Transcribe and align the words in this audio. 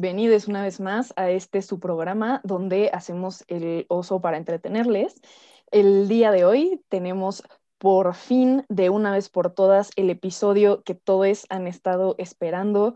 Bienvenidos 0.00 0.48
una 0.48 0.62
vez 0.62 0.80
más 0.80 1.12
a 1.16 1.28
este 1.28 1.60
su 1.60 1.78
programa 1.78 2.40
donde 2.42 2.88
hacemos 2.90 3.44
el 3.48 3.84
oso 3.90 4.22
para 4.22 4.38
entretenerles. 4.38 5.20
El 5.70 6.08
día 6.08 6.30
de 6.30 6.46
hoy 6.46 6.82
tenemos 6.88 7.42
por 7.76 8.14
fin, 8.14 8.64
de 8.70 8.88
una 8.88 9.12
vez 9.12 9.28
por 9.28 9.52
todas, 9.52 9.90
el 9.96 10.08
episodio 10.08 10.82
que 10.84 10.94
todos 10.94 11.44
han 11.50 11.66
estado 11.66 12.14
esperando. 12.16 12.94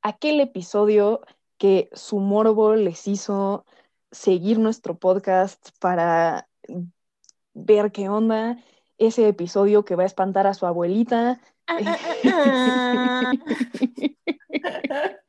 Aquel 0.00 0.40
episodio 0.40 1.22
que 1.58 1.90
su 1.92 2.20
morbo 2.20 2.76
les 2.76 3.08
hizo 3.08 3.66
seguir 4.12 4.60
nuestro 4.60 4.96
podcast 4.96 5.70
para 5.80 6.48
ver 7.52 7.90
qué 7.90 8.08
onda. 8.08 8.58
Ese 8.96 9.26
episodio 9.26 9.84
que 9.84 9.96
va 9.96 10.04
a 10.04 10.06
espantar 10.06 10.46
a 10.46 10.54
su 10.54 10.66
abuelita. 10.66 11.40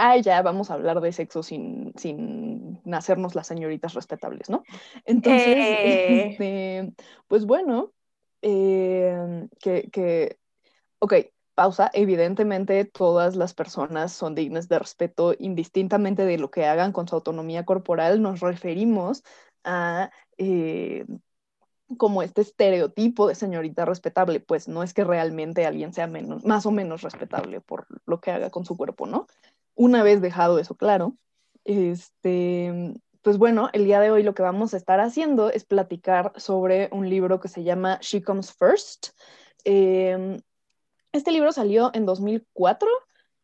Ay, 0.00 0.22
ya 0.22 0.40
vamos 0.42 0.70
a 0.70 0.74
hablar 0.74 1.00
de 1.00 1.10
sexo 1.10 1.42
sin, 1.42 1.92
sin 1.96 2.80
hacernos 2.92 3.34
las 3.34 3.48
señoritas 3.48 3.94
respetables, 3.94 4.48
¿no? 4.48 4.62
Entonces, 5.04 5.56
Eh. 5.56 6.28
este, 6.30 6.92
pues 7.26 7.44
bueno, 7.46 7.92
eh, 8.40 9.48
que, 9.58 9.90
que, 9.90 10.38
ok, 11.00 11.14
pausa. 11.56 11.90
Evidentemente, 11.92 12.84
todas 12.84 13.34
las 13.34 13.54
personas 13.54 14.12
son 14.12 14.36
dignas 14.36 14.68
de 14.68 14.78
respeto 14.78 15.34
indistintamente 15.36 16.24
de 16.24 16.38
lo 16.38 16.52
que 16.52 16.64
hagan 16.64 16.92
con 16.92 17.08
su 17.08 17.16
autonomía 17.16 17.64
corporal. 17.64 18.22
Nos 18.22 18.38
referimos 18.38 19.24
a 19.64 20.10
eh, 20.36 21.06
como 21.96 22.22
este 22.22 22.42
estereotipo 22.42 23.26
de 23.26 23.34
señorita 23.34 23.84
respetable, 23.84 24.38
pues 24.38 24.68
no 24.68 24.84
es 24.84 24.94
que 24.94 25.02
realmente 25.02 25.66
alguien 25.66 25.92
sea 25.92 26.06
menos, 26.06 26.44
más 26.44 26.66
o 26.66 26.70
menos 26.70 27.02
respetable 27.02 27.60
por 27.60 27.88
lo 28.06 28.20
que 28.20 28.30
haga 28.30 28.50
con 28.50 28.64
su 28.64 28.76
cuerpo, 28.76 29.06
¿no? 29.06 29.26
Una 29.78 30.02
vez 30.02 30.20
dejado 30.20 30.58
eso 30.58 30.74
claro, 30.74 31.16
este, 31.62 32.94
pues 33.22 33.38
bueno, 33.38 33.70
el 33.72 33.84
día 33.84 34.00
de 34.00 34.10
hoy 34.10 34.24
lo 34.24 34.34
que 34.34 34.42
vamos 34.42 34.74
a 34.74 34.76
estar 34.76 34.98
haciendo 34.98 35.50
es 35.50 35.64
platicar 35.64 36.32
sobre 36.34 36.88
un 36.90 37.08
libro 37.08 37.38
que 37.38 37.46
se 37.46 37.62
llama 37.62 38.00
She 38.02 38.20
Comes 38.20 38.52
First. 38.52 39.10
Eh, 39.64 40.36
este 41.12 41.30
libro 41.30 41.52
salió 41.52 41.92
en 41.94 42.06
2004 42.06 42.88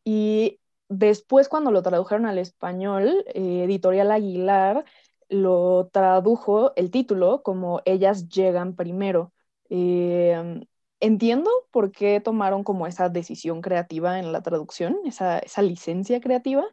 y 0.02 0.58
después 0.88 1.48
cuando 1.48 1.70
lo 1.70 1.82
tradujeron 1.82 2.26
al 2.26 2.38
español, 2.38 3.24
eh, 3.28 3.62
Editorial 3.62 4.10
Aguilar 4.10 4.84
lo 5.28 5.88
tradujo 5.92 6.72
el 6.74 6.90
título 6.90 7.44
como 7.44 7.80
Ellas 7.84 8.28
llegan 8.28 8.74
primero. 8.74 9.32
Eh, 9.70 10.66
entiendo 11.04 11.50
por 11.70 11.92
qué 11.92 12.20
tomaron 12.20 12.64
como 12.64 12.86
esa 12.86 13.08
decisión 13.08 13.60
creativa 13.60 14.18
en 14.18 14.32
la 14.32 14.42
traducción, 14.42 14.98
esa, 15.04 15.38
esa 15.38 15.62
licencia 15.62 16.20
creativa. 16.20 16.64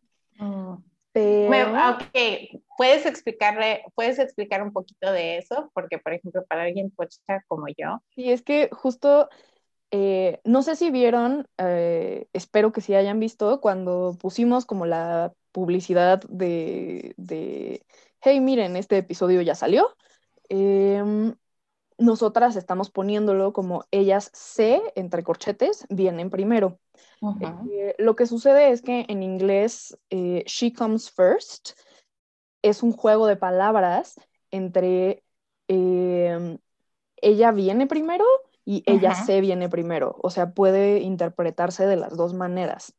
Pero... 1.14 1.52
Me- 1.52 1.66
ok, 1.66 2.64
¿puedes 2.78 3.06
explicarle, 3.06 3.84
puedes 3.96 4.20
explicar 4.20 4.64
un 4.64 4.72
poquito 4.74 5.12
de 5.12 5.38
eso? 5.38 5.70
Porque, 5.74 5.98
por 6.00 6.14
ejemplo, 6.14 6.46
para 6.46 6.64
alguien 6.64 6.92
pocha 6.92 7.44
como 7.48 7.68
yo, 7.68 8.02
Sí, 8.16 8.32
es 8.32 8.42
que 8.42 8.70
justo, 8.72 9.30
eh, 9.92 10.42
no 10.44 10.64
sé 10.64 10.76
si 10.76 10.92
vieron, 10.92 11.48
eh, 11.58 12.28
espero 12.34 12.72
que 12.72 12.82
sí 12.82 12.94
hayan 12.96 13.20
visto, 13.20 13.62
cuando 13.62 14.18
pusimos 14.20 14.66
como 14.66 14.86
la 14.86 15.34
publicidad 15.52 16.22
de, 16.30 17.14
de 17.18 17.86
hey, 18.22 18.40
miren, 18.42 18.76
este 18.76 18.98
episodio 18.98 19.42
ya 19.42 19.56
salió. 19.56 19.96
em, 20.50 21.36
nosotras 22.02 22.56
estamos 22.56 22.90
poniéndolo 22.90 23.54
como 23.54 23.86
ellas 23.92 24.32
se, 24.34 24.82
entre 24.96 25.24
corchetes, 25.24 25.86
vienen 25.90 26.30
primero. 26.30 26.80
Eh, 27.70 27.96
lo 28.00 28.16
que 28.16 28.26
sucede 28.26 28.72
es 28.72 28.82
que 28.82 29.06
en 29.08 29.24
inglés, 29.24 29.98
eh, 30.10 30.44
she 30.48 30.74
comes 30.74 31.12
first 31.12 31.72
es 32.62 32.84
un 32.84 32.92
juego 32.92 33.28
de 33.28 33.38
palabras 33.38 34.20
entre 34.52 35.24
eh, 35.68 36.58
ella 37.18 37.52
viene 37.52 37.88
primero 37.88 38.26
y 38.66 38.84
ella 38.86 39.16
se 39.16 39.42
viene 39.42 39.70
primero. 39.70 40.18
O 40.22 40.30
sea, 40.30 40.54
puede 40.54 41.00
interpretarse 41.00 41.86
de 41.86 41.96
las 41.96 42.18
dos 42.18 42.34
maneras. 42.34 42.96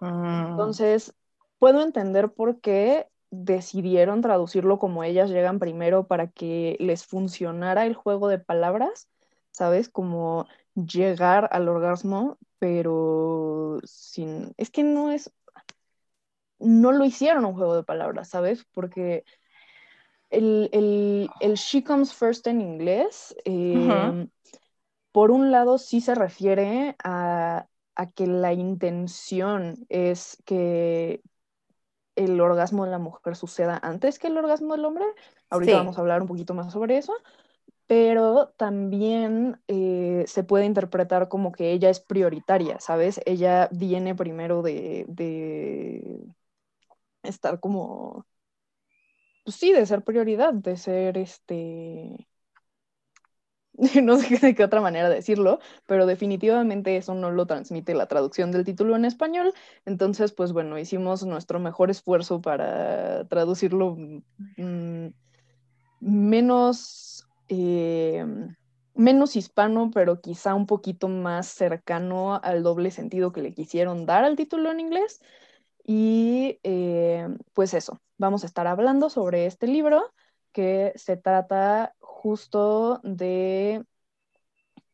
Mm. 0.00 0.50
Entonces, 0.50 1.14
puedo 1.58 1.82
entender 1.82 2.32
por 2.32 2.60
qué 2.60 3.08
decidieron 3.44 4.22
traducirlo 4.22 4.78
como 4.78 5.04
ellas 5.04 5.30
llegan 5.30 5.58
primero 5.58 6.06
para 6.06 6.28
que 6.28 6.76
les 6.80 7.06
funcionara 7.06 7.86
el 7.86 7.94
juego 7.94 8.28
de 8.28 8.38
palabras, 8.38 9.08
¿sabes? 9.52 9.88
Como 9.88 10.46
llegar 10.74 11.48
al 11.52 11.68
orgasmo, 11.68 12.38
pero 12.58 13.80
sin... 13.84 14.54
Es 14.56 14.70
que 14.70 14.82
no 14.84 15.10
es... 15.12 15.32
No 16.58 16.92
lo 16.92 17.04
hicieron 17.04 17.44
un 17.44 17.54
juego 17.54 17.76
de 17.76 17.82
palabras, 17.84 18.28
¿sabes? 18.30 18.64
Porque 18.72 19.24
el, 20.30 20.68
el, 20.72 21.30
el 21.40 21.54
she 21.54 21.82
comes 21.84 22.12
first 22.14 22.46
en 22.46 22.60
inglés, 22.60 23.34
eh, 23.44 24.12
Ujú. 24.12 24.30
por 25.12 25.30
un 25.30 25.50
lado 25.50 25.78
sí 25.78 26.00
se 26.00 26.14
refiere 26.14 26.96
a, 27.02 27.68
a 27.94 28.10
que 28.12 28.26
la 28.26 28.52
intención 28.52 29.86
es 29.88 30.42
que 30.44 31.22
el 32.16 32.40
orgasmo 32.40 32.84
de 32.84 32.90
la 32.90 32.98
mujer 32.98 33.36
suceda 33.36 33.78
antes 33.82 34.18
que 34.18 34.28
el 34.28 34.38
orgasmo 34.38 34.74
del 34.74 34.84
hombre. 34.84 35.04
Ahorita 35.50 35.76
Sí. 35.76 35.78
vamos 35.78 35.98
a 35.98 36.00
hablar 36.02 36.22
un 36.22 36.28
poquito 36.28 36.54
más 36.54 36.72
sobre 36.72 36.98
eso. 36.98 37.12
Pero 37.86 38.48
también 38.56 39.60
eh, 39.68 40.24
se 40.26 40.44
puede 40.44 40.64
interpretar 40.66 41.28
como 41.28 41.52
que 41.52 41.72
ella 41.72 41.90
es 41.90 42.00
prioritaria, 42.00 42.80
¿sabes? 42.80 43.20
Ella 43.26 43.68
viene 43.72 44.14
primero 44.16 44.62
de, 44.62 45.04
de 45.08 46.24
estar 47.22 47.60
como, 47.60 48.26
pues 49.44 49.56
sí, 49.56 49.72
de 49.72 49.86
ser 49.86 50.02
prioridad, 50.04 50.52
de 50.54 50.76
ser 50.76 51.18
este, 51.18 52.28
no 54.02 54.18
sé 54.18 54.38
de 54.38 54.54
qué 54.54 54.64
otra 54.64 54.80
manera 54.80 55.08
decirlo, 55.08 55.58
pero 55.86 56.06
definitivamente 56.06 56.96
eso 56.96 57.14
no 57.14 57.30
lo 57.30 57.46
transmite 57.46 57.94
la 57.94 58.06
traducción 58.06 58.50
del 58.50 58.64
título 58.64 58.96
en 58.96 59.04
español. 59.04 59.52
Entonces, 59.84 60.32
pues 60.32 60.52
bueno, 60.52 60.78
hicimos 60.78 61.24
nuestro 61.24 61.60
mejor 61.60 61.90
esfuerzo 61.90 62.40
para 62.40 63.26
traducirlo 63.28 63.96
mm, 64.56 65.08
menos, 66.00 67.26
eh, 67.48 68.24
menos 68.94 69.36
hispano, 69.36 69.90
pero 69.92 70.20
quizá 70.20 70.54
un 70.54 70.66
poquito 70.66 71.08
más 71.08 71.46
cercano 71.46 72.40
al 72.42 72.62
doble 72.62 72.90
sentido 72.90 73.32
que 73.32 73.42
le 73.42 73.52
quisieron 73.52 74.06
dar 74.06 74.24
al 74.24 74.36
título 74.36 74.70
en 74.70 74.80
inglés. 74.80 75.20
Y 75.84 76.58
eh, 76.62 77.28
pues 77.52 77.74
eso, 77.74 78.00
vamos 78.16 78.42
a 78.42 78.46
estar 78.46 78.66
hablando 78.66 79.10
sobre 79.10 79.46
este 79.46 79.66
libro 79.66 80.12
que 80.56 80.94
se 80.96 81.18
trata 81.18 81.94
justo 82.16 83.00
de 83.02 83.84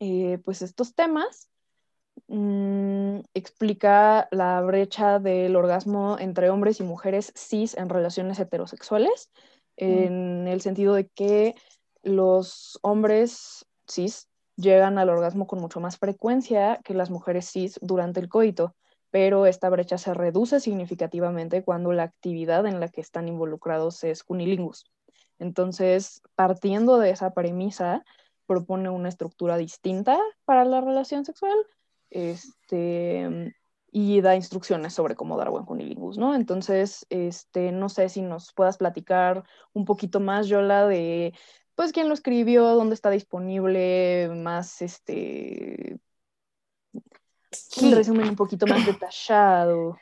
eh, 0.01 0.39
pues 0.45 0.63
estos 0.63 0.95
temas. 0.95 1.49
Mm, 2.29 3.21
explica 3.35 4.29
la 4.31 4.61
brecha 4.61 5.19
del 5.19 5.57
orgasmo 5.57 6.17
entre 6.19 6.51
hombres 6.51 6.81
y 6.81 6.83
mujeres 6.83 7.33
cis 7.37 7.77
en 7.77 7.89
relaciones 7.89 8.39
heterosexuales, 8.39 9.31
en 9.77 10.47
el 10.49 10.61
sentido 10.61 10.95
de 10.95 11.09
que 11.09 11.55
los 12.03 12.79
hombres 12.83 13.67
cis 13.89 14.29
llegan 14.57 14.99
al 14.99 15.09
orgasmo 15.09 15.47
con 15.47 15.61
mucho 15.61 15.81
más 15.81 15.99
frecuencia 15.99 16.81
que 16.85 16.95
las 16.95 17.11
mujeres 17.11 17.51
cis 17.51 17.79
durante 17.81 18.21
el 18.21 18.29
coito 18.29 18.75
pero 19.13 19.45
esta 19.45 19.69
brecha 19.69 19.99
se 19.99 20.15
reduce 20.15 20.59
significativamente 20.59 21.63
cuando 21.63 21.93
la 21.93 22.03
actividad 22.03 22.67
en 22.67 22.81
la 22.81 22.89
que 22.89 23.03
están 23.03 23.29
involucrados 23.29 24.03
es 24.05 24.25
cunilingus. 24.25 24.87
Entonces, 25.43 26.23
partiendo 26.35 26.99
de 26.99 27.11
esa 27.11 27.35
premisa, 27.35 28.05
propone 28.47 28.91
una 28.91 29.09
estructura 29.09 29.57
distinta 29.57 30.19
para 30.45 30.65
la 30.65 30.81
relación 30.81 31.25
sexual 31.25 31.57
este, 32.11 33.55
y 33.91 34.21
da 34.21 34.37
instrucciones 34.37 34.95
sobre 34.95 35.17
cómo 35.17 35.37
dar 35.37 35.51
buen 35.51 35.65
cunilingus, 35.65 36.17
¿no? 36.17 36.35
Entonces, 36.35 37.07
este, 37.11 37.73
no 37.73 37.89
sé 37.89 38.09
si 38.09 38.23
nos 38.23 38.53
puedas 38.53 38.79
platicar 38.79 39.45
un 39.73 39.85
poquito 39.85 40.21
más, 40.21 40.47
Yola, 40.47 40.87
de 40.87 41.35
pues 41.75 41.93
quién 41.93 42.09
lo 42.09 42.15
escribió, 42.15 42.65
dónde 42.75 42.95
está 42.95 43.11
disponible, 43.11 44.29
más 44.35 44.81
este, 44.83 45.99
un 47.83 47.93
resumen 47.93 48.29
un 48.29 48.37
poquito 48.37 48.67
más 48.67 48.87
detallado. 48.87 49.99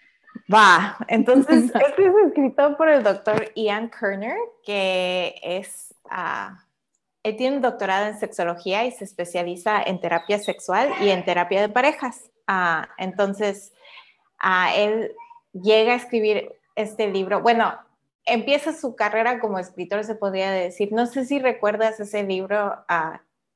Va, 0.53 0.97
entonces 1.09 1.65
este 1.75 2.07
es 2.07 2.15
escrito 2.27 2.77
por 2.77 2.89
el 2.89 3.03
doctor 3.03 3.53
Ian 3.55 3.91
Kerner, 3.91 4.37
que 4.65 5.35
es, 5.43 5.95
uh, 6.07 6.57
él 7.23 7.37
tiene 7.37 7.57
un 7.57 7.63
doctorado 7.63 8.07
en 8.07 8.19
sexología 8.19 8.85
y 8.85 8.91
se 8.91 9.05
especializa 9.05 9.83
en 9.83 10.01
terapia 10.01 10.39
sexual 10.39 10.91
y 11.01 11.11
en 11.11 11.25
terapia 11.25 11.61
de 11.61 11.69
parejas. 11.69 12.31
Uh, 12.49 12.85
entonces, 12.99 13.73
uh, 14.43 14.75
él 14.75 15.13
llega 15.53 15.93
a 15.93 15.97
escribir 15.97 16.53
este 16.75 17.09
libro. 17.09 17.43
Bueno, 17.43 17.75
empieza 18.25 18.73
su 18.73 18.97
carrera 18.97 19.41
como 19.41 19.59
escritor, 19.59 20.03
se 20.05 20.15
podría 20.15 20.51
decir. 20.51 20.93
No 20.93 21.07
sé 21.07 21.25
si 21.27 21.39
recuerdas 21.39 22.01
ese 22.01 22.23
libro, 22.25 22.85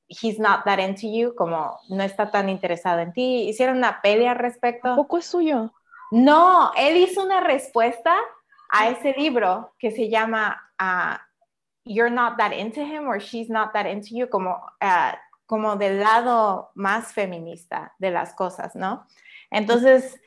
He's 0.08 0.38
Not 0.38 0.64
That 0.64 0.78
Into 0.78 1.08
You, 1.08 1.34
como 1.34 1.78
no 1.88 2.02
está 2.02 2.30
tan 2.30 2.48
interesado 2.48 3.00
en 3.00 3.12
ti. 3.12 3.48
Hicieron 3.48 3.78
una 3.78 4.00
pelea 4.02 4.32
al 4.32 4.38
respecto. 4.38 4.92
¿A 4.92 4.96
poco 4.96 5.18
es 5.18 5.26
suyo? 5.26 5.72
No, 6.10 6.72
él 6.76 6.96
hizo 6.96 7.22
una 7.22 7.40
respuesta 7.40 8.16
a 8.70 8.88
ese 8.88 9.12
libro 9.12 9.74
que 9.78 9.90
se 9.90 10.08
llama 10.08 10.60
uh, 10.80 11.18
You're 11.84 12.10
Not 12.10 12.36
That 12.38 12.52
Into 12.52 12.80
Him 12.80 13.06
or 13.06 13.18
She's 13.18 13.48
Not 13.48 13.72
That 13.72 13.86
Into 13.86 14.08
You, 14.12 14.28
como, 14.28 14.56
uh, 14.82 15.16
como 15.46 15.76
del 15.76 16.00
lado 16.00 16.70
más 16.74 17.12
feminista 17.12 17.94
de 17.98 18.10
las 18.10 18.34
cosas, 18.34 18.74
¿no? 18.74 19.06
Entonces, 19.50 20.20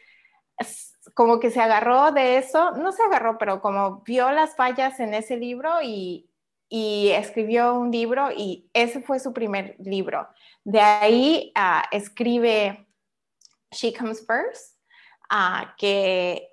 como 1.13 1.39
que 1.39 1.51
se 1.51 1.59
agarró 1.59 2.11
de 2.11 2.37
eso, 2.37 2.71
no 2.71 2.91
se 2.91 3.03
agarró, 3.03 3.37
pero 3.37 3.61
como 3.61 4.01
vio 4.01 4.31
las 4.31 4.55
fallas 4.55 4.99
en 4.99 5.13
ese 5.13 5.37
libro 5.37 5.81
y, 5.81 6.29
y 6.69 7.09
escribió 7.09 7.73
un 7.75 7.91
libro 7.91 8.29
y 8.31 8.69
ese 8.73 9.01
fue 9.01 9.19
su 9.19 9.33
primer 9.33 9.75
libro. 9.79 10.27
De 10.63 10.79
ahí 10.79 11.53
uh, 11.55 11.83
escribe 11.91 12.87
She 13.71 13.93
Comes 13.93 14.25
First, 14.25 14.76
uh, 15.31 15.67
que 15.77 16.49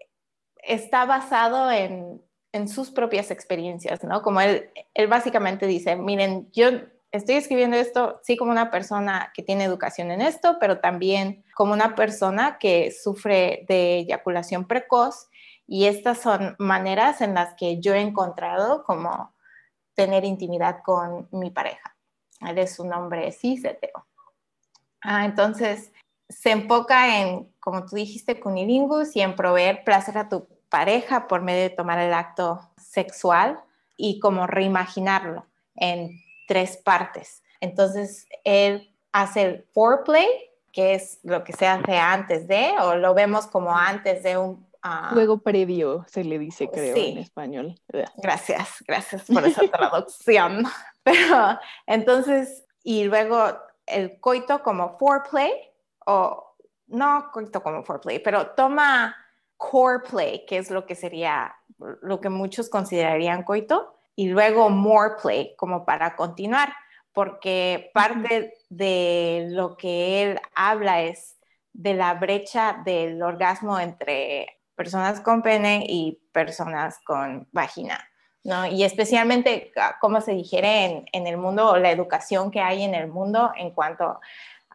está 0.63 1.05
basado 1.05 1.71
en, 1.71 2.23
en, 2.53 2.69
sus 2.69 2.91
propias 2.91 3.31
experiencias, 3.31 4.03
¿no? 4.05 4.23
Como 4.23 4.41
él, 4.41 4.71
él 4.95 5.07
básicamente 5.09 5.67
dice, 5.67 5.97
miren, 5.97 6.51
yo 6.53 6.69
estoy 7.11 7.37
escribiendo 7.37 7.77
esto, 7.77 8.21
sí, 8.23 8.37
como 8.37 8.51
una 8.51 8.71
persona 8.71 9.31
que 9.35 9.43
tiene 9.43 9.65
educación 9.65 10.11
en 10.11 10.21
esto, 10.21 10.57
pero 10.59 10.81
también 10.81 11.45
como 11.55 11.73
una 11.73 11.95
persona 11.95 12.59
que 12.59 12.91
sufre 12.91 13.65
de 13.69 13.99
eyaculación 13.99 14.67
precoz 14.67 15.29
y 15.67 15.87
estas 15.87 16.19
son 16.19 16.57
maneras 16.59 17.21
en 17.21 17.35
las 17.35 17.55
que 17.55 17.81
yo 17.81 17.95
he 17.95 18.01
encontrado 18.01 18.85
como 18.85 19.35
tener 19.95 20.25
intimidad 20.25 20.83
con 20.85 21.29
mi 21.31 21.51
pareja. 21.51 21.97
Él 22.41 22.59
es 22.59 22.79
un 22.79 22.93
hombre 22.93 23.31
cis 23.33 23.63
Ah, 25.01 25.25
entonces, 25.25 25.93
se 26.29 26.51
enfoca 26.51 27.21
en, 27.21 27.53
como 27.61 27.85
tú 27.87 27.97
dijiste, 27.97 28.41
cunilingus 28.41 29.17
y 29.17 29.21
en 29.21 29.37
proveer 29.37 29.85
placer 29.85 30.19
a 30.19 30.29
tu 30.29 30.47
pareja 30.69 31.27
por 31.27 31.43
medio 31.43 31.63
de 31.63 31.71
tomar 31.71 31.99
el 31.99 32.15
acto 32.15 32.61
sexual 32.77 33.61
y 33.97 34.19
como 34.21 34.47
reimaginarlo 34.47 35.47
en 35.77 36.11
tres 36.49 36.77
partes. 36.77 37.43
Entonces, 37.61 38.27
él 38.45 38.93
hace 39.13 39.43
el 39.43 39.67
foreplay, 39.73 40.27
que 40.73 40.95
es 40.95 41.21
lo 41.23 41.45
que 41.45 41.53
se 41.53 41.67
hace 41.67 41.97
antes 41.97 42.49
de, 42.49 42.73
o 42.81 42.97
lo 42.97 43.15
vemos 43.15 43.47
como 43.47 43.77
antes 43.77 44.23
de 44.23 44.37
un 44.37 44.67
Juego 45.13 45.39
previo, 45.39 46.05
se 46.09 46.25
le 46.25 46.39
dice, 46.39 46.69
creo, 46.69 46.95
en 46.95 47.17
español. 47.17 47.81
Gracias, 48.19 48.85
gracias 48.87 49.23
por 49.23 49.47
esa 49.47 49.63
traducción. 49.67 50.65
Pero 51.03 51.59
entonces, 51.87 52.65
y 52.83 53.05
luego 53.05 53.57
el 53.87 54.21
coito 54.21 54.63
como 54.63 54.99
foreplay, 54.99 55.53
o 56.07 56.57
no 56.87 57.31
coito 57.33 57.63
como 57.63 57.85
foreplay, 57.85 58.19
pero 58.19 58.51
toma 58.51 59.17
core 59.57 60.01
play, 60.09 60.45
que 60.47 60.59
es 60.59 60.71
lo 60.71 60.87
que 60.87 60.95
sería 60.95 61.55
lo 61.79 62.21
que 62.21 62.29
muchos 62.29 62.69
considerarían 62.69 63.43
coito, 63.43 63.95
y 64.17 64.29
luego 64.29 64.71
more 64.71 65.15
play, 65.21 65.55
como 65.57 65.85
para 65.85 66.17
continuar, 66.17 66.73
porque 67.13 67.91
parte 67.95 68.55
de 68.69 69.47
lo 69.51 69.77
que 69.77 70.23
él 70.23 70.41
habla 70.55 71.03
es 71.03 71.37
de 71.73 71.95
la 71.95 72.15
brecha 72.15 72.81
del 72.85 73.23
orgasmo 73.23 73.79
entre 73.79 74.61
personas 74.77 75.21
con 75.21 75.43
pene 75.43 75.85
y 75.89 76.21
personas 76.33 76.99
con 77.05 77.49
vagina, 77.53 78.09
¿no? 78.45 78.67
Y 78.67 78.85
especialmente, 78.85 79.73
ah, 79.77 79.97
como 80.01 80.21
se 80.21 80.33
dijere 80.33 80.85
en, 80.85 81.05
en 81.13 81.27
el 81.27 81.37
mundo, 81.37 81.77
la 81.77 81.91
educación 81.91 82.51
que 82.51 82.61
hay 82.61 82.83
en 82.83 82.95
el 82.95 83.09
mundo 83.09 83.53
en 83.57 83.71
cuanto 83.71 84.21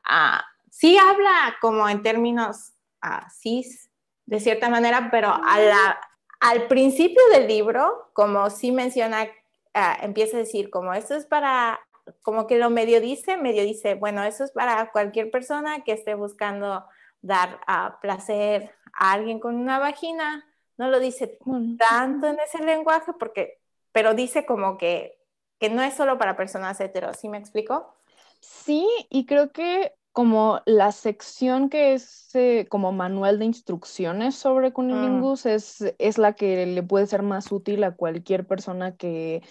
a, 0.04 0.44
sí 0.72 0.98
habla 0.98 1.56
como 1.62 1.88
en 1.90 2.02
términos 2.02 2.74
uh, 3.04 3.30
cis, 3.32 3.90
de 4.26 4.40
cierta 4.40 4.70
manera, 4.70 5.10
pero 5.12 5.30
a 5.30 5.60
la, 5.60 6.00
al 6.40 6.68
principio 6.68 7.22
del 7.32 7.48
libro, 7.48 8.10
como 8.14 8.50
sí 8.50 8.72
menciona, 8.72 9.28
ah, 9.74 9.98
empieza 10.02 10.38
a 10.38 10.42
decir, 10.42 10.70
como 10.70 10.94
esto 10.94 11.16
es 11.16 11.26
para, 11.26 11.80
como 12.22 12.48
que 12.48 12.58
lo 12.58 12.70
medio 12.70 13.02
dice, 13.02 13.38
medio 13.38 13.64
dice, 13.64 13.96
bueno, 13.96 14.24
eso 14.24 14.44
es 14.44 14.52
para 14.52 14.92
cualquier 14.92 15.32
persona 15.32 15.84
que 15.84 15.94
esté 15.94 16.14
buscando 16.14 16.86
dar 17.22 17.60
uh, 17.68 18.00
placer 18.02 18.72
a 18.94 19.14
alguien 19.14 19.40
con 19.40 19.56
una 19.56 19.80
vagina, 19.80 20.46
no 20.78 20.90
lo 20.90 21.00
dice 21.00 21.38
tanto 21.78 22.28
en 22.28 22.40
ese 22.40 22.64
lenguaje, 22.64 23.12
porque, 23.20 23.60
pero 23.92 24.14
dice 24.14 24.46
como 24.46 24.78
que, 24.78 25.20
que 25.60 25.70
no 25.70 25.82
es 25.82 25.96
solo 25.96 26.18
para 26.18 26.38
personas 26.38 26.80
heteros, 26.80 27.18
¿sí 27.18 27.28
me 27.28 27.38
explico? 27.38 27.96
Sí, 28.40 28.88
y 29.10 29.26
creo 29.26 29.52
que 29.52 29.94
como 30.12 30.62
la 30.66 30.92
sección 30.92 31.70
que 31.70 31.94
es 31.94 32.34
eh, 32.36 32.68
como 32.70 32.92
manual 32.92 33.40
de 33.40 33.46
instrucciones 33.46 34.36
sobre 34.36 34.74
cunilingus 34.74 35.46
mm. 35.46 35.50
es, 35.50 35.96
es 35.98 36.18
la 36.18 36.34
que 36.34 36.66
le 36.66 36.84
puede 36.84 37.08
ser 37.08 37.22
más 37.22 37.52
útil 37.52 37.84
a 37.84 37.96
cualquier 37.96 38.46
persona 38.48 38.96
que, 38.96 39.42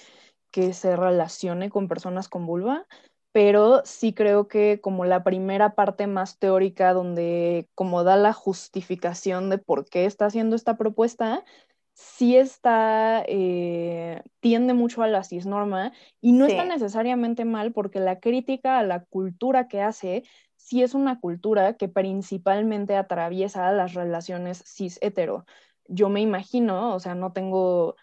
que 0.50 0.72
se 0.72 0.96
relacione 0.96 1.70
con 1.70 1.88
personas 1.88 2.28
con 2.28 2.46
vulva 2.46 2.86
pero 3.32 3.82
sí 3.84 4.14
creo 4.14 4.48
que 4.48 4.80
como 4.80 5.04
la 5.04 5.22
primera 5.22 5.74
parte 5.74 6.06
más 6.06 6.38
teórica 6.38 6.92
donde 6.92 7.68
como 7.74 8.02
da 8.02 8.16
la 8.16 8.32
justificación 8.32 9.50
de 9.50 9.58
por 9.58 9.88
qué 9.88 10.06
está 10.06 10.26
haciendo 10.26 10.56
esta 10.56 10.76
propuesta, 10.76 11.44
sí 11.92 12.36
está, 12.36 13.24
eh, 13.28 14.22
tiende 14.40 14.72
mucho 14.74 15.02
a 15.02 15.08
la 15.08 15.24
cisnorma 15.24 15.92
y 16.20 16.32
no 16.32 16.46
está 16.46 16.64
necesariamente 16.64 17.44
mal 17.44 17.72
porque 17.72 18.00
la 18.00 18.18
crítica 18.18 18.78
a 18.78 18.82
la 18.82 19.04
cultura 19.04 19.68
que 19.68 19.82
hace 19.82 20.24
sí 20.68 20.82
es 20.82 20.94
una 20.94 21.18
cultura 21.18 21.74
que 21.74 21.88
principalmente 21.88 22.94
atraviesa 22.94 23.72
las 23.72 23.94
relaciones 23.94 24.62
cis-hetero. 24.66 25.46
Yo 25.86 26.10
me 26.10 26.20
imagino, 26.20 26.94
o 26.94 27.00
sea, 27.00 27.14
no 27.14 27.32
tengo, 27.32 27.96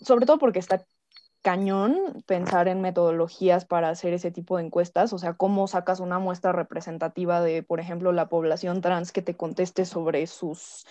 sobre 0.00 0.24
todo 0.24 0.38
porque 0.38 0.60
está 0.60 0.86
cañón 1.42 2.22
pensar 2.26 2.68
en 2.68 2.80
metodologías 2.80 3.64
para 3.64 3.88
hacer 3.88 4.12
ese 4.12 4.30
tipo 4.30 4.56
de 4.56 4.64
encuestas, 4.64 5.12
o 5.12 5.18
sea, 5.18 5.34
cómo 5.34 5.66
sacas 5.66 5.98
una 5.98 6.20
muestra 6.20 6.52
representativa 6.52 7.40
de, 7.40 7.64
por 7.64 7.80
ejemplo, 7.80 8.12
la 8.12 8.28
población 8.28 8.80
trans 8.80 9.10
que 9.10 9.22
te 9.22 9.36
conteste 9.36 9.84
sobre 9.84 10.28
sus 10.28 10.86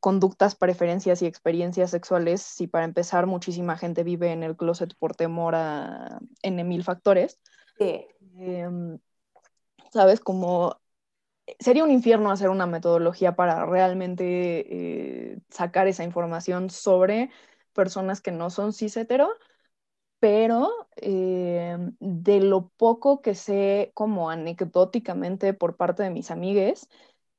conductas, 0.00 0.54
preferencias 0.54 1.22
y 1.22 1.26
experiencias 1.26 1.90
sexuales, 1.90 2.42
si 2.42 2.66
para 2.66 2.84
empezar 2.84 3.26
muchísima 3.26 3.78
gente 3.78 4.04
vive 4.04 4.32
en 4.32 4.42
el 4.42 4.54
closet 4.54 4.94
por 4.98 5.16
temor 5.16 5.54
a 5.54 6.20
N 6.42 6.62
mil 6.64 6.84
factores. 6.84 7.40
Sí. 7.78 8.06
Em, 8.36 8.98
¿Sabes? 9.92 10.20
Como 10.20 10.80
sería 11.60 11.84
un 11.84 11.90
infierno 11.92 12.30
hacer 12.30 12.50
una 12.50 12.66
metodología 12.66 13.36
para 13.36 13.66
realmente 13.66 15.32
eh, 15.34 15.38
sacar 15.50 15.88
esa 15.88 16.04
información 16.04 16.70
sobre 16.70 17.30
personas 17.74 18.20
que 18.22 18.32
no 18.32 18.50
son 18.50 18.72
cis 18.74 18.96
hetero 18.98 19.30
pero 20.20 20.88
eh, 20.96 21.76
de 22.00 22.40
lo 22.40 22.68
poco 22.76 23.22
que 23.22 23.34
sé 23.34 23.92
como 23.94 24.30
anecdóticamente 24.30 25.54
por 25.54 25.76
parte 25.76 26.02
de 26.04 26.10
mis 26.10 26.30
amigues 26.30 26.88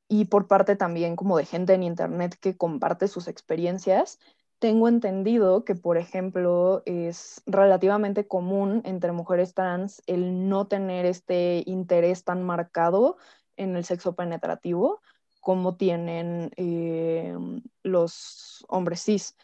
y 0.07 0.25
por 0.25 0.47
parte 0.47 0.75
también 0.75 1.15
como 1.15 1.37
de 1.37 1.45
gente 1.45 1.73
en 1.73 1.83
internet 1.83 2.35
que 2.41 2.57
comparte 2.57 3.07
sus 3.07 3.27
experiencias, 3.27 4.19
tengo 4.59 4.89
entendido 4.89 5.63
que, 5.63 5.73
por 5.73 5.97
ejemplo, 5.97 6.83
es 6.85 7.41
relativamente 7.45 8.27
común 8.27 8.81
entre 8.85 9.13
mujeres 9.13 9.53
trans 9.53 10.03
el 10.05 10.49
no 10.49 10.67
tener 10.67 11.05
este 11.05 11.63
interés 11.65 12.25
tan 12.25 12.43
marcado 12.43 13.17
en 13.55 13.75
el 13.75 13.85
sexo 13.85 14.15
penetrativo 14.15 15.01
como 15.39 15.75
tienen 15.75 16.51
eh, 16.57 17.35
los 17.83 18.65
hombres 18.67 19.01
cis. 19.03 19.37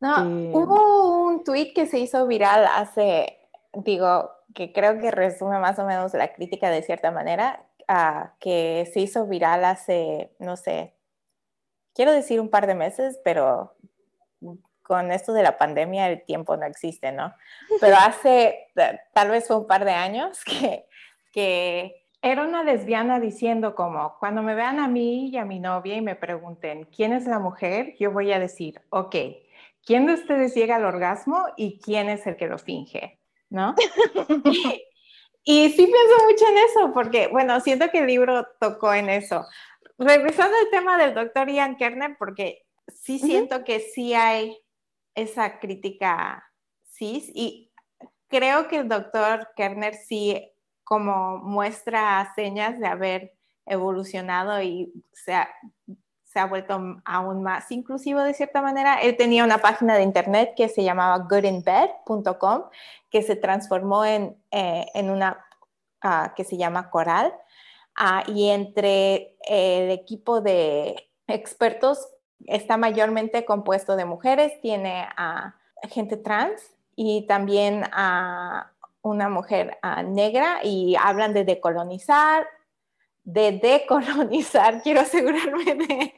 No, 0.00 0.16
este 0.16 0.56
hubo 0.56 1.26
un 1.26 1.44
tweet 1.44 1.72
que 1.74 1.86
se 1.86 1.98
hizo 1.98 2.26
viral 2.26 2.64
hace, 2.66 3.38
digo, 3.72 4.30
que 4.54 4.72
creo 4.72 5.00
que 5.00 5.10
resume 5.10 5.58
más 5.58 5.78
o 5.78 5.84
menos 5.84 6.14
la 6.14 6.32
crítica 6.32 6.70
de 6.70 6.82
cierta 6.82 7.10
manera, 7.10 7.66
uh, 7.88 8.28
que 8.38 8.88
se 8.92 9.00
hizo 9.00 9.26
viral 9.26 9.64
hace, 9.64 10.32
no 10.38 10.56
sé, 10.56 10.94
quiero 11.94 12.12
decir 12.12 12.40
un 12.40 12.48
par 12.48 12.66
de 12.66 12.74
meses, 12.74 13.20
pero 13.24 13.74
con 14.82 15.10
esto 15.12 15.32
de 15.32 15.42
la 15.42 15.56
pandemia 15.56 16.08
el 16.08 16.24
tiempo 16.24 16.56
no 16.56 16.66
existe, 16.66 17.10
¿no? 17.10 17.34
Pero 17.80 17.96
hace, 17.96 18.68
tal 19.12 19.30
vez 19.30 19.50
un 19.50 19.66
par 19.66 19.84
de 19.84 19.92
años 19.92 20.44
que, 20.44 20.86
que 21.32 22.04
era 22.24 22.42
una 22.42 22.62
lesbiana 22.64 23.20
diciendo 23.20 23.74
como, 23.74 24.16
cuando 24.18 24.42
me 24.42 24.54
vean 24.54 24.78
a 24.78 24.88
mí 24.88 25.28
y 25.28 25.36
a 25.36 25.44
mi 25.44 25.60
novia 25.60 25.96
y 25.96 26.00
me 26.00 26.16
pregunten, 26.16 26.84
¿quién 26.84 27.12
es 27.12 27.26
la 27.26 27.38
mujer? 27.38 27.94
Yo 27.98 28.12
voy 28.12 28.32
a 28.32 28.38
decir, 28.38 28.80
ok, 28.88 29.14
¿quién 29.84 30.06
de 30.06 30.14
ustedes 30.14 30.54
llega 30.54 30.76
al 30.76 30.86
orgasmo 30.86 31.44
y 31.58 31.78
quién 31.80 32.08
es 32.08 32.26
el 32.26 32.36
que 32.36 32.46
lo 32.46 32.58
finge? 32.58 33.20
¿No? 33.50 33.74
y, 35.44 35.68
sí 35.68 35.86
pienso 35.86 36.24
mucho 36.24 36.44
en 36.48 36.58
eso, 36.58 36.92
porque, 36.94 37.28
bueno, 37.28 37.60
siento 37.60 37.90
que 37.90 37.98
el 37.98 38.06
libro 38.06 38.46
tocó 38.58 38.94
en 38.94 39.10
eso. 39.10 39.44
Regresando 39.98 40.56
al 40.56 40.70
tema 40.70 40.96
del 40.96 41.14
doctor 41.14 41.50
Ian 41.50 41.76
Kerner, 41.76 42.16
porque 42.18 42.63
sí 43.04 43.18
siento 43.18 43.64
que 43.64 43.80
sí 43.80 44.14
hay 44.14 44.58
esa 45.14 45.58
crítica 45.58 46.42
cis 46.84 47.30
y 47.34 47.70
creo 48.28 48.66
que 48.66 48.78
el 48.78 48.88
doctor 48.88 49.50
Kerner 49.56 49.94
sí 49.94 50.50
como 50.84 51.38
muestra 51.38 52.32
señas 52.34 52.78
de 52.78 52.86
haber 52.86 53.34
evolucionado 53.66 54.60
y 54.62 54.92
se 55.12 55.34
ha, 55.34 55.48
se 56.24 56.38
ha 56.38 56.46
vuelto 56.46 56.78
aún 57.04 57.42
más 57.42 57.70
inclusivo 57.70 58.20
de 58.20 58.34
cierta 58.34 58.62
manera. 58.62 59.00
Él 59.00 59.16
tenía 59.16 59.44
una 59.44 59.58
página 59.58 59.96
de 59.96 60.02
internet 60.02 60.54
que 60.56 60.68
se 60.68 60.82
llamaba 60.82 61.18
goodinbed.com, 61.18 62.64
que 63.10 63.22
se 63.22 63.36
transformó 63.36 64.04
en, 64.04 64.36
eh, 64.50 64.86
en 64.94 65.10
una 65.10 65.44
uh, 66.02 66.34
que 66.34 66.44
se 66.44 66.56
llama 66.56 66.90
Coral. 66.90 67.34
Uh, 67.98 68.30
y 68.30 68.48
entre 68.48 69.36
el 69.46 69.90
equipo 69.90 70.40
de 70.40 71.10
expertos 71.28 72.13
está 72.46 72.76
mayormente 72.76 73.44
compuesto 73.44 73.96
de 73.96 74.04
mujeres, 74.04 74.60
tiene 74.60 75.06
a 75.16 75.54
gente 75.88 76.16
trans 76.16 76.74
y 76.96 77.26
también 77.26 77.84
a 77.92 78.72
una 79.02 79.28
mujer 79.28 79.78
negra 80.06 80.60
y 80.64 80.96
hablan 80.96 81.34
de 81.34 81.44
decolonizar, 81.44 82.46
de 83.22 83.52
decolonizar, 83.52 84.80
quiero 84.82 85.00
asegurarme 85.00 85.64
de, 85.74 86.14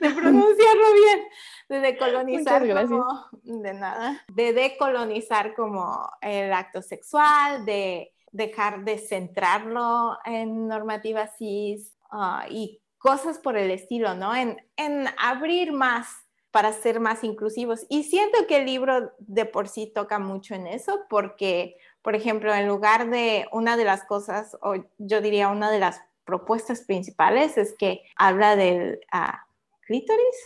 pronunciarlo 0.00 0.92
bien, 0.94 1.20
de 1.68 1.80
decolonizar 1.80 2.86
como, 2.86 3.26
de 3.42 3.74
nada, 3.74 4.22
de 4.28 4.52
decolonizar 4.52 5.54
como 5.54 6.10
el 6.20 6.52
acto 6.52 6.82
sexual, 6.82 7.64
de 7.64 8.12
dejar 8.32 8.84
de 8.84 8.98
centrarlo 8.98 10.18
en 10.24 10.68
normativas 10.68 11.36
cis 11.38 11.96
ah, 12.10 12.44
y 12.48 12.80
cosas 13.00 13.40
por 13.40 13.56
el 13.56 13.72
estilo, 13.72 14.14
¿no? 14.14 14.34
En, 14.36 14.56
en 14.76 15.06
abrir 15.18 15.72
más 15.72 16.06
para 16.52 16.72
ser 16.72 17.00
más 17.00 17.24
inclusivos. 17.24 17.86
Y 17.88 18.04
siento 18.04 18.46
que 18.46 18.58
el 18.58 18.66
libro 18.66 19.12
de 19.18 19.44
por 19.44 19.68
sí 19.68 19.90
toca 19.92 20.20
mucho 20.20 20.54
en 20.54 20.68
eso 20.68 21.00
porque 21.08 21.76
por 22.02 22.14
ejemplo, 22.14 22.54
en 22.54 22.66
lugar 22.66 23.10
de 23.10 23.46
una 23.52 23.76
de 23.76 23.84
las 23.84 24.04
cosas, 24.04 24.56
o 24.62 24.74
yo 24.98 25.20
diría 25.20 25.48
una 25.48 25.70
de 25.70 25.80
las 25.80 26.00
propuestas 26.24 26.80
principales, 26.82 27.58
es 27.58 27.74
que 27.78 28.02
habla 28.16 28.56
del 28.56 29.00
uh, 29.12 29.36
clítoris. 29.82 30.36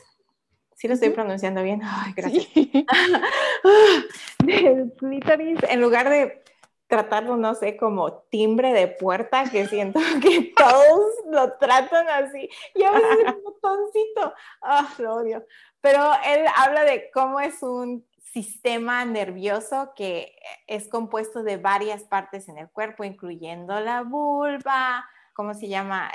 Sí 0.75 0.89
lo 0.89 0.95
estoy 0.95 1.11
pronunciando 1.11 1.63
bien. 1.63 1.81
Ay, 1.85 2.13
gracias. 2.17 2.49
del 4.45 4.93
clítoris, 4.99 5.61
en 5.69 5.81
lugar 5.81 6.11
de 6.11 6.43
tratarlo, 6.87 7.37
no 7.37 7.55
sé, 7.55 7.77
como 7.77 8.13
timbre 8.31 8.73
de 8.73 8.89
puerta, 8.89 9.45
que 9.51 9.67
siento 9.67 10.01
que 10.23 10.53
todos 10.57 11.13
lo 11.27 11.53
tratan 11.55 12.09
así. 12.09 12.49
Y 12.75 12.83
a 12.83 12.93
veces 12.93 13.19
el 13.27 13.35
botoncito, 13.45 14.35
ah, 14.63 14.89
lo 14.99 15.15
odio. 15.15 15.45
Pero 15.81 16.01
él 16.27 16.47
habla 16.57 16.85
de 16.85 17.11
cómo 17.13 17.41
es 17.41 17.63
un 17.63 18.07
sistema 18.19 19.05
nervioso 19.05 19.93
que 19.95 20.35
es 20.67 20.89
compuesto 20.89 21.43
de 21.45 21.57
varias 21.57 22.03
partes 22.05 22.49
en 22.49 22.59
el 22.59 22.69
cuerpo, 22.69 23.05
incluyendo 23.05 23.79
la 23.81 24.03
vulva, 24.03 25.05
¿cómo 25.35 25.55
se 25.55 25.69
llama? 25.69 26.11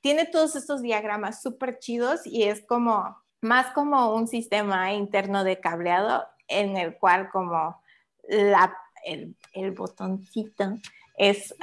Tiene 0.00 0.26
todos 0.26 0.56
estos 0.56 0.82
diagramas 0.82 1.40
súper 1.40 1.78
chidos 1.78 2.26
y 2.26 2.44
es 2.44 2.64
como 2.66 3.16
más 3.40 3.72
como 3.72 4.14
un 4.14 4.26
sistema 4.28 4.92
interno 4.92 5.44
de 5.44 5.60
cableado 5.60 6.26
en 6.48 6.76
el 6.76 6.98
cual 6.98 7.30
como 7.30 7.80
la, 8.28 8.76
el, 9.04 9.36
el 9.52 9.70
botoncito 9.72 10.78
es... 11.16 11.54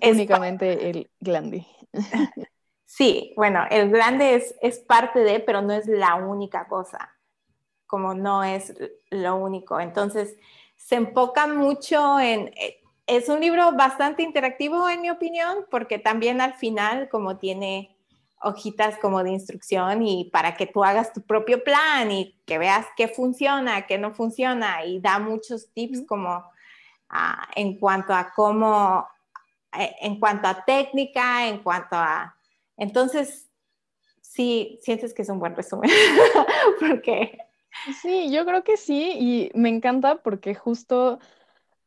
Es, 0.00 0.12
únicamente 0.12 0.90
el 0.90 1.10
glande. 1.20 1.66
Sí, 2.84 3.32
bueno, 3.36 3.64
el 3.70 3.88
glande 3.88 4.34
es, 4.34 4.54
es 4.60 4.80
parte 4.80 5.20
de, 5.20 5.38
pero 5.38 5.62
no 5.62 5.72
es 5.72 5.86
la 5.86 6.16
única 6.16 6.66
cosa 6.66 7.08
como 7.90 8.14
no 8.14 8.44
es 8.44 8.72
lo 9.10 9.34
único. 9.34 9.80
Entonces, 9.80 10.36
se 10.76 10.94
enfoca 10.94 11.48
mucho 11.48 12.20
en... 12.20 12.52
Eh, 12.56 12.76
es 13.06 13.28
un 13.28 13.40
libro 13.40 13.72
bastante 13.72 14.22
interactivo, 14.22 14.88
en 14.88 15.00
mi 15.00 15.10
opinión, 15.10 15.66
porque 15.68 15.98
también 15.98 16.40
al 16.40 16.54
final, 16.54 17.08
como 17.08 17.38
tiene 17.38 17.96
hojitas 18.40 18.98
como 18.98 19.22
de 19.24 19.30
instrucción 19.32 20.02
y 20.02 20.30
para 20.30 20.56
que 20.56 20.66
tú 20.66 20.84
hagas 20.84 21.12
tu 21.12 21.22
propio 21.22 21.62
plan 21.64 22.10
y 22.10 22.34
que 22.46 22.58
veas 22.58 22.86
qué 22.96 23.08
funciona, 23.08 23.86
qué 23.86 23.98
no 23.98 24.14
funciona 24.14 24.84
y 24.84 25.00
da 25.00 25.18
muchos 25.18 25.70
tips 25.74 26.04
como 26.06 26.44
ah, 27.10 27.48
en 27.56 27.78
cuanto 27.78 28.14
a 28.14 28.32
cómo, 28.34 29.08
eh, 29.78 29.96
en 30.02 30.20
cuanto 30.20 30.48
a 30.48 30.64
técnica, 30.64 31.48
en 31.48 31.62
cuanto 31.62 31.96
a... 31.96 32.36
Entonces, 32.76 33.50
sí, 34.22 34.78
sientes 34.82 35.14
que 35.14 35.22
es 35.22 35.28
un 35.30 35.40
buen 35.40 35.56
resumen, 35.56 35.90
porque 36.80 37.38
Sí, 38.02 38.30
yo 38.32 38.44
creo 38.44 38.62
que 38.62 38.76
sí, 38.76 39.12
y 39.18 39.58
me 39.58 39.68
encanta 39.68 40.22
porque 40.22 40.54
justo, 40.54 41.18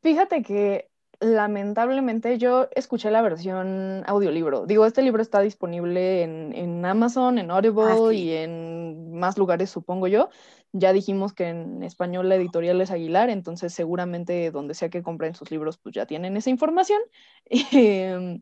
fíjate 0.01 0.43
que 0.43 0.91
lamentablemente 1.19 2.37
yo 2.37 2.67
escuché 2.75 3.11
la 3.11 3.21
versión 3.21 4.03
audiolibro. 4.07 4.65
Digo, 4.65 4.85
este 4.85 5.01
libro 5.01 5.21
está 5.21 5.39
disponible 5.39 6.23
en, 6.23 6.85
Amazon, 6.85 7.37
en 7.37 7.51
Audible 7.51 7.83
ah, 7.85 8.13
y 8.13 8.31
en 8.31 9.13
más 9.17 9.37
lugares, 9.37 9.69
supongo 9.69 10.07
yo. 10.07 10.29
Ya 10.71 10.91
dijimos 10.91 11.33
que 11.33 11.49
en 11.49 11.83
español 11.83 12.29
la 12.29 12.35
editorial 12.35 12.81
es 12.81 12.91
Aguilar, 12.91 13.29
entonces 13.29 13.73
seguramente 13.73 14.51
donde 14.51 14.73
sea 14.73 14.89
que 14.89 15.03
compren 15.03 15.35
sus 15.35 15.51
libros, 15.51 15.77
pues 15.77 15.93
ya 15.95 16.05
tienen 16.05 16.35
esa 16.35 16.49
información. 16.49 17.01
Em, 17.71 18.41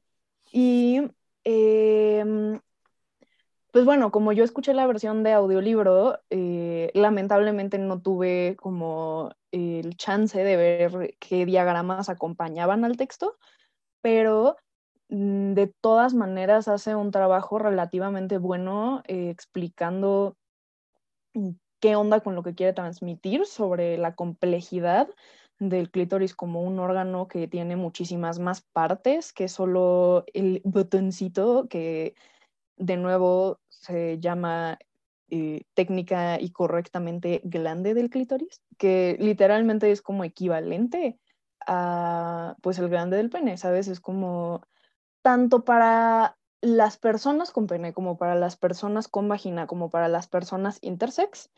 y 0.52 1.02
em, 1.44 2.60
pues 3.72 3.86
bueno, 3.86 4.12
como 4.12 4.34
yo 4.34 4.44
escuché 4.44 4.74
la 4.74 4.86
versión 4.86 5.24
de 5.24 5.32
audiolibro, 5.34 6.20
eh, 6.30 6.92
lamentablemente 6.94 7.78
no 7.78 8.02
tuve 8.02 8.56
como 8.58 9.32
el 9.52 9.96
chance 9.96 10.44
de 10.44 10.58
ver 10.58 11.16
qué 11.20 11.46
diagramas 11.46 12.10
acompañaban 12.10 12.84
al 12.84 12.98
texto, 12.98 13.38
pero 14.02 14.58
mm, 15.10 15.54
de 15.54 15.68
todas 15.82 16.14
maneras 16.14 16.68
hace 16.68 16.96
un 16.96 17.12
trabajo 17.12 17.60
relativamente 17.60 18.38
bueno 18.38 19.04
eh, 19.08 19.30
explicando 19.30 20.38
mm, 21.34 21.52
qué 21.80 21.96
onda 21.96 22.22
con 22.22 22.36
lo 22.36 22.44
que 22.44 22.56
quiere 22.56 22.74
transmitir 22.74 23.46
sobre 23.46 23.98
la 23.98 24.16
complejidad 24.16 25.10
del 25.60 25.92
clítoris 25.92 26.36
como 26.36 26.64
un 26.64 26.80
órgano 26.80 27.28
que 27.28 27.48
tiene 27.48 27.76
muchísimas 27.76 28.40
más 28.40 28.62
partes 28.74 29.32
que 29.34 29.48
solo 29.48 30.26
el 30.34 30.62
botoncito 30.66 31.68
que 31.70 32.16
de 32.82 32.98
nuevo 32.98 33.60
se 33.70 34.20
llama 34.20 34.80
eh, 35.30 35.64
técnica 35.76 36.42
y 36.42 36.50
correctamente 36.50 37.42
glande 37.44 37.94
del 37.94 38.10
clítoris, 38.10 38.62
que 38.78 39.16
literalmente 39.20 39.92
es 39.92 40.02
como 40.02 40.24
equivalente 40.24 41.20
a 41.66 42.56
pues 42.62 42.80
el 42.80 42.90
glande 42.90 43.18
del 43.18 43.30
pene, 43.30 43.58
¿sabes? 43.58 43.88
Es 43.88 44.00
como 44.00 44.62
tanto 45.22 45.64
para 45.64 46.38
las 46.62 46.98
personas 46.98 47.52
con 47.52 47.68
pene 47.68 47.94
como 47.94 48.18
para 48.18 48.36
las 48.36 48.56
personas 48.56 49.08
con 49.08 49.28
vagina 49.28 49.68
como 49.68 49.90
para 49.90 50.08
las 50.08 50.28
personas 50.28 50.78
intersex 50.82 51.50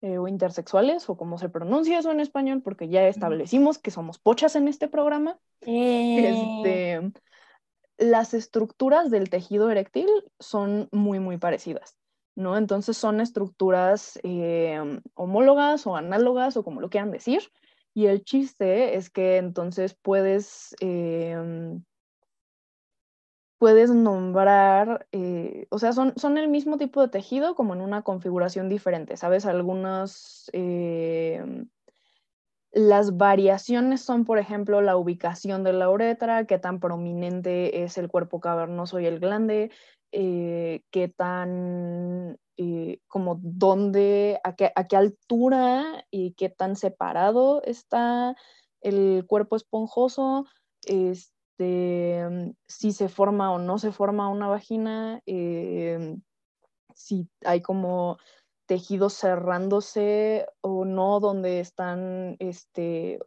eh, 0.00 0.18
o 0.18 0.26
intersexuales 0.26 1.08
o 1.08 1.16
como 1.16 1.38
se 1.38 1.48
pronuncia 1.48 1.98
eso 1.98 2.10
en 2.10 2.20
español 2.20 2.62
porque 2.62 2.88
ya 2.88 3.06
establecimos 3.06 3.78
que 3.78 3.90
somos 3.90 4.18
pochas 4.18 4.56
en 4.56 4.68
este 4.68 4.88
programa. 4.88 5.38
Eh. 5.62 6.30
Este, 6.30 7.12
las 7.98 8.32
estructuras 8.32 9.10
del 9.10 9.28
tejido 9.28 9.70
eréctil 9.70 10.08
son 10.38 10.88
muy, 10.92 11.18
muy 11.18 11.36
parecidas, 11.36 11.96
¿no? 12.36 12.56
Entonces 12.56 12.96
son 12.96 13.20
estructuras 13.20 14.18
eh, 14.22 15.00
homólogas 15.14 15.86
o 15.86 15.96
análogas 15.96 16.56
o 16.56 16.64
como 16.64 16.80
lo 16.80 16.90
quieran 16.90 17.10
decir. 17.10 17.42
Y 17.94 18.06
el 18.06 18.22
chiste 18.22 18.96
es 18.96 19.10
que 19.10 19.38
entonces 19.38 19.94
puedes, 20.00 20.76
em, 20.80 21.82
puedes 23.58 23.90
nombrar, 23.90 25.08
eh, 25.10 25.66
o 25.70 25.80
sea, 25.80 25.92
son, 25.92 26.12
son 26.16 26.38
el 26.38 26.48
mismo 26.48 26.78
tipo 26.78 27.00
de 27.00 27.08
tejido 27.08 27.56
como 27.56 27.74
en 27.74 27.80
una 27.80 28.02
configuración 28.02 28.68
diferente, 28.68 29.16
¿sabes? 29.16 29.46
Algunos 29.46 30.48
las 32.72 33.16
variaciones 33.16 34.02
son, 34.02 34.24
por 34.24 34.38
ejemplo, 34.38 34.80
la 34.82 34.96
ubicación 34.96 35.64
de 35.64 35.72
la 35.72 35.90
uretra, 35.90 36.46
qué 36.46 36.58
tan 36.58 36.80
prominente 36.80 37.82
es 37.84 37.98
el 37.98 38.08
cuerpo 38.08 38.40
cavernoso 38.40 39.00
y 39.00 39.06
el 39.06 39.20
glande, 39.20 39.70
eh, 40.12 40.82
qué 40.90 41.08
tan, 41.08 42.38
eh, 42.56 43.00
como 43.08 43.38
dónde, 43.42 44.40
a 44.44 44.54
qué, 44.54 44.72
a 44.74 44.86
qué 44.86 44.96
altura 44.96 46.04
y 46.10 46.32
qué 46.32 46.50
tan 46.50 46.76
separado 46.76 47.62
está 47.64 48.36
el 48.80 49.24
cuerpo 49.26 49.56
esponjoso, 49.56 50.46
este, 50.86 52.54
si 52.66 52.92
se 52.92 53.08
forma 53.08 53.52
o 53.52 53.58
no 53.58 53.78
se 53.78 53.92
forma 53.92 54.28
una 54.28 54.48
vagina, 54.48 55.20
eh, 55.26 56.16
si 56.94 57.28
hay 57.44 57.62
como 57.62 58.18
tejidos 58.68 59.14
cerrándose 59.14 60.46
o 60.60 60.84
no, 60.84 61.20
donde 61.20 61.58
están 61.58 62.36
este, 62.38 63.18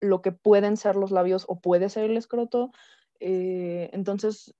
lo 0.00 0.22
que 0.22 0.32
pueden 0.32 0.78
ser 0.78 0.96
los 0.96 1.10
labios 1.10 1.44
o 1.48 1.60
puede 1.60 1.90
ser 1.90 2.10
el 2.10 2.16
escroto. 2.16 2.72
Eh, 3.20 3.90
entonces, 3.92 4.54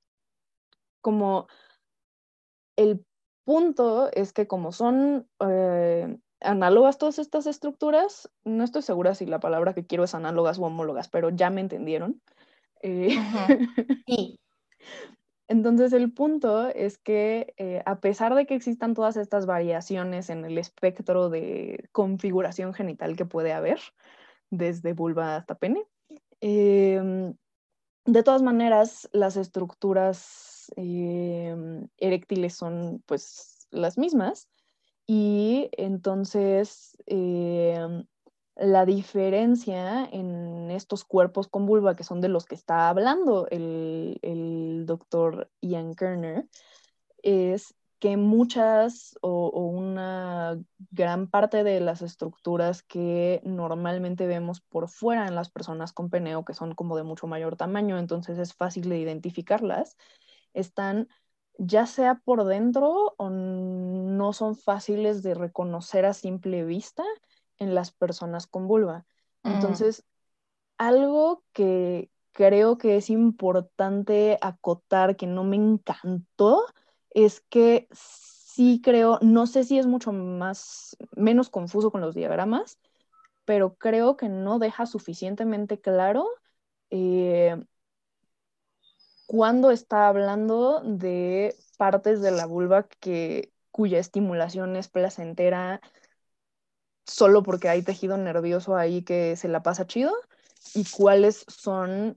como 1.00 1.48
el 2.76 3.02
punto 3.44 4.10
es 4.12 4.34
que 4.34 4.46
como 4.46 4.72
son 4.72 5.26
eh, 5.40 6.18
análogas 6.40 6.98
todas 6.98 7.18
estas 7.18 7.46
estructuras, 7.46 8.30
no 8.44 8.62
estoy 8.62 8.82
segura 8.82 9.14
si 9.14 9.24
la 9.24 9.40
palabra 9.40 9.72
que 9.72 9.86
quiero 9.86 10.04
es 10.04 10.14
análogas 10.14 10.58
o 10.58 10.64
homólogas, 10.64 11.08
pero 11.08 11.30
ya 11.30 11.48
me 11.48 11.62
entendieron. 11.62 12.20
Eh, 12.82 13.08
sí. 14.06 14.38
Entonces 15.48 15.92
el 15.92 16.12
punto 16.12 16.68
es 16.68 16.98
que 16.98 17.54
eh, 17.56 17.82
a 17.86 18.00
pesar 18.00 18.34
de 18.34 18.46
que 18.46 18.54
existan 18.54 18.94
todas 18.94 19.16
estas 19.16 19.46
variaciones 19.46 20.28
en 20.28 20.44
el 20.44 20.58
espectro 20.58 21.30
de 21.30 21.88
configuración 21.92 22.74
genital 22.74 23.16
que 23.16 23.26
puede 23.26 23.52
haber, 23.52 23.78
desde 24.50 24.92
vulva 24.92 25.36
hasta 25.36 25.54
pene, 25.56 25.84
em, 26.40 27.34
de 28.04 28.22
todas 28.22 28.42
maneras 28.42 29.08
las 29.12 29.36
estructuras 29.36 30.72
em, 30.76 31.88
eréctiles 31.98 32.54
son 32.54 33.02
pues 33.06 33.68
las 33.70 33.98
mismas. 33.98 34.48
Y 35.06 35.70
entonces 35.72 36.96
em, 37.06 38.04
la 38.56 38.86
diferencia 38.86 40.04
en 40.06 40.70
estos 40.70 41.04
cuerpos 41.04 41.48
con 41.48 41.66
vulva, 41.66 41.94
que 41.94 42.04
son 42.04 42.20
de 42.20 42.28
los 42.28 42.46
que 42.46 42.54
está 42.54 42.88
hablando 42.88 43.46
el, 43.50 44.84
doctor 44.86 45.50
Ian 45.60 45.94
Kerner, 45.94 46.46
es 47.22 47.74
que 47.98 48.16
muchas 48.16 49.18
o, 49.20 49.48
una 49.48 50.58
gran 50.90 51.28
parte 51.28 51.64
de 51.64 51.80
las 51.80 52.02
estructuras 52.02 52.82
que 52.82 53.40
normalmente 53.44 54.26
vemos 54.26 54.60
por 54.60 54.88
fuera 54.88 55.26
en 55.26 55.34
las 55.34 55.50
personas 55.50 55.92
con 55.92 56.08
peneo, 56.10 56.44
que 56.44 56.54
son 56.54 56.74
como 56.74 56.96
de 56.96 57.02
mucho 57.02 57.26
mayor 57.26 57.56
tamaño, 57.56 57.98
entonces 57.98 58.38
es 58.38 58.54
fácil 58.54 58.88
de 58.88 58.98
identificarlas, 58.98 59.96
están 60.54 61.08
ya 61.58 61.86
sea 61.86 62.16
por 62.16 62.44
dentro 62.44 63.14
o 63.16 63.30
no 63.30 64.32
son 64.32 64.56
fáciles 64.56 65.22
de 65.22 65.34
reconocer 65.34 66.04
a 66.04 66.12
simple 66.12 66.64
vista 66.64 67.02
en 67.58 67.74
las 67.74 67.92
personas 67.92 68.46
con 68.46 68.66
vulva. 68.66 69.04
Mm. 69.42 69.52
Entonces, 69.52 70.04
algo 70.78 71.42
que 71.52 72.10
creo 72.32 72.76
que 72.78 72.96
es 72.96 73.10
importante 73.10 74.38
acotar 74.40 75.16
que 75.16 75.26
no 75.26 75.44
me 75.44 75.56
encantó 75.56 76.64
es 77.10 77.40
que 77.40 77.88
sí 77.92 78.80
creo, 78.82 79.18
no 79.22 79.46
sé 79.46 79.64
si 79.64 79.78
es 79.78 79.86
mucho 79.86 80.12
más, 80.12 80.96
menos 81.16 81.48
confuso 81.48 81.90
con 81.90 82.00
los 82.02 82.14
diagramas, 82.14 82.78
pero 83.44 83.74
creo 83.76 84.16
que 84.16 84.28
no 84.28 84.58
deja 84.58 84.86
suficientemente 84.86 85.80
claro 85.80 86.28
eh, 86.90 87.56
cuando 89.26 89.70
está 89.70 90.08
hablando 90.08 90.80
de 90.84 91.56
partes 91.78 92.20
de 92.20 92.30
la 92.30 92.46
vulva 92.46 92.86
que, 93.00 93.52
cuya 93.70 93.98
estimulación 93.98 94.76
es 94.76 94.88
placentera 94.88 95.80
solo 97.06 97.42
porque 97.42 97.68
hay 97.68 97.82
tejido 97.82 98.16
nervioso 98.16 98.76
ahí 98.76 99.02
que 99.02 99.36
se 99.36 99.48
la 99.48 99.62
pasa 99.62 99.86
chido 99.86 100.12
y 100.74 100.84
cuáles 100.84 101.44
son 101.48 102.16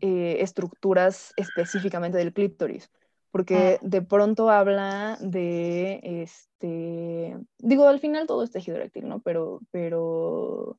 eh, 0.00 0.38
estructuras 0.40 1.32
específicamente 1.36 2.18
del 2.18 2.32
clítoris. 2.32 2.90
Porque 3.30 3.78
ah. 3.80 3.86
de 3.86 4.02
pronto 4.02 4.50
habla 4.50 5.16
de, 5.20 6.00
este, 6.02 7.38
digo, 7.58 7.88
al 7.88 7.98
final 7.98 8.26
todo 8.26 8.42
es 8.42 8.50
tejido 8.50 8.76
eréctil, 8.76 9.08
¿no? 9.08 9.20
Pero, 9.20 9.60
pero, 9.70 10.78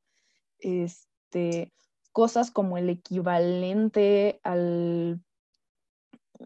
este, 0.60 1.74
cosas 2.12 2.52
como 2.52 2.78
el 2.78 2.90
equivalente 2.90 4.40
al, 4.44 5.20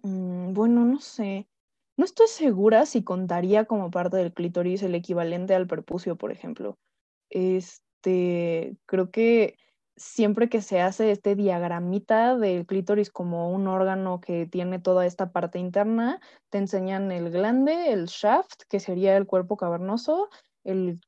mm, 0.04 0.54
bueno, 0.54 0.86
no 0.86 1.02
sé, 1.02 1.50
no 1.98 2.06
estoy 2.06 2.28
segura 2.28 2.86
si 2.86 3.04
contaría 3.04 3.66
como 3.66 3.92
parte 3.92 4.18
del 4.18 4.34
clítoris 4.34 4.84
el 4.84 4.96
equivalente 4.96 5.56
al 5.56 5.68
perpucio, 5.68 6.16
por 6.16 6.32
ejemplo. 6.32 6.78
Este, 7.30 8.78
creo 8.86 9.12
que 9.12 9.58
siempre 9.96 10.48
que 10.48 10.62
se 10.62 10.80
hace 10.80 11.12
este 11.12 11.36
diagramita 11.36 12.38
del 12.38 12.68
clítoris 12.68 13.10
como 13.10 13.52
un 13.52 13.68
órgano 13.68 14.22
que 14.22 14.46
tiene 14.46 14.78
toda 14.80 15.08
esta 15.08 15.32
parte 15.32 15.58
interna, 15.58 16.22
te 16.50 16.60
enseñan 16.60 17.12
el 17.12 17.32
glande, 17.32 17.92
el 17.92 18.06
shaft, 18.06 18.64
que 18.70 18.80
sería 18.80 19.18
el 19.18 19.26
cuerpo 19.26 19.58
cavernoso, 19.58 20.30
el, 20.64 21.02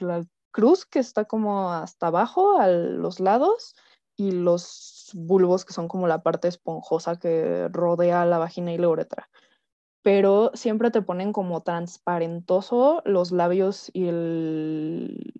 la 0.00 0.24
cruz, 0.52 0.86
que 0.86 1.00
está 1.00 1.26
como 1.26 1.70
hasta 1.70 2.06
abajo, 2.06 2.58
a 2.58 2.66
los 2.68 3.20
lados, 3.20 3.74
y 4.16 4.32
los 4.32 5.10
bulbos, 5.14 5.64
que 5.66 5.74
son 5.74 5.88
como 5.88 6.08
la 6.08 6.22
parte 6.22 6.48
esponjosa 6.48 7.18
que 7.18 7.68
rodea 7.68 8.24
la 8.24 8.38
vagina 8.38 8.72
y 8.72 8.78
la 8.78 8.88
uretra 8.88 9.29
pero 10.02 10.50
siempre 10.54 10.90
te 10.90 11.02
ponen 11.02 11.32
como 11.32 11.62
transparentoso 11.62 13.02
los 13.04 13.32
labios 13.32 13.90
y 13.92 14.08
el 14.08 15.32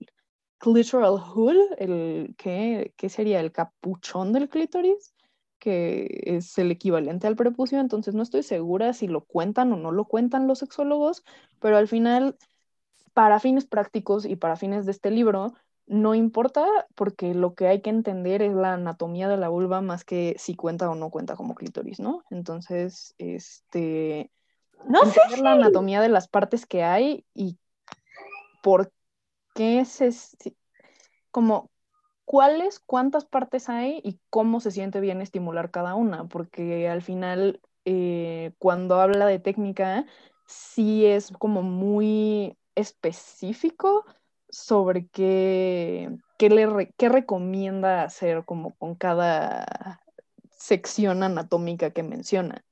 clitoral 0.59 1.19
hood, 1.19 1.57
el 1.79 2.35
¿qué, 2.37 2.93
sería 3.09 3.41
el 3.41 3.53
capuchón 3.53 4.33
del 4.33 4.49
clítoris, 4.49 5.15
que 5.59 6.21
es 6.25 6.57
el 6.59 6.71
equivalente 6.71 7.27
al 7.27 7.37
prepucio, 7.37 7.81
entonces 7.81 8.15
no 8.15 8.23
estoy 8.23 8.43
segura 8.43 8.93
si 8.93 9.09
lo 9.09 9.25
cuentan 9.25 9.73
o 9.73 9.77
no 9.77 9.93
lo 9.93 10.05
cuentan 10.05 10.47
los 10.47 10.59
sexólogos, 10.59 11.25
pero 11.61 11.77
al 11.77 11.89
final, 11.89 12.37
para 13.15 13.41
fines 13.41 13.67
prácticos 13.67 14.25
y 14.27 14.37
para 14.37 14.57
fines 14.57 14.85
de 14.87 14.93
este 14.93 15.11
libro, 15.11 15.55
no 15.87 16.15
importa 16.15 16.67
porque 16.95 17.35
lo 17.35 17.55
que 17.55 17.67
hay 17.67 17.81
que 17.81 17.91
entender 17.91 18.43
es 18.43 18.55
la 18.55 18.75
anatomía 18.75 19.29
de 19.29 19.37
la 19.37 19.49
vulva 19.49 19.81
más 19.81 20.05
que 20.05 20.37
si 20.39 20.55
cuenta 20.55 20.89
o 20.91 20.95
no 20.95 21.11
cuenta 21.11 21.37
como 21.37 21.55
clítoris, 21.55 21.99
¿no? 21.99 22.23
Entonces, 22.31 23.15
este, 23.19 24.31
no 24.89 25.05
sé 25.07 25.21
la 25.43 25.53
anatomía 25.53 26.01
de 26.01 26.09
las 26.09 26.29
partes 26.29 26.67
que 26.67 26.83
hay 26.83 27.25
y 27.35 27.59
por 28.63 28.93
qué 29.55 29.85
se 29.85 30.11
como 31.31 31.71
cuáles, 32.25 32.79
cuántas 32.81 33.25
partes 33.25 33.69
hay 33.69 34.01
y 34.05 34.21
cómo 34.31 34.61
se 34.61 34.71
siente 34.71 35.01
bien 35.01 35.21
estimular 35.21 35.71
cada 35.71 35.95
una, 35.95 36.29
porque 36.29 36.89
al 36.89 37.03
final 37.03 37.61
eh, 37.85 38.53
cuando 38.59 39.01
habla 39.01 39.27
de 39.27 39.39
técnica 39.39 40.07
sí 40.47 41.07
es 41.07 41.33
como 41.33 41.63
muy 41.63 42.57
específico 42.75 44.05
sobre 44.49 45.07
qué, 45.09 46.11
qué, 46.39 46.51
le, 46.51 46.93
qué 46.97 47.09
recomienda 47.09 48.03
hacer 48.03 48.45
como 48.45 48.75
con 48.77 48.95
cada 48.95 50.01
sección 50.51 51.23
anatómica 51.23 51.91
que 51.91 52.03
menciona. 52.03 52.65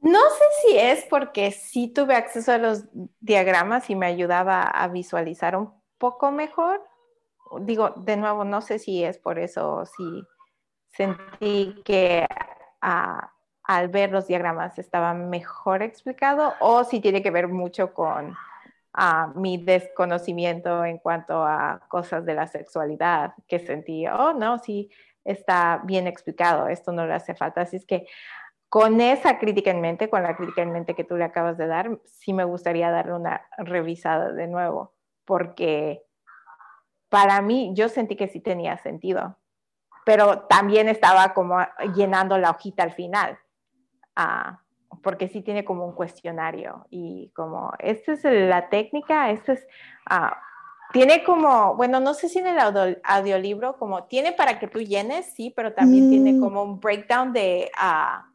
No 0.00 0.18
sé 0.30 0.44
si 0.62 0.78
es 0.78 1.04
porque 1.04 1.50
sí 1.50 1.88
tuve 1.88 2.14
acceso 2.14 2.52
a 2.52 2.58
los 2.58 2.84
diagramas 3.20 3.90
y 3.90 3.96
me 3.96 4.06
ayudaba 4.06 4.62
a 4.62 4.88
visualizar 4.88 5.56
un 5.56 5.72
poco 5.98 6.30
mejor. 6.32 6.82
Digo, 7.60 7.90
de 7.90 8.16
nuevo, 8.16 8.44
no 8.44 8.62
sé 8.62 8.78
si 8.78 9.04
es 9.04 9.18
por 9.18 9.38
eso, 9.38 9.84
si 9.84 10.24
sentí 10.92 11.82
que 11.84 12.26
ah, 12.80 13.32
al 13.64 13.88
ver 13.88 14.10
los 14.10 14.26
diagramas 14.26 14.78
estaba 14.78 15.12
mejor 15.14 15.82
explicado 15.82 16.54
o 16.60 16.84
si 16.84 17.00
tiene 17.00 17.22
que 17.22 17.30
ver 17.30 17.48
mucho 17.48 17.92
con 17.92 18.36
ah, 18.94 19.32
mi 19.36 19.62
desconocimiento 19.62 20.84
en 20.84 20.98
cuanto 20.98 21.44
a 21.44 21.80
cosas 21.88 22.24
de 22.24 22.34
la 22.34 22.46
sexualidad, 22.46 23.34
que 23.46 23.58
sentí, 23.58 24.06
oh, 24.06 24.32
no, 24.32 24.58
sí, 24.58 24.90
está 25.24 25.82
bien 25.84 26.06
explicado, 26.06 26.68
esto 26.68 26.90
no 26.90 27.06
le 27.06 27.14
hace 27.14 27.34
falta. 27.34 27.62
Así 27.62 27.76
es 27.76 27.84
que 27.84 28.06
con 28.70 29.00
esa 29.00 29.40
crítica 29.40 29.72
en 29.72 29.80
mente, 29.80 30.08
con 30.08 30.22
la 30.22 30.36
crítica 30.36 30.62
en 30.62 30.70
mente 30.70 30.94
que 30.94 31.02
tú 31.02 31.16
le 31.16 31.24
acabas 31.24 31.58
de 31.58 31.66
dar, 31.66 31.98
sí 32.04 32.32
me 32.32 32.44
gustaría 32.44 32.92
darle 32.92 33.14
una 33.14 33.42
revisada 33.58 34.32
de 34.32 34.46
nuevo, 34.46 34.94
porque 35.24 36.04
para 37.08 37.42
mí 37.42 37.72
yo 37.74 37.88
sentí 37.88 38.14
que 38.14 38.28
sí 38.28 38.38
tenía 38.38 38.78
sentido, 38.78 39.36
pero 40.06 40.42
también 40.42 40.88
estaba 40.88 41.34
como 41.34 41.58
llenando 41.96 42.38
la 42.38 42.50
hojita 42.50 42.84
al 42.84 42.92
final, 42.92 43.40
ah, 44.14 44.60
porque 45.02 45.26
sí 45.26 45.42
tiene 45.42 45.64
como 45.64 45.84
un 45.84 45.92
cuestionario 45.92 46.86
y 46.90 47.32
como, 47.34 47.72
esta 47.80 48.12
es 48.12 48.22
la 48.24 48.70
técnica, 48.70 49.30
esta 49.30 49.54
es... 49.54 49.66
Ah, 50.08 50.40
tiene 50.92 51.22
como, 51.22 51.76
bueno, 51.76 52.00
no 52.00 52.14
sé 52.14 52.28
si 52.28 52.40
en 52.40 52.48
el 52.48 52.58
audiolibro, 53.04 53.78
como 53.78 54.04
tiene 54.04 54.32
para 54.32 54.58
que 54.58 54.66
tú 54.66 54.80
llenes, 54.80 55.32
sí, 55.34 55.52
pero 55.54 55.72
también 55.72 56.10
tiene 56.10 56.32
mm. 56.32 56.40
como 56.40 56.64
un 56.64 56.80
breakdown 56.80 57.32
de, 57.32 57.70
uh, 57.80 58.29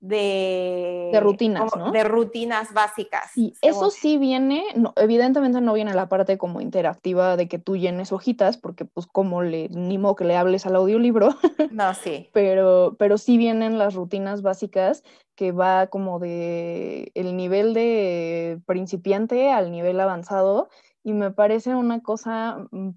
de, 0.00 1.10
de 1.12 1.20
rutinas, 1.20 1.70
¿no? 1.76 1.92
De 1.92 2.04
rutinas 2.04 2.72
básicas. 2.72 3.36
Y 3.36 3.52
eso 3.60 3.90
sí 3.90 4.16
viene, 4.16 4.64
no, 4.74 4.94
evidentemente 4.96 5.60
no 5.60 5.74
viene 5.74 5.94
la 5.94 6.08
parte 6.08 6.38
como 6.38 6.60
interactiva 6.60 7.36
de 7.36 7.48
que 7.48 7.58
tú 7.58 7.76
llenes 7.76 8.10
hojitas, 8.10 8.56
porque 8.56 8.86
pues 8.86 9.06
como 9.06 9.42
le, 9.42 9.68
ni 9.68 9.98
modo 9.98 10.16
que 10.16 10.24
le 10.24 10.36
hables 10.36 10.66
al 10.66 10.76
audiolibro. 10.76 11.30
No, 11.70 11.94
sí. 11.94 12.28
pero, 12.32 12.96
pero 12.98 13.16
sí 13.16 13.36
vienen 13.38 13.78
las 13.78 13.94
rutinas 13.94 14.42
básicas 14.42 15.04
que 15.36 15.52
va 15.52 15.86
como 15.86 16.18
de 16.18 17.12
el 17.14 17.36
nivel 17.36 17.74
de 17.74 18.60
principiante 18.66 19.52
al 19.52 19.70
nivel 19.70 20.00
avanzado 20.00 20.68
y 21.04 21.12
me 21.12 21.30
parece 21.30 21.74
una 21.74 22.02
cosa 22.02 22.66
mm, 22.72 22.90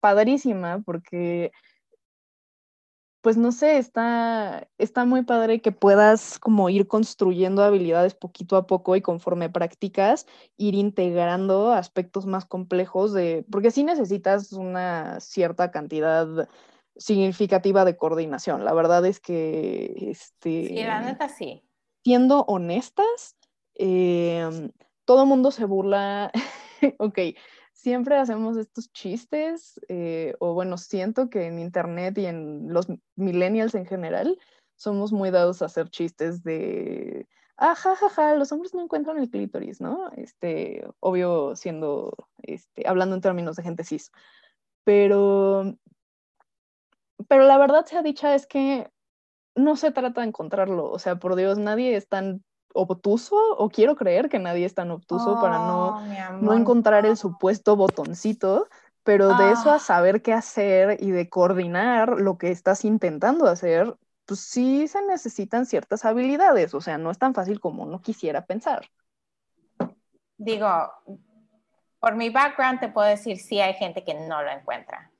padrísima 0.00 0.82
porque 0.84 1.52
pues 3.22 3.36
no 3.36 3.52
sé, 3.52 3.78
está, 3.78 4.68
está 4.78 5.04
muy 5.04 5.22
padre 5.22 5.60
que 5.60 5.70
puedas 5.70 6.40
como 6.40 6.68
ir 6.68 6.88
construyendo 6.88 7.62
habilidades 7.62 8.14
poquito 8.14 8.56
a 8.56 8.66
poco 8.66 8.96
y 8.96 9.00
conforme 9.00 9.48
practicas, 9.48 10.26
ir 10.56 10.74
integrando 10.74 11.72
aspectos 11.72 12.26
más 12.26 12.44
complejos 12.44 13.12
de, 13.12 13.46
porque 13.50 13.70
sí 13.70 13.84
necesitas 13.84 14.52
una 14.52 15.20
cierta 15.20 15.70
cantidad 15.70 16.48
significativa 16.96 17.84
de 17.84 17.96
coordinación. 17.96 18.64
La 18.64 18.74
verdad 18.74 19.06
es 19.06 19.20
que, 19.20 19.94
este, 20.10 20.66
sí, 20.66 20.82
la 20.82 21.00
neta 21.00 21.28
sí. 21.28 21.62
Siendo 22.02 22.42
honestas, 22.48 23.36
em, 23.74 24.72
todo 25.04 25.26
mundo 25.26 25.52
se 25.52 25.64
burla, 25.64 26.32
ok, 26.98 27.18
siempre 27.82 28.16
hacemos 28.16 28.56
estos 28.56 28.92
chistes, 28.92 29.80
eh, 29.88 30.34
o 30.38 30.54
bueno, 30.54 30.78
siento 30.78 31.28
que 31.28 31.46
en 31.46 31.58
Internet 31.58 32.16
y 32.18 32.26
en 32.26 32.72
los 32.72 32.86
millennials 33.16 33.74
en 33.74 33.86
general 33.86 34.38
somos 34.76 35.12
muy 35.12 35.30
dados 35.32 35.62
a 35.62 35.66
hacer 35.66 35.90
chistes 35.90 36.44
de, 36.44 37.26
ah, 37.56 37.74
ja, 37.74 38.34
los 38.34 38.52
hombres 38.52 38.72
no 38.72 38.82
encuentran 38.82 39.18
el 39.18 39.30
clítoris, 39.30 39.80
¿no? 39.80 40.12
Este, 40.16 40.86
obvio 41.00 41.56
siendo, 41.56 42.14
este, 42.42 42.86
hablando 42.86 43.16
en 43.16 43.20
términos 43.20 43.56
de 43.56 43.64
gente 43.64 43.82
cis. 43.82 44.12
Pero, 44.84 45.76
pero 47.26 47.46
la 47.46 47.58
verdad 47.58 47.84
sea 47.84 48.02
dicha 48.02 48.36
es 48.36 48.46
que 48.46 48.90
no 49.56 49.74
se 49.74 49.90
trata 49.90 50.20
de 50.20 50.28
encontrarlo, 50.28 50.88
o 50.88 51.00
sea, 51.00 51.16
por 51.16 51.34
Dios, 51.34 51.58
nadie 51.58 51.96
es 51.96 52.06
tan 52.08 52.44
obtuso 52.74 53.36
o 53.56 53.68
quiero 53.68 53.96
creer 53.96 54.28
que 54.28 54.38
nadie 54.38 54.64
es 54.64 54.74
tan 54.74 54.90
obtuso 54.90 55.40
para 55.40 55.58
no, 55.58 55.96
oh, 55.96 56.02
no 56.40 56.54
encontrar 56.54 57.06
el 57.06 57.16
supuesto 57.16 57.76
botoncito, 57.76 58.68
pero 59.04 59.36
de 59.36 59.52
eso 59.52 59.70
a 59.70 59.76
ah. 59.76 59.78
saber 59.78 60.22
qué 60.22 60.32
hacer 60.32 61.02
y 61.02 61.10
de 61.10 61.28
coordinar 61.28 62.20
lo 62.20 62.38
que 62.38 62.50
estás 62.50 62.84
intentando 62.84 63.46
hacer, 63.46 63.96
pues 64.26 64.40
sí 64.40 64.86
se 64.88 65.02
necesitan 65.02 65.66
ciertas 65.66 66.04
habilidades, 66.04 66.74
o 66.74 66.80
sea, 66.80 66.98
no 66.98 67.10
es 67.10 67.18
tan 67.18 67.34
fácil 67.34 67.60
como 67.60 67.82
uno 67.82 68.00
quisiera 68.00 68.46
pensar. 68.46 68.88
Digo, 70.36 70.68
por 71.98 72.16
mi 72.16 72.30
background 72.30 72.80
te 72.80 72.88
puedo 72.88 73.08
decir, 73.08 73.38
sí 73.38 73.60
hay 73.60 73.74
gente 73.74 74.04
que 74.04 74.14
no 74.14 74.42
lo 74.42 74.50
encuentra. 74.50 75.10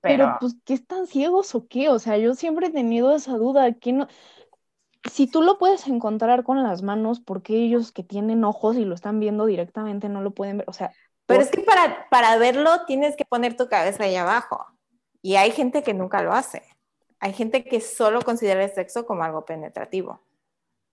Pero, 0.00 0.24
pero 0.24 0.36
pues, 0.38 0.56
¿qué 0.64 0.74
están 0.74 1.06
ciegos 1.06 1.54
o 1.54 1.66
qué? 1.66 1.88
O 1.88 1.98
sea, 1.98 2.18
yo 2.18 2.34
siempre 2.34 2.66
he 2.66 2.70
tenido 2.70 3.14
esa 3.14 3.32
duda, 3.38 3.72
que 3.72 3.92
no, 3.92 4.06
si 5.10 5.26
tú 5.26 5.42
lo 5.42 5.58
puedes 5.58 5.86
encontrar 5.86 6.44
con 6.44 6.62
las 6.62 6.82
manos, 6.82 7.20
¿por 7.20 7.42
qué 7.42 7.56
ellos 7.56 7.92
que 7.92 8.02
tienen 8.02 8.44
ojos 8.44 8.76
y 8.76 8.84
lo 8.84 8.94
están 8.94 9.20
viendo 9.20 9.46
directamente 9.46 10.08
no 10.08 10.22
lo 10.22 10.32
pueden 10.32 10.58
ver? 10.58 10.68
O 10.68 10.72
sea. 10.72 10.92
Pero 11.26 11.40
es 11.40 11.50
que 11.50 11.62
para, 11.62 12.08
para 12.10 12.36
verlo 12.36 12.84
tienes 12.86 13.16
que 13.16 13.24
poner 13.24 13.56
tu 13.56 13.68
cabeza 13.68 14.04
ahí 14.04 14.16
abajo. 14.16 14.66
Y 15.22 15.36
hay 15.36 15.52
gente 15.52 15.82
que 15.82 15.94
nunca 15.94 16.22
lo 16.22 16.32
hace. 16.32 16.62
Hay 17.18 17.32
gente 17.32 17.64
que 17.64 17.80
solo 17.80 18.20
considera 18.22 18.62
el 18.62 18.70
sexo 18.70 19.06
como 19.06 19.24
algo 19.24 19.44
penetrativo. 19.44 20.20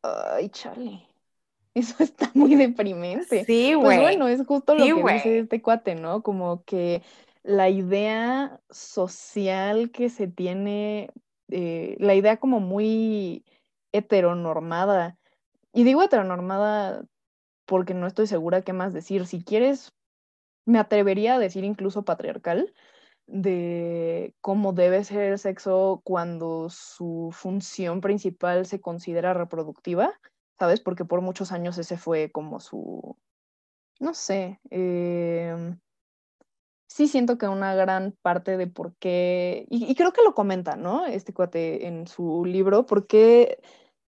Ay, 0.01 0.49
Charlie. 0.49 1.05
Eso 1.73 1.95
está 2.03 2.31
muy 2.33 2.55
deprimente. 2.55 3.43
Sí, 3.45 3.71
pues 3.73 3.77
güey. 3.77 3.97
Pues 3.97 3.99
bueno, 3.99 4.27
es 4.27 4.45
justo 4.45 4.75
lo 4.75 4.83
que 4.85 5.13
dice 5.13 5.39
este 5.39 5.61
cuate, 5.61 5.95
¿no? 5.95 6.21
Como 6.21 6.63
que 6.63 7.01
la 7.43 7.69
idea 7.69 8.59
social 8.69 9.91
que 9.91 10.09
se 10.09 10.27
tiene, 10.27 11.11
eh, 11.49 11.95
la 11.99 12.13
idea 12.13 12.37
como 12.37 12.59
muy 12.59 13.43
heteronormada. 13.91 15.17
Y 15.73 15.83
digo 15.83 16.03
heteronormada 16.03 17.03
porque 17.65 17.93
no 17.93 18.07
estoy 18.07 18.27
segura 18.27 18.61
qué 18.61 18.73
más 18.73 18.93
decir. 18.93 19.25
Si 19.25 19.43
quieres, 19.43 19.93
me 20.65 20.79
atrevería 20.79 21.35
a 21.35 21.39
decir 21.39 21.63
incluso 21.63 22.03
patriarcal 22.03 22.73
de 23.27 24.35
cómo 24.41 24.73
debe 24.73 25.03
ser 25.03 25.31
el 25.31 25.39
sexo 25.39 26.01
cuando 26.03 26.69
su 26.69 27.29
función 27.31 28.01
principal 28.01 28.65
se 28.65 28.81
considera 28.81 29.33
reproductiva, 29.33 30.19
¿sabes? 30.59 30.81
Porque 30.81 31.05
por 31.05 31.21
muchos 31.21 31.51
años 31.51 31.77
ese 31.77 31.97
fue 31.97 32.31
como 32.31 32.59
su, 32.59 33.17
no 33.99 34.13
sé, 34.13 34.59
em, 34.69 35.79
sí 36.87 37.07
siento 37.07 37.37
que 37.37 37.47
una 37.47 37.73
gran 37.73 38.17
parte 38.21 38.57
de 38.57 38.67
por 38.67 38.95
qué, 38.97 39.65
y, 39.69 39.89
y, 39.89 39.95
creo 39.95 40.11
que 40.11 40.23
lo 40.23 40.35
comenta, 40.35 40.75
¿no? 40.75 41.05
Este 41.05 41.33
cuate 41.33 41.87
en 41.87 42.07
su 42.07 42.43
libro, 42.45 42.85
por 42.85 43.07
qué 43.07 43.59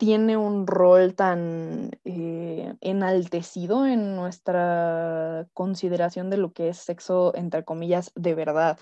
tiene 0.03 0.37
un 0.37 0.67
rol 0.67 1.15
tan 1.15 1.93
eh, 2.05 2.75
enaltecido 2.81 3.87
en 3.87 4.17
nuestra 4.17 5.47
consideración 5.55 6.29
de 6.29 6.39
lo 6.39 6.53
que 6.53 6.71
es 6.71 6.79
sexo, 6.79 7.33
entre 7.37 7.65
comillas, 7.65 8.11
de 8.17 8.35
verdad. 8.35 8.81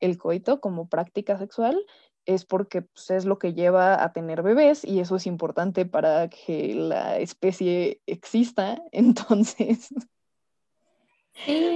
El 0.00 0.16
coito 0.16 0.62
como 0.62 0.88
práctica 0.88 1.36
sexual 1.36 1.84
es 2.24 2.46
porque 2.46 2.80
pues, 2.80 3.10
es 3.10 3.26
lo 3.26 3.38
que 3.38 3.52
lleva 3.52 4.02
a 4.02 4.14
tener 4.14 4.42
bebés 4.42 4.86
y 4.86 5.00
eso 5.00 5.16
es 5.16 5.26
importante 5.26 5.84
para 5.84 6.30
que 6.30 6.74
la 6.74 7.18
especie 7.18 8.00
exista. 8.06 8.82
Entonces, 8.92 9.90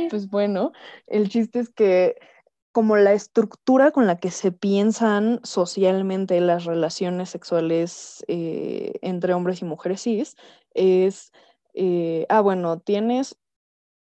pues 0.09 0.31
bueno, 0.31 0.73
el 1.07 1.29
chiste 1.29 1.59
es 1.59 1.69
que 1.69 2.17
como 2.73 2.97
la 2.97 3.13
estructura 3.13 3.91
con 3.91 4.07
la 4.07 4.19
que 4.19 4.31
se 4.31 4.53
piensan 4.53 5.41
socialmente 5.43 6.41
las 6.41 6.65
relaciones 6.65 7.31
sexuales 7.31 8.25
eh, 8.29 8.95
entre 9.03 9.35
hombres 9.35 9.63
y 9.63 9.65
mujeres 9.65 10.03
cis 10.03 10.37
es, 10.75 11.33
eh, 11.75 12.27
ah, 12.29 12.41
bueno, 12.41 12.79
tienes, 12.79 13.39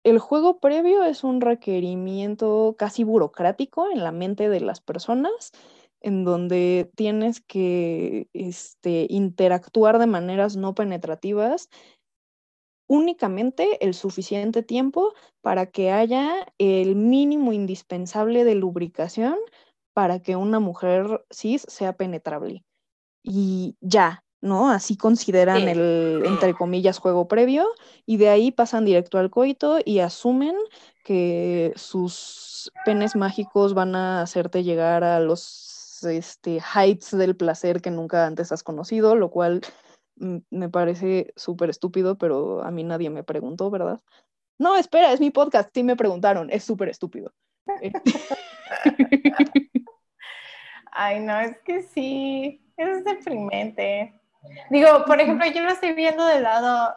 el 0.03 0.19
juego 0.19 0.59
previo 0.59 1.03
es 1.03 1.23
un 1.23 1.41
requerimiento 1.41 2.75
casi 2.77 3.03
burocrático 3.03 3.89
en 3.91 4.03
la 4.03 4.11
mente 4.11 4.49
de 4.49 4.61
las 4.61 4.81
personas, 4.81 5.51
en 6.01 6.23
donde 6.23 6.91
tienes 6.95 7.41
que 7.41 8.29
este, 8.33 9.07
interactuar 9.09 9.99
de 9.99 10.07
maneras 10.07 10.55
no 10.55 10.75
penetrativas 10.75 11.69
únicamente 12.87 13.83
el 13.85 13.93
suficiente 13.93 14.63
tiempo 14.63 15.13
para 15.41 15.67
que 15.67 15.91
haya 15.91 16.47
el 16.57 16.95
mínimo 16.95 17.53
indispensable 17.53 18.43
de 18.43 18.55
lubricación 18.55 19.37
para 19.93 20.19
que 20.19 20.35
una 20.35 20.59
mujer 20.59 21.25
cis 21.31 21.65
sea 21.67 21.93
penetrable. 21.93 22.63
Y 23.23 23.75
ya, 23.81 24.23
¿no? 24.41 24.69
Así 24.69 24.95
consideran 24.95 25.67
el, 25.67 26.23
entre 26.25 26.53
comillas, 26.57 26.99
juego 26.99 27.27
previo 27.27 27.67
y 28.05 28.17
de 28.17 28.29
ahí 28.29 28.51
pasan 28.51 28.85
directo 28.85 29.17
al 29.17 29.29
coito 29.29 29.79
y 29.83 29.99
asumen 29.99 30.55
que 31.03 31.73
sus 31.75 32.71
penes 32.85 33.15
mágicos 33.15 33.73
van 33.73 33.95
a 33.95 34.21
hacerte 34.21 34.63
llegar 34.63 35.03
a 35.03 35.19
los 35.19 36.03
este, 36.03 36.59
heights 36.75 37.17
del 37.17 37.35
placer 37.35 37.81
que 37.81 37.91
nunca 37.91 38.25
antes 38.25 38.51
has 38.51 38.63
conocido, 38.63 39.15
lo 39.15 39.29
cual 39.29 39.61
me 40.17 40.69
parece 40.69 41.33
súper 41.35 41.69
estúpido, 41.69 42.17
pero 42.17 42.63
a 42.63 42.71
mí 42.71 42.83
nadie 42.83 43.09
me 43.09 43.23
preguntó, 43.23 43.69
¿verdad? 43.69 44.01
No, 44.59 44.75
espera, 44.75 45.13
es 45.13 45.19
mi 45.19 45.29
podcast, 45.29 45.69
sí 45.73 45.83
me 45.83 45.95
preguntaron, 45.95 46.49
es 46.49 46.63
súper 46.63 46.89
estúpido. 46.89 47.33
Eh. 47.81 47.91
Ay, 50.91 51.19
no, 51.19 51.39
es 51.39 51.57
que 51.59 51.83
sí, 51.83 52.61
es 52.75 53.03
deprimente. 53.03 54.19
Digo, 54.69 55.05
por 55.05 55.19
ejemplo, 55.19 55.45
yo 55.47 55.61
lo 55.61 55.71
estoy 55.71 55.93
viendo 55.93 56.25
del 56.25 56.43
lado 56.43 56.95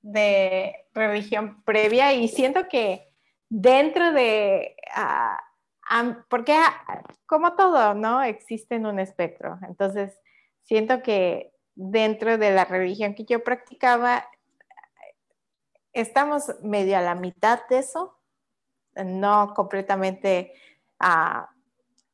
de 0.00 0.74
religión 0.94 1.62
previa 1.64 2.12
y 2.12 2.28
siento 2.28 2.68
que 2.68 3.12
dentro 3.48 4.12
de, 4.12 4.76
uh, 4.96 6.14
porque 6.28 6.54
ah, 6.54 7.02
como 7.26 7.54
todo, 7.54 7.94
¿no? 7.94 8.22
Existe 8.22 8.76
en 8.76 8.86
un 8.86 8.98
espectro. 8.98 9.58
Entonces, 9.68 10.18
siento 10.62 11.02
que 11.02 11.51
dentro 11.74 12.38
de 12.38 12.52
la 12.52 12.64
religión 12.64 13.14
que 13.14 13.24
yo 13.24 13.42
practicaba, 13.42 14.26
estamos 15.92 16.44
medio 16.62 16.98
a 16.98 17.02
la 17.02 17.14
mitad 17.14 17.60
de 17.68 17.78
eso, 17.78 18.18
no 18.94 19.54
completamente 19.54 20.52
ah, 20.98 21.50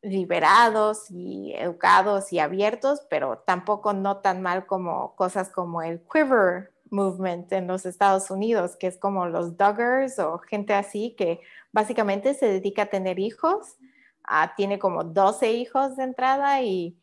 liberados 0.02 1.10
y 1.10 1.52
educados 1.54 2.32
y 2.32 2.38
abiertos, 2.38 3.02
pero 3.10 3.38
tampoco 3.38 3.92
no 3.92 4.18
tan 4.18 4.42
mal 4.42 4.66
como 4.66 5.14
cosas 5.16 5.50
como 5.50 5.82
el 5.82 6.00
quiver 6.02 6.72
movement 6.90 7.52
en 7.52 7.66
los 7.66 7.84
Estados 7.84 8.30
Unidos, 8.30 8.76
que 8.76 8.86
es 8.86 8.98
como 8.98 9.26
los 9.26 9.56
Duggars 9.56 10.18
o 10.18 10.38
gente 10.38 10.72
así 10.72 11.14
que 11.16 11.40
básicamente 11.72 12.34
se 12.34 12.46
dedica 12.46 12.82
a 12.82 12.86
tener 12.86 13.18
hijos, 13.18 13.76
ah, 14.24 14.54
tiene 14.56 14.78
como 14.78 15.04
12 15.04 15.52
hijos 15.52 15.96
de 15.96 16.04
entrada 16.04 16.62
y, 16.62 16.96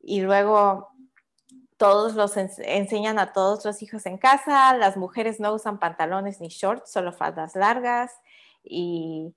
y 0.00 0.20
luego 0.20 0.91
todos 1.82 2.14
los 2.14 2.36
enseñan 2.36 3.18
a 3.18 3.32
todos 3.32 3.64
los 3.64 3.82
hijos 3.82 4.06
en 4.06 4.16
casa, 4.16 4.76
las 4.76 4.96
mujeres 4.96 5.40
no 5.40 5.52
usan 5.52 5.80
pantalones 5.80 6.40
ni 6.40 6.46
shorts, 6.46 6.92
solo 6.92 7.12
faldas 7.12 7.56
largas 7.56 8.12
y, 8.62 9.34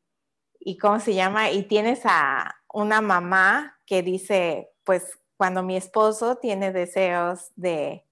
y 0.60 0.78
¿cómo 0.78 1.00
se 1.00 1.16
llama? 1.16 1.50
Y 1.50 1.64
tienes 1.64 2.02
a 2.04 2.56
una 2.72 3.02
mamá 3.02 3.80
que 3.88 4.04
dice, 4.04 4.70
pues 4.84 5.18
cuando 5.38 5.64
mi 5.64 5.76
esposo 5.76 6.36
tiene 6.36 6.72
deseos 6.72 7.52
de 7.56 8.06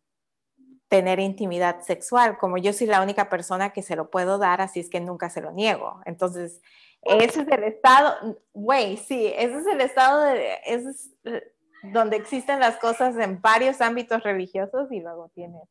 tener 0.87 1.19
intimidad 1.19 1.81
sexual, 1.81 2.39
como 2.39 2.57
yo 2.57 2.73
soy 2.73 2.87
la 2.87 3.03
única 3.03 3.29
persona 3.29 3.71
que 3.71 3.83
se 3.83 3.95
lo 3.95 4.09
puedo 4.09 4.39
dar, 4.39 4.61
así 4.61 4.79
es 4.79 4.89
que 4.89 4.99
nunca 4.99 5.29
se 5.29 5.41
lo 5.41 5.51
niego. 5.51 6.01
Entonces, 6.05 6.59
ese 7.03 7.41
es 7.41 7.47
el 7.49 7.63
estado, 7.65 8.39
güey, 8.51 8.97
sí, 8.97 9.31
ese 9.37 9.59
es 9.59 9.67
el 9.67 9.81
estado 9.81 10.21
de, 10.23 10.57
ese 10.65 10.89
es 10.89 11.11
donde 11.83 12.15
existen 12.15 12.59
las 12.59 12.77
cosas 12.77 13.17
en 13.17 13.41
varios 13.41 13.81
ámbitos 13.81 14.23
religiosos 14.23 14.91
y 14.91 15.01
luego 15.01 15.29
tienes. 15.33 15.63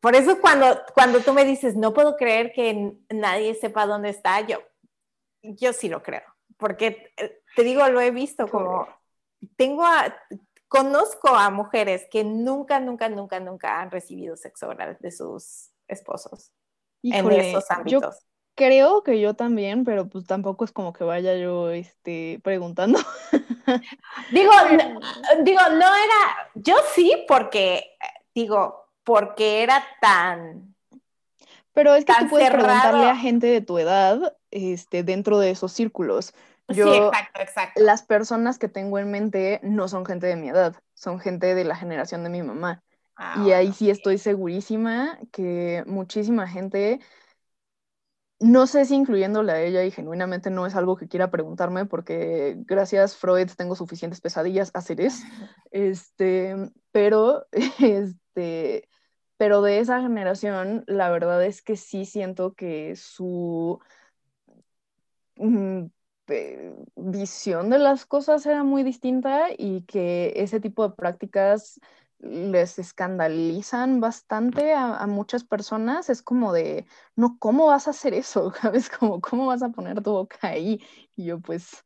Por 0.00 0.14
eso 0.14 0.40
cuando, 0.40 0.80
cuando 0.94 1.20
tú 1.20 1.32
me 1.32 1.44
dices, 1.44 1.76
no 1.76 1.92
puedo 1.92 2.16
creer 2.16 2.52
que 2.52 2.96
nadie 3.10 3.54
sepa 3.54 3.86
dónde 3.86 4.10
está, 4.10 4.40
yo, 4.40 4.58
yo 5.42 5.72
sí 5.72 5.88
lo 5.88 6.02
creo, 6.02 6.22
porque 6.56 7.12
eh, 7.16 7.42
te 7.54 7.62
digo, 7.62 7.86
lo 7.88 8.00
he 8.00 8.10
visto 8.10 8.48
como, 8.48 8.88
tengo 9.56 9.84
a, 9.84 10.16
conozco 10.68 11.28
a 11.28 11.50
mujeres 11.50 12.06
que 12.10 12.24
nunca, 12.24 12.78
nunca, 12.80 13.08
nunca, 13.08 13.40
nunca 13.40 13.80
han 13.80 13.90
recibido 13.90 14.36
sexo 14.36 14.68
oral 14.68 14.96
de 15.00 15.10
sus 15.10 15.70
esposos 15.88 16.52
en 17.02 17.30
esos 17.32 17.70
ámbitos 17.70 18.26
creo 18.56 19.02
que 19.04 19.20
yo 19.20 19.34
también, 19.34 19.84
pero 19.84 20.08
pues 20.08 20.26
tampoco 20.26 20.64
es 20.64 20.72
como 20.72 20.92
que 20.92 21.04
vaya 21.04 21.36
yo 21.36 21.70
este, 21.70 22.40
preguntando. 22.42 22.98
digo, 24.32 24.52
no, 24.72 25.00
digo, 25.44 25.60
no 25.70 25.86
era, 25.94 26.50
yo 26.54 26.74
sí, 26.94 27.24
porque, 27.28 27.96
digo, 28.34 28.88
porque 29.04 29.62
era 29.62 29.84
tan... 30.00 30.74
Pero 31.72 31.94
es 31.94 32.06
que 32.06 32.14
tú 32.18 32.28
puedes 32.28 32.50
preguntarle 32.50 33.10
a 33.10 33.16
gente 33.16 33.46
de 33.46 33.60
tu 33.60 33.78
edad 33.78 34.34
este, 34.50 35.02
dentro 35.02 35.38
de 35.38 35.50
esos 35.50 35.72
círculos. 35.72 36.32
Yo, 36.68 36.90
sí, 36.90 36.98
exacto, 36.98 37.40
exacto. 37.42 37.82
Las 37.82 38.02
personas 38.02 38.58
que 38.58 38.68
tengo 38.68 38.98
en 38.98 39.10
mente 39.10 39.60
no 39.62 39.86
son 39.86 40.06
gente 40.06 40.26
de 40.26 40.36
mi 40.36 40.48
edad, 40.48 40.74
son 40.94 41.20
gente 41.20 41.54
de 41.54 41.64
la 41.64 41.76
generación 41.76 42.24
de 42.24 42.30
mi 42.30 42.42
mamá. 42.42 42.82
Ah, 43.14 43.42
y 43.46 43.52
ahí 43.52 43.72
sí 43.72 43.90
estoy 43.90 44.16
segurísima 44.16 45.18
que 45.32 45.84
muchísima 45.86 46.48
gente 46.48 47.00
no 48.38 48.66
sé 48.66 48.84
si 48.84 48.94
incluyéndola 48.94 49.54
a 49.54 49.62
ella 49.62 49.84
y 49.84 49.90
genuinamente 49.90 50.50
no 50.50 50.66
es 50.66 50.74
algo 50.74 50.96
que 50.96 51.08
quiera 51.08 51.30
preguntarme 51.30 51.86
porque 51.86 52.56
gracias 52.58 53.16
Freud 53.16 53.48
tengo 53.56 53.74
suficientes 53.74 54.20
pesadillas 54.20 54.70
a 54.74 54.78
hacer 54.78 55.00
eso. 55.00 55.24
Este, 55.70 56.54
pero, 56.92 57.46
este, 57.80 58.88
pero 59.36 59.62
de 59.62 59.80
esa 59.80 60.00
generación, 60.00 60.84
la 60.86 61.10
verdad 61.10 61.44
es 61.44 61.62
que 61.62 61.76
sí 61.76 62.04
siento 62.04 62.54
que 62.54 62.96
su 62.96 63.78
mm, 65.36 65.86
visión 66.96 67.70
de 67.70 67.78
las 67.78 68.06
cosas 68.06 68.44
era 68.46 68.64
muy 68.64 68.82
distinta 68.82 69.48
y 69.56 69.82
que 69.82 70.32
ese 70.36 70.60
tipo 70.60 70.88
de 70.88 70.94
prácticas 70.94 71.80
les 72.18 72.78
escandalizan 72.78 74.00
bastante 74.00 74.72
a, 74.72 75.06
muchas 75.06 75.44
personas, 75.44 76.10
es 76.10 76.22
como 76.22 76.52
de, 76.52 76.86
no, 77.14 77.36
¿cómo 77.38 77.66
vas 77.66 77.86
a 77.86 77.90
hacer 77.90 78.14
eso? 78.14 78.52
¿Sabes? 78.60 78.90
Como, 78.90 79.20
¿cómo 79.20 79.46
vas 79.46 79.62
a 79.62 79.70
poner 79.70 80.02
tu 80.02 80.12
boca 80.12 80.38
ahí? 80.42 80.80
Y 81.16 81.26
yo 81.26 81.40
pues, 81.40 81.84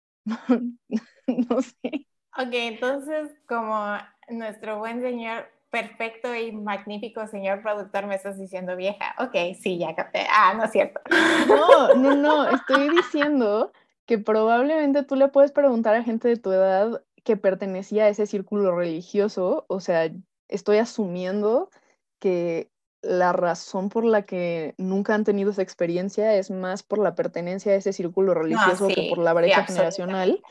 no 0.26 1.62
sé. 1.62 2.06
Ok, 2.36 2.50
entonces 2.52 3.30
como 3.46 3.96
nuestro 4.28 4.78
buen 4.78 5.00
señor, 5.00 5.46
perfecto 5.70 6.34
y 6.34 6.52
magnífico 6.52 7.26
señor 7.26 7.62
productor, 7.62 8.06
me 8.06 8.14
estás 8.14 8.38
diciendo 8.38 8.76
vieja. 8.76 9.14
Ok, 9.18 9.56
sí, 9.60 9.78
ya 9.78 9.94
capté. 9.94 10.26
Ah, 10.30 10.54
no 10.54 10.64
es 10.64 10.70
cierto. 10.70 11.00
No, 11.48 11.94
no, 11.94 12.14
no, 12.14 12.48
estoy 12.48 12.88
diciendo 12.90 13.72
que 14.06 14.18
probablemente 14.18 15.02
tú 15.02 15.16
le 15.16 15.28
puedes 15.28 15.52
preguntar 15.52 15.94
a 15.94 16.02
gente 16.02 16.28
de 16.28 16.36
tu 16.36 16.52
edad 16.52 17.02
que 17.24 17.36
pertenecía 17.36 18.04
a 18.04 18.08
ese 18.08 18.26
círculo 18.26 18.76
religioso, 18.76 19.64
o 19.68 19.80
sea, 19.80 20.10
estoy 20.48 20.76
asumiendo 20.76 21.70
que 22.18 22.70
la 23.02 23.32
razón 23.32 23.88
por 23.88 24.04
la 24.04 24.22
que 24.22 24.74
nunca 24.78 25.14
han 25.14 25.24
tenido 25.24 25.50
esa 25.50 25.62
experiencia 25.62 26.36
es 26.36 26.50
más 26.50 26.82
por 26.82 26.98
la 26.98 27.14
pertenencia 27.14 27.72
a 27.72 27.76
ese 27.76 27.92
círculo 27.92 28.34
religioso 28.34 28.88
que 28.88 29.08
por 29.08 29.18
la 29.18 29.32
brecha 29.32 29.64
generacional. 29.64 30.42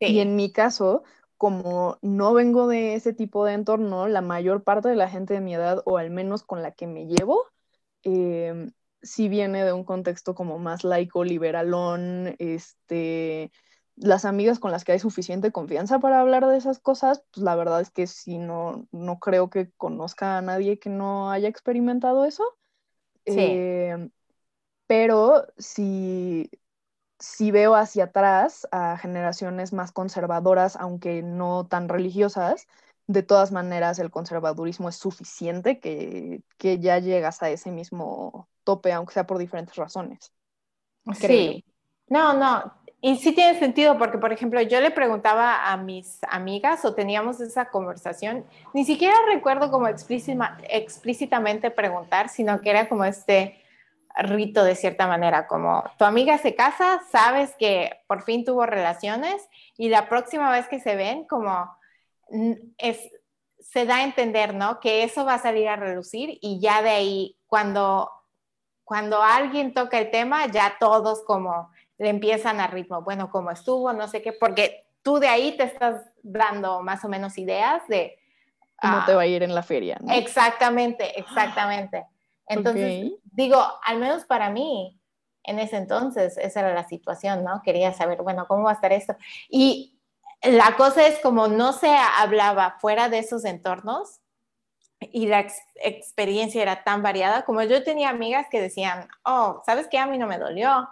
Y 0.00 0.18
en 0.18 0.36
mi 0.36 0.52
caso, 0.52 1.02
como 1.36 1.98
no 2.02 2.34
vengo 2.34 2.66
de 2.68 2.94
ese 2.94 3.12
tipo 3.12 3.44
de 3.44 3.54
entorno, 3.54 4.06
la 4.06 4.20
mayor 4.20 4.64
parte 4.64 4.88
de 4.88 4.96
la 4.96 5.08
gente 5.08 5.34
de 5.34 5.40
mi 5.40 5.54
edad, 5.54 5.82
o 5.86 5.96
al 5.96 6.10
menos 6.10 6.42
con 6.42 6.62
la 6.62 6.72
que 6.72 6.86
me 6.86 7.06
llevo, 7.06 7.44
eh, 8.02 8.70
sí 9.02 9.28
viene 9.28 9.64
de 9.64 9.72
un 9.72 9.84
contexto 9.84 10.34
como 10.34 10.58
más 10.58 10.84
laico, 10.84 11.24
liberalón, 11.24 12.34
este, 12.38 13.50
las 13.96 14.24
amigas 14.24 14.58
con 14.58 14.72
las 14.72 14.84
que 14.84 14.92
hay 14.92 14.98
suficiente 14.98 15.52
confianza 15.52 15.98
para 16.00 16.20
hablar 16.20 16.46
de 16.46 16.56
esas 16.56 16.78
cosas, 16.78 17.24
pues 17.32 17.44
la 17.44 17.54
verdad 17.54 17.80
es 17.80 17.90
que 17.90 18.06
sí, 18.06 18.38
no, 18.38 18.86
no 18.92 19.18
creo 19.18 19.50
que 19.50 19.70
conozca 19.72 20.38
a 20.38 20.42
nadie 20.42 20.78
que 20.78 20.90
no 20.90 21.30
haya 21.30 21.48
experimentado 21.48 22.24
eso. 22.24 22.44
Eh, 23.26 24.10
pero 24.86 25.46
si, 25.58 26.50
si 27.18 27.50
veo 27.50 27.74
hacia 27.74 28.04
atrás 28.04 28.68
a 28.72 28.98
generaciones 28.98 29.72
más 29.72 29.92
conservadoras, 29.92 30.76
aunque 30.76 31.22
no 31.22 31.66
tan 31.66 31.88
religiosas, 31.88 32.66
de 33.06 33.22
todas 33.22 33.52
maneras 33.52 33.98
el 33.98 34.10
conservadurismo 34.10 34.88
es 34.88 34.96
suficiente 34.96 35.78
que, 35.80 36.42
que 36.58 36.78
ya 36.78 36.98
llegas 36.98 37.42
a 37.42 37.50
ese 37.50 37.70
mismo 37.70 38.48
tope, 38.64 38.92
aunque 38.92 39.14
sea 39.14 39.26
por 39.26 39.38
diferentes 39.38 39.76
razones. 39.76 40.32
Sí. 41.12 41.64
No, 42.08 42.34
no, 42.34 42.72
y 43.06 43.16
sí 43.16 43.32
tiene 43.32 43.58
sentido 43.58 43.98
porque, 43.98 44.16
por 44.16 44.32
ejemplo, 44.32 44.62
yo 44.62 44.80
le 44.80 44.90
preguntaba 44.90 45.70
a 45.70 45.76
mis 45.76 46.20
amigas 46.26 46.86
o 46.86 46.94
teníamos 46.94 47.38
esa 47.38 47.66
conversación, 47.66 48.46
ni 48.72 48.86
siquiera 48.86 49.14
recuerdo 49.26 49.70
como 49.70 49.88
explícitamente 49.88 51.70
preguntar, 51.70 52.30
sino 52.30 52.62
que 52.62 52.70
era 52.70 52.88
como 52.88 53.04
este 53.04 53.62
rito 54.16 54.64
de 54.64 54.74
cierta 54.74 55.06
manera, 55.06 55.46
como 55.46 55.84
tu 55.98 56.06
amiga 56.06 56.38
se 56.38 56.54
casa, 56.54 57.02
sabes 57.12 57.54
que 57.58 57.92
por 58.06 58.22
fin 58.22 58.42
tuvo 58.42 58.64
relaciones 58.64 59.50
y 59.76 59.90
la 59.90 60.08
próxima 60.08 60.50
vez 60.50 60.66
que 60.66 60.80
se 60.80 60.96
ven, 60.96 61.26
como 61.26 61.76
es, 62.78 62.98
se 63.60 63.84
da 63.84 63.96
a 63.96 64.04
entender, 64.04 64.54
¿no? 64.54 64.80
Que 64.80 65.02
eso 65.02 65.26
va 65.26 65.34
a 65.34 65.42
salir 65.42 65.68
a 65.68 65.76
relucir 65.76 66.38
y 66.40 66.58
ya 66.58 66.80
de 66.80 66.88
ahí, 66.88 67.36
cuando, 67.48 68.10
cuando 68.82 69.22
alguien 69.22 69.74
toca 69.74 69.98
el 69.98 70.10
tema, 70.10 70.46
ya 70.46 70.76
todos 70.80 71.22
como 71.26 71.73
le 71.98 72.08
empiezan 72.08 72.60
a 72.60 72.66
ritmo, 72.66 73.02
bueno, 73.02 73.30
cómo 73.30 73.50
estuvo, 73.50 73.92
no 73.92 74.08
sé 74.08 74.22
qué, 74.22 74.32
porque 74.32 74.86
tú 75.02 75.18
de 75.18 75.28
ahí 75.28 75.56
te 75.56 75.64
estás 75.64 76.02
dando 76.22 76.82
más 76.82 77.04
o 77.04 77.08
menos 77.08 77.38
ideas 77.38 77.86
de... 77.88 78.18
¿Cómo 78.80 79.04
te 79.04 79.12
ah, 79.12 79.16
va 79.16 79.22
a 79.22 79.26
ir 79.26 79.42
en 79.42 79.54
la 79.54 79.62
feria? 79.62 79.98
Exactamente, 80.08 81.18
exactamente. 81.18 82.06
Entonces, 82.46 83.12
digo, 83.32 83.62
al 83.84 83.98
menos 83.98 84.24
para 84.24 84.50
mí, 84.50 85.00
en 85.44 85.58
ese 85.58 85.76
entonces, 85.76 86.36
esa 86.38 86.60
era 86.60 86.74
la 86.74 86.86
situación, 86.86 87.44
¿no? 87.44 87.62
Quería 87.62 87.92
saber, 87.92 88.22
bueno, 88.22 88.46
¿cómo 88.46 88.64
va 88.64 88.72
a 88.72 88.74
estar 88.74 88.92
esto? 88.92 89.14
Y 89.48 89.98
la 90.42 90.76
cosa 90.76 91.06
es 91.06 91.18
como 91.20 91.48
no 91.48 91.72
se 91.72 91.94
hablaba 91.94 92.76
fuera 92.80 93.08
de 93.08 93.18
esos 93.18 93.44
entornos 93.44 94.20
y 95.00 95.26
la 95.26 95.46
experiencia 95.76 96.62
era 96.62 96.82
tan 96.82 97.02
variada, 97.02 97.44
como 97.44 97.62
yo 97.62 97.82
tenía 97.82 98.10
amigas 98.10 98.46
que 98.50 98.60
decían, 98.60 99.08
oh, 99.24 99.62
¿sabes 99.64 99.88
qué? 99.90 99.98
A 99.98 100.06
mí 100.06 100.18
no 100.18 100.26
me 100.26 100.38
dolió 100.38 100.88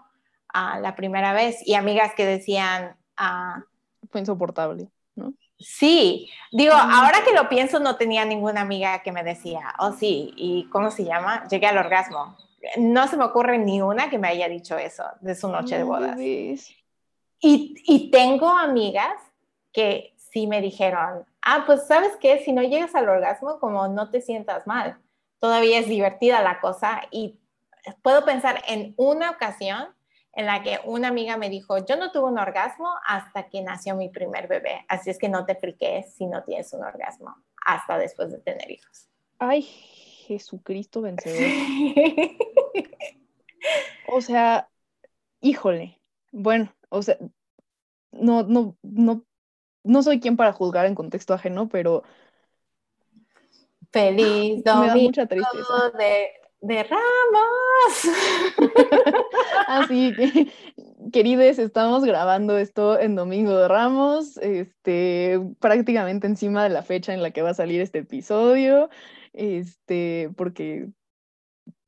la 0.55 0.95
primera 0.95 1.33
vez 1.33 1.67
y 1.67 1.75
amigas 1.75 2.15
que 2.15 2.27
decían... 2.27 2.97
Ah, 3.17 3.63
Fue 4.11 4.21
insoportable, 4.21 4.89
¿no? 5.15 5.33
Sí, 5.59 6.29
digo, 6.51 6.75
ahora 6.75 7.23
que 7.25 7.33
lo 7.33 7.49
pienso, 7.49 7.79
no 7.79 7.97
tenía 7.97 8.25
ninguna 8.25 8.63
amiga 8.63 9.03
que 9.03 9.13
me 9.13 9.23
decía, 9.23 9.75
oh 9.79 9.93
sí, 9.93 10.33
¿y 10.37 10.69
cómo 10.71 10.91
se 10.91 11.05
llama? 11.05 11.47
Llegué 11.49 11.67
al 11.67 11.79
orgasmo. 11.79 12.37
No 12.77 13.07
se 13.07 13.17
me 13.17 13.25
ocurre 13.25 13.59
ni 13.59 13.81
una 13.81 14.11
que 14.11 14.19
me 14.19 14.29
haya 14.29 14.49
dicho 14.49 14.77
eso 14.77 15.05
de 15.21 15.35
su 15.35 15.49
noche 15.49 15.77
de 15.77 15.85
bodas. 15.85 16.19
Y, 16.19 16.59
y 17.41 18.11
tengo 18.11 18.49
amigas 18.49 19.15
que 19.73 20.15
sí 20.17 20.47
me 20.47 20.61
dijeron, 20.61 21.25
ah, 21.43 21.65
pues 21.65 21.87
sabes 21.87 22.17
qué, 22.21 22.43
si 22.45 22.53
no 22.53 22.63
llegas 22.63 22.95
al 22.95 23.09
orgasmo, 23.09 23.59
como 23.61 23.89
no 23.89 24.11
te 24.11 24.21
sientas 24.21 24.67
mal, 24.67 24.99
todavía 25.39 25.79
es 25.79 25.89
divertida 25.89 26.43
la 26.43 26.61
cosa 26.61 27.03
y 27.11 27.39
puedo 28.03 28.25
pensar 28.25 28.63
en 28.67 28.95
una 28.97 29.31
ocasión 29.31 29.89
en 30.35 30.47
la 30.47 30.63
que 30.63 30.79
una 30.85 31.09
amiga 31.09 31.37
me 31.37 31.51
dijo, 31.51 31.85
yo 31.85 31.97
no 31.97 32.11
tuve 32.11 32.31
un 32.31 32.39
orgasmo 32.39 32.89
hasta 33.07 33.49
que 33.49 33.63
nació 33.63 33.97
mi 33.97 34.09
primer 34.09 34.49
bebé, 34.49 34.85
así 34.89 35.11
es 35.11 35.19
que 35.19 35.29
no 35.29 35.45
te 35.45 35.55
friques 35.55 36.15
si 36.15 36.27
no 36.27 36.43
tienes 36.45 36.73
un 36.73 36.85
orgasmo 36.85 37.37
hasta 37.65 37.99
después 37.99 38.31
de 38.31 38.39
tener 38.39 38.71
hijos. 38.71 39.09
Ay, 39.39 39.63
Jesucristo 39.63 41.03
vencedor. 41.03 41.51
o 44.09 44.21
sea, 44.21 44.69
híjole, 45.41 46.01
bueno, 46.31 46.75
o 46.89 47.03
sea, 47.03 47.19
no, 48.11 48.43
no, 48.43 48.77
no, 48.83 49.25
no 49.85 50.03
soy 50.03 50.21
quien 50.21 50.37
para 50.37 50.53
juzgar 50.53 50.87
en 50.87 50.95
contexto 50.95 51.35
ajeno, 51.35 51.69
pero 51.69 52.03
Feliz 53.93 54.65
domingo 54.65 54.81
Me 54.81 54.89
da 54.89 54.97
mucha 54.97 55.27
tristeza. 55.27 55.91
de, 55.99 56.31
de 56.63 56.85
Ramos. 56.85 58.17
Así 59.69 60.15
que, 60.15 60.53
queridos, 61.13 61.59
estamos 61.59 62.05
grabando 62.05 62.57
esto 62.57 62.99
en 62.99 63.17
Domingo 63.17 63.57
de 63.57 63.69
Ramos, 63.69 64.39
este, 64.39 65.41
prácticamente 65.61 66.27
encima 66.27 66.63
de 66.63 66.71
la 66.71 66.83
fecha 66.83 67.13
en 67.13 67.23
la 67.23 67.33
que 67.33 67.43
va 67.43 67.51
a 67.51 67.55
salir 67.55 67.81
este 67.81 67.99
episodio, 67.99 68.89
este, 69.33 70.31
porque 70.37 70.89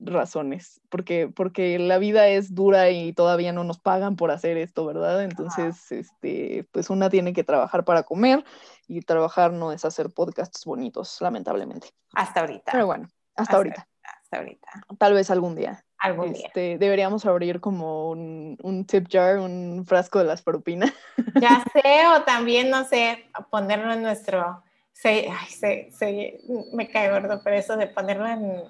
razones, 0.01 0.81
porque, 0.91 1.29
porque 1.29 1.79
la 1.79 1.99
vida 1.99 2.29
es 2.29 2.55
dura 2.55 2.91
y 2.91 3.13
todavía 3.13 3.53
no 3.53 3.65
nos 3.65 3.79
pagan 3.79 4.17
por 4.17 4.33
hacer 4.33 4.57
esto, 4.57 4.85
¿verdad? 4.85 5.23
Entonces, 5.23 5.91
este, 5.93 6.67
pues 6.73 6.91
una 6.91 7.09
tiene 7.09 7.33
que 7.33 7.45
trabajar 7.45 7.85
para 7.85 8.03
comer 8.03 8.45
y 8.89 9.01
trabajar 9.03 9.53
no 9.53 9.73
es 9.73 9.85
hacer 9.85 10.11
podcasts 10.11 10.65
bonitos, 10.65 11.21
lamentablemente. 11.21 11.91
Hasta 12.13 12.41
ahorita. 12.41 12.73
Pero 12.73 12.87
bueno, 12.87 13.09
hasta, 13.37 13.57
ahorita. 13.57 13.89
Hasta 14.35 14.39
ahorita. 14.39 14.97
Tal 14.99 15.15
vez 15.15 15.31
algún 15.31 15.55
día. 15.55 15.85
Algún 15.99 16.33
día. 16.33 16.47
Este, 16.47 16.79
deberíamos 16.79 17.25
abrir 17.27 17.61
como 17.61 18.11
un, 18.11 18.59
un 18.63 18.85
tip 18.85 19.07
jar, 19.11 19.39
un 19.39 19.85
frasco 19.87 20.19
de 20.19 20.25
las 20.25 20.43
propinas. 20.43 20.93
Ya 21.41 21.65
sé, 21.73 22.07
o 22.09 22.23
también, 22.23 22.71
no 22.71 22.85
sé, 22.85 23.25
ponerlo 23.51 23.93
en 23.93 24.03
nuestro... 24.03 24.63
Se, 24.93 25.29
ay, 25.29 25.49
se, 25.49 25.91
se, 25.91 26.39
me 26.73 26.89
cae 26.89 27.11
gordo, 27.11 27.41
pero 27.43 27.57
eso 27.57 27.77
de 27.77 27.89
ponerlo 27.89 28.29
en, 28.29 28.63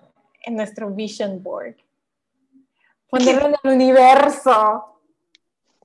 en 0.43 0.57
nuestro 0.57 0.89
vision 0.89 1.43
board. 1.43 1.77
Ponerlo 3.11 3.49
en 3.49 3.57
el 3.63 3.71
universo. 3.75 5.01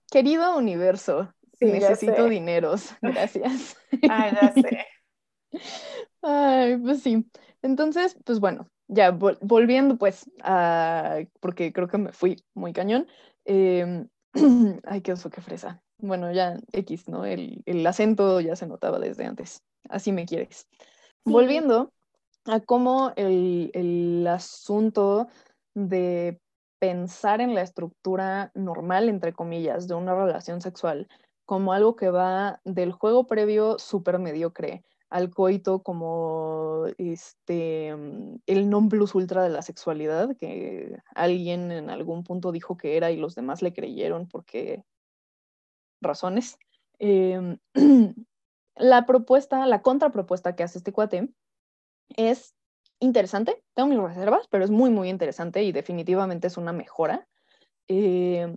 Querido 0.09 0.57
universo, 0.57 1.33
Sí, 1.59 1.65
necesito 1.65 2.29
dineros. 2.29 2.95
Gracias. 3.01 3.75
Ay, 4.09 4.31
ya 4.41 4.53
sé. 4.53 4.87
Ay, 6.21 6.77
pues 6.77 7.03
sí. 7.03 7.25
Entonces, 7.61 8.17
pues 8.23 8.39
bueno, 8.39 8.69
ya 8.89 9.11
vol- 9.11 9.37
volviendo 9.41 9.97
pues 9.97 10.29
a, 10.43 11.19
porque 11.39 11.71
creo 11.71 11.87
que 11.87 11.97
me 11.97 12.11
fui 12.11 12.43
muy 12.53 12.73
cañón. 12.73 13.07
em, 13.45 14.09
ay, 14.83 15.01
qué 15.01 15.13
oso, 15.13 15.29
qué 15.29 15.41
fresa. 15.41 15.81
Bueno, 15.97 16.31
ya 16.31 16.57
X, 16.71 17.07
¿no? 17.07 17.25
El, 17.25 17.61
el 17.65 17.85
acento 17.87 18.41
ya 18.41 18.55
se 18.55 18.67
notaba 18.67 18.99
desde 18.99 19.25
antes. 19.25 19.63
Así 19.89 20.11
me 20.11 20.25
quieres. 20.25 20.67
Sí. 21.25 21.31
Volviendo 21.31 21.91
a 22.45 22.59
cómo 22.59 23.13
el, 23.15 23.69
el 23.73 24.27
asunto 24.27 25.27
de 25.73 26.39
pensar 26.79 27.41
en 27.41 27.53
la 27.53 27.61
estructura 27.61 28.51
normal, 28.55 29.09
entre 29.09 29.33
comillas, 29.33 29.87
de 29.87 29.95
una 29.95 30.15
relación 30.15 30.61
sexual 30.61 31.07
como 31.45 31.73
algo 31.73 31.95
que 31.95 32.09
va 32.09 32.61
del 32.63 32.91
juego 32.91 33.25
previo 33.25 33.79
súper 33.79 34.19
mediocre 34.19 34.83
al 35.09 35.31
coito 35.31 35.81
como 35.81 36.85
este 36.97 37.95
mm, 37.95 38.41
el 38.45 38.69
non 38.69 38.89
plus 38.89 39.15
ultra 39.15 39.43
de 39.43 39.49
la 39.49 39.61
sexualidad, 39.61 40.35
que 40.37 40.97
alguien 41.15 41.71
en 41.71 41.89
algún 41.89 42.23
punto 42.23 42.51
dijo 42.51 42.77
que 42.77 42.97
era 42.97 43.11
y 43.11 43.17
los 43.17 43.35
demás 43.35 43.61
le 43.61 43.73
creyeron 43.73 44.27
porque 44.27 44.83
razones. 46.01 46.57
Em, 46.99 47.57
la 48.75 49.05
propuesta, 49.05 49.65
la 49.65 49.81
contrapropuesta 49.81 50.55
que 50.55 50.63
hace 50.63 50.77
este 50.77 50.93
cuate 50.93 51.29
es 52.15 52.55
interesante, 52.99 53.63
tengo 53.73 53.89
mis 53.89 53.99
reservas, 53.99 54.47
pero 54.49 54.63
es 54.63 54.71
muy, 54.71 54.89
muy 54.89 55.09
interesante 55.09 55.63
y 55.63 55.71
definitivamente 55.71 56.47
es 56.47 56.57
una 56.57 56.73
mejora. 56.73 57.27
Eh, 57.87 58.55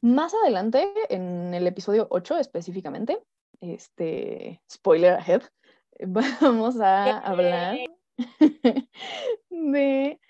más 0.00 0.32
adelante, 0.34 0.86
en 1.08 1.52
el 1.54 1.66
episodio 1.66 2.06
8 2.10 2.38
específicamente, 2.38 3.18
este, 3.60 4.62
spoiler 4.70 5.14
ahead, 5.14 5.42
vamos 6.40 6.80
a 6.80 7.18
hablar 7.18 7.78
de 9.50 10.20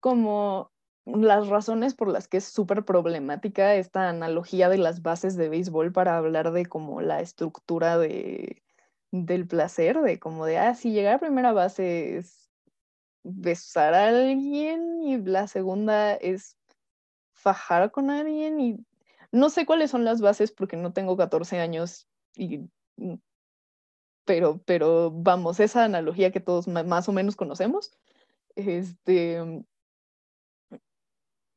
como 0.00 0.72
las 1.04 1.48
razones 1.48 1.94
por 1.94 2.08
las 2.08 2.28
que 2.28 2.36
es 2.36 2.44
súper 2.44 2.84
problemática 2.84 3.74
esta 3.74 4.08
analogía 4.08 4.68
de 4.68 4.78
las 4.78 5.02
bases 5.02 5.36
de 5.36 5.48
béisbol 5.48 5.92
para 5.92 6.16
hablar 6.16 6.52
de 6.52 6.66
como 6.66 7.00
la 7.00 7.20
estructura 7.20 7.98
de, 7.98 8.62
del 9.10 9.46
placer, 9.46 10.00
de 10.00 10.18
como 10.18 10.46
de, 10.46 10.58
ah, 10.58 10.74
si 10.74 10.92
llegar 10.92 11.14
a 11.14 11.18
primera 11.18 11.52
base 11.52 12.18
es 12.18 12.50
besar 13.24 13.94
a 13.94 14.08
alguien 14.08 15.02
y 15.02 15.18
la 15.18 15.46
segunda 15.46 16.14
es 16.14 16.56
fajar 17.32 17.90
con 17.90 18.10
alguien 18.10 18.60
y 18.60 18.76
no 19.30 19.50
sé 19.50 19.66
cuáles 19.66 19.90
son 19.90 20.04
las 20.04 20.20
bases 20.20 20.52
porque 20.52 20.76
no 20.76 20.92
tengo 20.92 21.16
14 21.16 21.58
años 21.58 22.08
y 22.36 22.58
mm, 22.96 23.14
pero 24.24 24.60
pero 24.64 25.10
vamos, 25.10 25.60
esa 25.60 25.84
analogía 25.84 26.30
que 26.32 26.40
todos 26.40 26.68
más 26.68 27.08
o 27.08 27.12
menos 27.12 27.36
conocemos, 27.36 27.92
este 28.56 29.64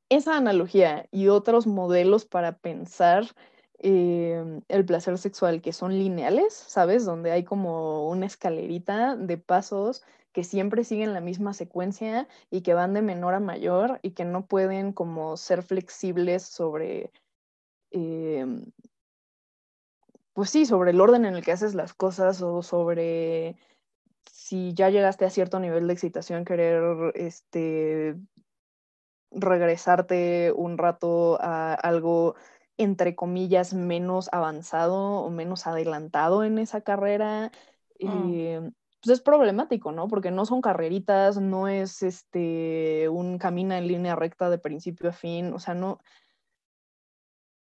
esa 0.10 0.38
analogía 0.38 1.08
y 1.12 1.28
otros 1.30 1.68
modelos 1.68 2.26
para 2.26 2.58
pensar 2.58 3.26
eh, 3.80 4.62
el 4.68 4.86
placer 4.86 5.18
sexual 5.18 5.62
que 5.62 5.74
son 5.74 5.94
lineales, 5.94 6.54
¿sabes? 6.54 7.06
Donde 7.06 7.32
hay 7.32 7.44
como 7.44 8.10
una 8.10 8.26
escalerita 8.26 9.16
de 9.16 9.38
pasos 9.38 10.04
que 10.32 10.44
siempre 10.44 10.84
siguen 10.84 11.14
la 11.14 11.22
misma 11.22 11.54
secuencia 11.54 12.28
y 12.52 12.62
que 12.62 12.74
van 12.74 12.94
de 12.94 13.02
menor 13.02 13.34
a 13.34 13.40
mayor 13.40 14.00
y 14.02 14.12
que 14.12 14.26
no 14.26 14.46
pueden 14.48 14.94
como 14.94 15.38
ser 15.38 15.64
flexibles 15.64 16.44
sobre, 16.44 17.12
eh, 17.92 18.46
pues 20.36 20.50
sí, 20.50 20.65
sobre 20.65 20.91
el 20.91 21.00
orden 21.00 21.24
en 21.24 21.34
el 21.34 21.43
que 21.43 21.54
haces 21.54 21.76
las 21.76 21.93
cosas 21.93 22.41
o 22.41 22.62
sobre 22.62 23.56
si 24.30 24.74
ya 24.74 24.89
llegaste 24.89 25.24
a 25.24 25.30
cierto 25.30 25.62
nivel 25.62 25.88
de 25.88 25.93
excitación, 25.93 26.43
querer 26.43 27.13
este, 27.15 28.17
regresarte 29.32 30.52
un 30.52 30.78
rato 30.78 31.41
a 31.41 31.74
algo 31.74 32.36
entre 32.78 33.15
comillas 33.15 33.74
menos 33.74 34.28
avanzado 34.34 35.21
o 35.21 35.30
menos 35.30 35.67
adelantado 35.67 36.43
en 36.43 36.60
esa 36.60 36.82
carrera. 36.82 37.50
Mm. 38.02 38.34
eh, 38.34 38.71
pues 39.02 39.19
es 39.19 39.24
problemático, 39.24 39.93
¿no? 39.93 40.10
Porque 40.10 40.32
no 40.32 40.45
son 40.45 40.60
carreritas, 40.60 41.39
no 41.39 41.69
es 41.69 42.04
este 42.04 43.08
un 43.08 43.38
camina 43.38 43.78
en 43.78 43.88
línea 43.88 44.17
recta 44.17 44.50
de 44.50 44.58
principio 44.58 45.12
a 45.12 45.13
fin, 45.13 45.54
o 45.54 45.60
sea, 45.60 45.76
no, 45.76 46.00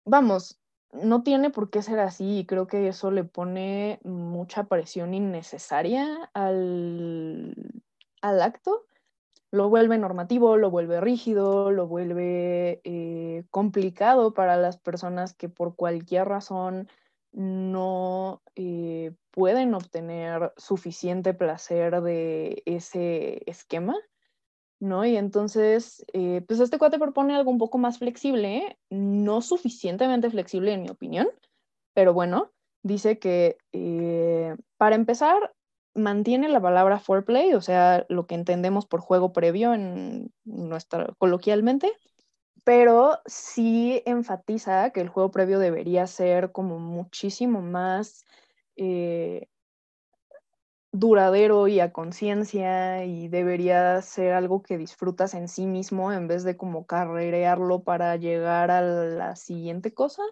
vamos, 0.05 0.60
no 0.93 1.23
tiene 1.23 1.49
por 1.49 1.69
qué 1.69 1.81
ser 1.81 1.99
así 1.99 2.39
y 2.39 2.45
creo 2.45 2.67
que 2.67 2.87
eso 2.87 3.11
le 3.11 3.23
pone 3.23 3.99
mucha 4.03 4.65
presión 4.65 5.13
innecesaria 5.13 6.29
al, 6.33 7.55
al 8.21 8.41
acto. 8.41 8.85
Lo 9.51 9.69
vuelve 9.69 9.97
normativo, 9.97 10.55
lo 10.57 10.71
vuelve 10.71 11.01
rígido, 11.01 11.71
lo 11.71 11.87
vuelve 11.87 12.81
eh, 12.83 13.43
complicado 13.49 14.33
para 14.33 14.55
las 14.55 14.77
personas 14.77 15.33
que 15.33 15.49
por 15.49 15.75
cualquier 15.75 16.27
razón 16.27 16.87
no 17.33 18.41
eh, 18.55 19.13
pueden 19.31 19.73
obtener 19.73 20.53
suficiente 20.57 21.33
placer 21.33 22.01
de 22.01 22.63
ese 22.65 23.43
esquema. 23.45 23.95
¿No? 24.81 25.05
Y 25.05 25.15
entonces, 25.15 26.03
eh, 26.13 26.43
pues 26.47 26.59
este 26.59 26.77
cuate 26.79 26.99
propone 26.99 27.35
algo 27.35 27.51
un 27.51 27.59
poco 27.59 27.77
más 27.77 27.99
flexible, 27.99 28.77
no 28.89 29.41
suficientemente 29.41 30.29
flexible 30.29 30.73
en 30.73 30.81
mi 30.81 30.89
opinión, 30.89 31.29
pero 31.93 32.13
bueno, 32.13 32.51
dice 32.83 33.19
que 33.19 33.57
eh, 33.71 34.55
para 34.77 34.95
empezar, 34.95 35.53
mantiene 35.93 36.49
la 36.49 36.61
palabra 36.61 36.99
foreplay, 36.99 37.53
o 37.53 37.61
sea, 37.61 38.05
lo 38.09 38.25
que 38.25 38.35
entendemos 38.35 38.85
por 38.87 39.01
juego 39.01 39.33
previo 39.33 39.73
en 39.73 40.33
nuestra, 40.45 41.13
coloquialmente, 41.17 41.91
pero 42.63 43.19
sí 43.25 44.01
enfatiza 44.05 44.91
que 44.91 45.01
el 45.01 45.09
juego 45.09 45.31
previo 45.31 45.59
debería 45.59 46.07
ser 46.07 46.51
como 46.51 46.79
muchísimo 46.79 47.61
más 47.61 48.25
eh, 48.77 49.47
duradero 50.91 51.67
y 51.67 51.79
a 51.79 51.93
conciencia 51.93 53.05
y 53.05 53.27
debería 53.29 54.01
ser 54.01 54.33
algo 54.33 54.61
que 54.61 54.77
disfrutas 54.77 55.33
en 55.33 55.47
sí 55.47 55.65
mismo 55.65 56.11
en 56.11 56.27
vez 56.27 56.43
de 56.43 56.57
como 56.57 56.85
carrerearlo 56.85 57.83
para 57.83 58.15
llegar 58.17 58.71
a 58.71 58.81
la 58.81 59.35
siguiente 59.35 59.93
cosa. 59.93 60.23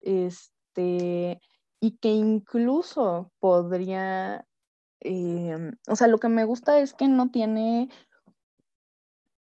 Este, 0.00 1.40
y 1.80 1.98
que 1.98 2.08
incluso 2.10 3.30
podría, 3.38 4.46
eh, 5.00 5.72
o 5.88 5.96
sea, 5.96 6.08
lo 6.08 6.18
que 6.18 6.28
me 6.28 6.44
gusta 6.44 6.78
es 6.78 6.94
que 6.94 7.08
no 7.08 7.30
tiene 7.30 7.88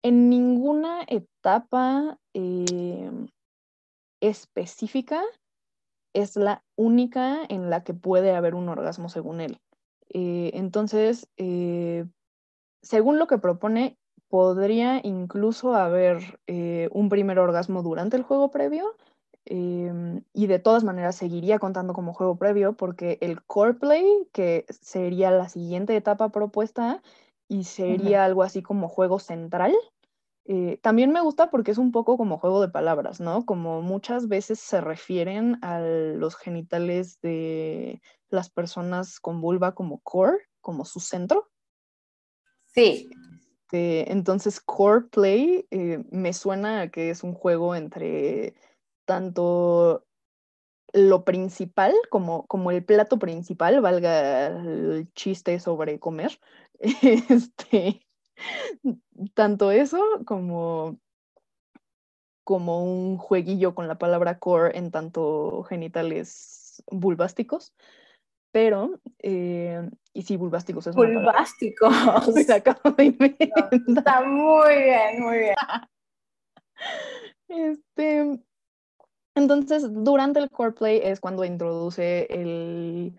en 0.03 0.31
ninguna 0.31 1.03
etapa 1.07 2.19
eh, 2.35 3.11
específica 4.21 5.23
es 6.15 6.37
la 6.37 6.65
única 6.77 7.41
en 7.49 7.71
la 7.71 7.85
que 7.85 7.95
puede 7.95 8.35
haber 8.35 8.55
un 8.55 8.69
orgasmo 8.69 9.09
según 9.09 9.41
él. 9.41 9.59
Eh, 10.13 10.51
entonces, 10.55 11.29
eh, 11.37 12.07
según 12.83 13.19
lo 13.19 13.27
que 13.27 13.39
propone, 13.39 13.99
podría 14.29 15.01
incluso 15.03 15.75
haber 15.75 16.41
eh, 16.47 16.89
un 16.93 17.09
primer 17.09 17.39
orgasmo 17.39 17.83
durante 17.83 18.17
el 18.17 18.23
juego 18.23 18.51
previo 18.51 18.97
Em, 19.45 20.23
y 20.33 20.47
de 20.47 20.61
todas 20.61 20.85
maneras 20.85 21.17
seguiría 21.17 21.59
contando 21.59 21.95
como 21.95 22.15
juego 22.15 22.37
previo 22.37 22.75
porque 22.75 23.19
el 23.21 23.43
core 23.43 23.75
play, 23.75 24.07
que 24.33 24.67
sería 24.69 25.31
la 25.33 25.49
siguiente 25.49 25.97
etapa 25.97 26.31
propuesta 26.31 27.03
y 27.49 27.65
sería 27.65 28.25
algo 28.25 28.45
así 28.45 28.63
como 28.63 28.89
juego 28.89 29.19
central, 29.19 29.75
eh, 30.45 30.79
también 30.83 31.13
me 31.13 31.21
gusta 31.21 31.51
porque 31.51 31.73
es 31.73 31.79
un 31.79 31.93
poco 31.93 32.17
como 32.17 32.39
juego 32.39 32.61
de 32.61 32.69
palabras, 32.69 33.21
¿no? 33.21 33.45
Como 33.45 33.83
muchas 33.83 34.29
veces 34.29 34.61
se 34.61 34.81
refieren 34.81 35.59
a 35.63 35.81
los 35.81 36.37
genitales 36.37 37.21
de 37.21 38.01
las 38.33 38.51
personas 38.51 39.21
con 39.21 39.41
vulva 39.41 39.75
como 39.75 40.01
core, 40.01 40.39
como 40.61 40.85
su 40.85 41.01
centro. 41.01 41.51
Sí. 42.67 43.09
Este, 43.73 44.13
entonces, 44.13 44.61
core 44.61 45.07
play 45.11 45.67
eh, 45.71 46.05
me 46.11 46.33
suena 46.33 46.83
a 46.83 46.89
que 46.89 47.11
es 47.11 47.23
un 47.23 47.35
juego 47.35 47.75
entre 47.75 48.55
tanto 49.07 50.05
lo 50.93 51.25
principal 51.25 51.95
como, 52.11 52.47
como 52.47 52.71
el 52.71 52.85
plato 52.85 53.19
principal, 53.19 53.81
valga 53.81 54.49
el 54.49 55.11
chiste 55.15 55.59
sobre 55.59 55.99
comer, 55.99 56.39
este, 56.81 58.07
tanto 59.35 59.71
eso 59.71 60.03
como, 60.27 60.99
como 62.45 62.85
un 62.85 63.17
jueguillo 63.17 63.75
con 63.75 63.89
la 63.89 63.97
palabra 63.99 64.39
core 64.39 64.77
en 64.77 64.91
tanto 64.91 65.63
genitales 65.63 66.83
vulvásticos. 66.91 67.73
Pero, 68.53 69.01
eh, 69.19 69.91
y 70.13 70.23
sí, 70.23 70.37
bulbásticos 70.37 70.87
es 70.87 70.95
Bulbásticos. 70.95 71.93
está 73.89 74.23
muy 74.23 74.77
bien, 74.77 75.23
muy 75.23 75.39
bien. 75.39 75.55
Este, 77.49 78.41
entonces, 79.35 79.87
durante 79.91 80.41
el 80.41 80.51
core 80.51 80.73
play 80.73 81.01
es 81.05 81.21
cuando 81.21 81.45
introduce 81.45 82.27
el 82.31 83.15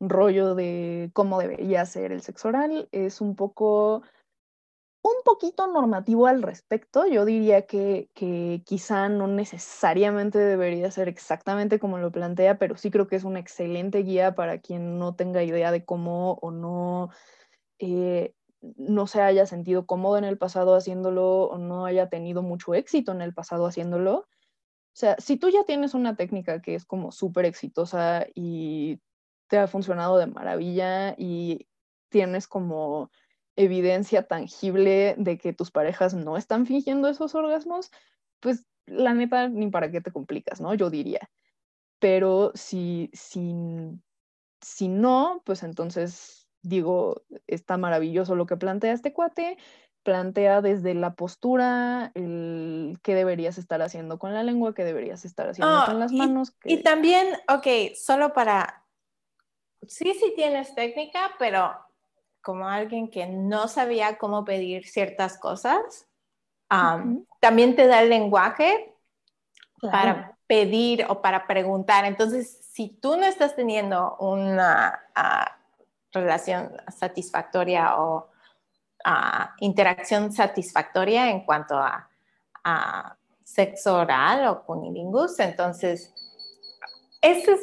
rollo 0.00 0.54
de 0.54 1.10
cómo 1.12 1.40
debería 1.40 1.84
ser 1.84 2.12
el 2.12 2.22
sexo 2.22 2.48
oral. 2.48 2.88
Es 2.92 3.20
un 3.20 3.34
poco 3.34 4.02
un 5.02 5.14
poquito 5.24 5.66
normativo 5.66 6.26
al 6.26 6.42
respecto. 6.42 7.06
Yo 7.06 7.24
diría 7.24 7.66
que, 7.66 8.08
quizá 8.64 9.08
no 9.08 9.26
necesariamente 9.26 10.38
debería 10.38 10.90
ser 10.90 11.08
exactamente 11.08 11.78
como 11.78 11.98
lo 11.98 12.12
plantea, 12.12 12.58
pero 12.58 12.76
sí 12.76 12.90
creo 12.90 13.08
que 13.08 13.16
es 13.16 13.24
una 13.24 13.40
excelente 13.40 13.98
guía 14.02 14.34
para 14.34 14.58
quien 14.58 14.98
no 14.98 15.14
tenga 15.14 15.42
idea 15.42 15.72
de 15.72 15.84
cómo 15.84 16.34
o 16.34 16.50
no, 16.52 17.10
eh, 17.78 18.34
no 18.60 19.06
se 19.08 19.20
haya 19.22 19.46
sentido 19.46 19.86
cómodo 19.86 20.18
en 20.18 20.24
el 20.24 20.38
pasado 20.38 20.76
haciéndolo 20.76 21.44
o 21.48 21.58
no 21.58 21.84
haya 21.84 22.08
tenido 22.08 22.42
mucho 22.42 22.74
éxito 22.74 23.12
en 23.12 23.22
el 23.22 23.34
pasado 23.34 23.66
haciéndolo. 23.66 24.18
O 24.18 24.94
sea, 24.94 25.16
si 25.18 25.36
tú 25.36 25.48
ya 25.48 25.64
tienes 25.64 25.94
una 25.94 26.16
técnica 26.16 26.60
que 26.60 26.74
es 26.74 26.84
como 26.84 27.12
súper 27.12 27.46
exitosa 27.46 28.26
y 28.34 29.00
te 29.48 29.58
ha 29.58 29.66
funcionado 29.66 30.18
de 30.18 30.26
maravilla 30.26 31.14
y 31.18 31.66
tienes 32.08 32.46
como 32.46 33.10
evidencia 33.56 34.22
tangible 34.26 35.14
de 35.18 35.38
que 35.38 35.52
tus 35.52 35.70
parejas 35.70 36.14
no 36.14 36.36
están 36.36 36.66
fingiendo 36.66 37.08
esos 37.08 37.34
orgasmos, 37.34 37.90
pues 38.40 38.66
la 38.86 39.14
neta, 39.14 39.48
ni 39.48 39.70
para 39.70 39.90
qué 39.90 40.00
te 40.00 40.12
complicas, 40.12 40.60
¿no? 40.60 40.74
Yo 40.74 40.90
diría. 40.90 41.30
Pero 41.98 42.52
si, 42.54 43.10
si, 43.12 43.52
si 44.60 44.88
no, 44.88 45.42
pues 45.44 45.62
entonces 45.62 46.48
digo, 46.62 47.22
está 47.46 47.76
maravilloso 47.76 48.34
lo 48.34 48.46
que 48.46 48.56
plantea 48.56 48.92
este 48.92 49.12
cuate, 49.12 49.58
plantea 50.02 50.60
desde 50.62 50.94
la 50.94 51.14
postura 51.14 52.10
el 52.14 52.98
qué 53.02 53.14
deberías 53.14 53.58
estar 53.58 53.82
haciendo 53.82 54.18
con 54.18 54.32
la 54.32 54.42
lengua, 54.42 54.74
qué 54.74 54.84
deberías 54.84 55.24
estar 55.24 55.48
haciendo 55.48 55.84
con 55.86 56.00
las 56.00 56.12
manos. 56.12 56.54
Y 56.64 56.82
también, 56.82 57.26
ok, 57.48 57.94
solo 57.94 58.32
para, 58.32 58.84
sí, 59.86 60.12
sí 60.14 60.32
tienes 60.34 60.74
técnica, 60.74 61.32
pero 61.38 61.72
como 62.42 62.68
alguien 62.68 63.08
que 63.08 63.26
no 63.26 63.68
sabía 63.68 64.18
cómo 64.18 64.44
pedir 64.44 64.86
ciertas 64.86 65.38
cosas, 65.38 66.06
también 67.40 67.76
te 67.76 67.86
da 67.86 68.02
el 68.02 68.08
lenguaje 68.08 68.94
para 69.80 70.36
pedir 70.46 71.06
o 71.08 71.20
para 71.20 71.46
preguntar. 71.46 72.04
Entonces, 72.04 72.58
si 72.72 72.88
tú 72.88 73.16
no 73.16 73.24
estás 73.24 73.54
teniendo 73.56 74.16
una 74.18 75.00
ah, 75.14 75.56
relación 76.12 76.72
satisfactoria 76.88 78.00
o 78.00 78.30
ah, 79.04 79.54
interacción 79.60 80.32
satisfactoria 80.32 81.30
en 81.30 81.44
cuanto 81.44 81.76
a, 81.76 82.08
sexo 83.44 83.96
oral 83.96 84.46
o 84.46 84.62
cunilingus, 84.64 85.38
entonces 85.40 86.14
este, 87.20 87.52
es 87.52 87.60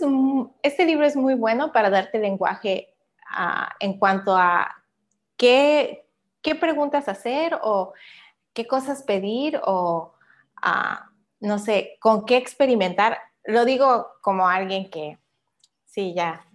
este 0.61 0.85
libro 0.85 1.05
es 1.05 1.15
muy 1.15 1.35
bueno 1.35 1.71
para 1.71 1.89
darte 1.89 2.19
lenguaje 2.19 2.88
en 3.79 3.97
cuanto 3.97 4.35
a 4.35 4.83
qué, 5.37 6.05
qué, 6.41 6.55
preguntas 6.55 7.07
hacer 7.07 7.57
o 7.61 7.93
qué 8.53 8.67
cosas 8.67 9.03
pedir 9.03 9.59
o, 9.63 10.13
no 11.39 11.59
sé, 11.59 11.97
con 11.99 12.25
qué 12.25 12.37
experimentar. 12.37 13.17
Lo 13.43 13.65
digo 13.65 14.07
como 14.21 14.47
alguien 14.47 14.89
que, 14.89 15.17
sí, 15.85 16.13
ya. 16.13 16.45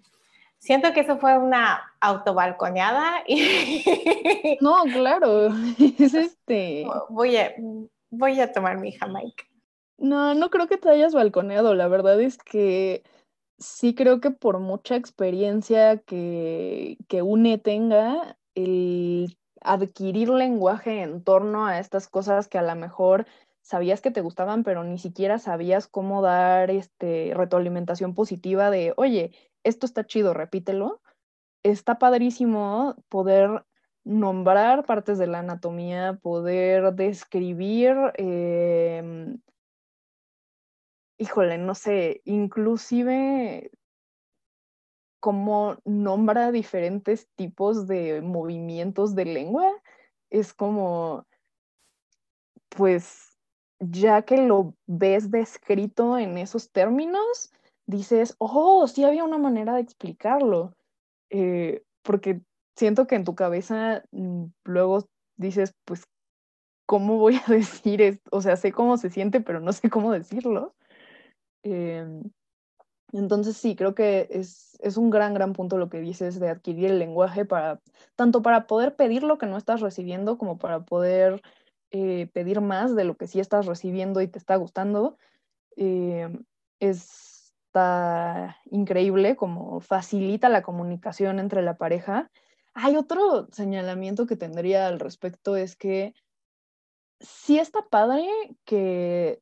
Siento 0.59 0.95
que 0.95 1.01
eso 1.01 1.18
fue 1.18 1.37
una 1.37 1.93
autobalconeada. 2.01 3.22
Y 3.27 4.57
no, 4.62 4.85
claro. 4.85 5.49
Es 5.99 6.14
este. 6.14 6.87
Voy 7.11 7.37
a, 7.37 7.55
voy 8.09 8.41
a 8.41 8.51
tomar 8.51 8.79
mi 8.79 8.93
Jamaica. 8.93 9.45
No, 9.99 10.35
no 10.35 10.51
creo 10.51 10.66
que 10.66 10.79
te 10.79 10.89
hayas 10.89 11.14
balconeado. 11.14 11.75
La 11.75 11.89
verdad 11.89 12.20
es 12.20 12.39
que 12.39 13.03
sí 13.59 13.94
creo 13.94 14.20
que 14.20 14.30
por 14.30 14.59
mucha 14.59 14.96
experiencia 14.96 15.98
que, 15.98 16.98
que 17.09 17.22
UNE 17.22 17.59
tenga, 17.59 18.36
el 18.55 19.36
adquirir 19.61 20.28
lenguaje 20.28 21.02
en 21.02 21.24
torno 21.24 21.66
a 21.66 21.78
estas 21.78 22.09
cosas 22.09 22.48
que 22.48 22.59
a 22.59 22.62
lo 22.62 22.74
mejor 22.76 23.26
sabías 23.62 24.00
que 24.02 24.11
te 24.11 24.20
gustaban, 24.20 24.62
pero 24.62 24.84
ni 24.84 24.98
siquiera 24.98 25.38
sabías 25.38 25.88
cómo 25.88 26.20
dar 26.22 26.70
este, 26.70 27.32
retroalimentación 27.34 28.14
positiva 28.14 28.70
de, 28.70 28.92
oye, 28.96 29.32
esto 29.64 29.86
está 29.86 30.05
chido, 30.05 30.34
repítelo. 30.34 31.00
Está 31.62 31.98
padrísimo 31.98 32.94
poder 33.09 33.64
nombrar 34.05 34.84
partes 34.84 35.16
de 35.16 35.26
la 35.26 35.38
anatomía, 35.38 36.18
poder 36.20 36.92
describir 36.94 37.96
em, 38.16 39.38
híjole, 41.19 41.59
no 41.59 41.75
sé, 41.75 42.23
inclusive 42.25 43.71
cómo 45.21 45.79
nombra 45.85 46.53
diferentes 46.53 47.29
tipos 47.35 47.87
de 47.87 48.21
movimientos 48.21 49.15
de 49.15 49.25
lengua, 49.25 49.73
es 50.31 50.53
como, 50.53 51.27
pues, 52.69 53.39
ya 53.79 54.23
que 54.23 54.37
lo 54.37 54.75
ves 54.87 55.31
descrito 55.31 56.19
en 56.19 56.37
esos 56.37 56.71
términos, 56.73 57.53
dices, 57.87 58.35
oh, 58.39 58.87
sí 58.87 59.05
había 59.05 59.25
una 59.25 59.39
manera 59.39 59.75
de 59.75 59.81
explicarlo, 59.81 60.77
eh, 61.31 61.83
porque 62.03 62.43
siento 62.77 63.07
que 63.07 63.15
en 63.15 63.25
tu 63.25 63.35
cabeza 63.35 64.05
mm, 64.11 64.45
luego 64.65 65.09
dices, 65.37 65.75
pues, 65.85 66.05
¿cómo 66.87 67.19
voy 67.19 67.37
a 67.37 67.45
decir 67.51 68.03
esto? 68.03 68.29
O 68.31 68.43
sea, 68.43 68.57
sé 68.57 68.73
cómo 68.73 68.97
se 68.97 69.11
siente, 69.11 69.41
pero 69.41 69.61
no 69.61 69.73
sé 69.73 69.91
cómo 69.91 70.12
decirlo. 70.12 70.75
Em, 71.65 72.23
entonces 73.12 73.57
sí, 73.57 73.75
creo 73.75 73.95
que 73.95 74.29
es, 74.31 74.79
un 74.97 75.11
gran, 75.11 75.35
gran 75.35 75.55
punto 75.55 75.79
lo 75.79 75.89
que 75.89 76.01
dices 76.01 76.39
de 76.39 76.51
adquirir 76.51 76.91
el 76.91 76.99
lenguaje 76.99 77.45
para, 77.45 77.81
tanto 78.17 78.43
para 78.43 78.67
poder 78.67 78.97
pedir 78.97 79.23
lo 79.23 79.39
que 79.39 79.47
no 79.47 79.57
estás 79.57 79.81
recibiendo 79.81 80.37
como 80.37 80.59
para 80.59 80.85
poder 80.85 81.43
eh, 81.91 82.29
pedir 82.33 82.61
más 82.61 82.95
de 82.95 83.05
lo 83.05 83.17
que 83.17 83.27
sí 83.27 83.41
estás 83.41 83.67
recibiendo 83.67 84.21
y 84.21 84.29
te 84.29 84.39
está 84.39 84.57
gustando. 84.57 85.17
Em, 85.77 86.45
está 86.81 88.57
increíble 88.67 89.37
como 89.37 89.81
facilita 89.81 90.49
la 90.49 90.62
comunicación 90.62 91.39
entre 91.39 91.62
la 91.62 91.77
pareja. 91.77 92.31
Hay 92.75 92.97
otro 92.97 93.49
señalamiento 93.53 94.27
que 94.27 94.37
tendría 94.37 94.87
al 94.87 95.01
respecto, 95.01 95.57
es 95.57 95.77
que 95.77 96.15
sí 97.21 97.59
está 97.59 97.87
padre 97.89 98.29
que 98.65 99.41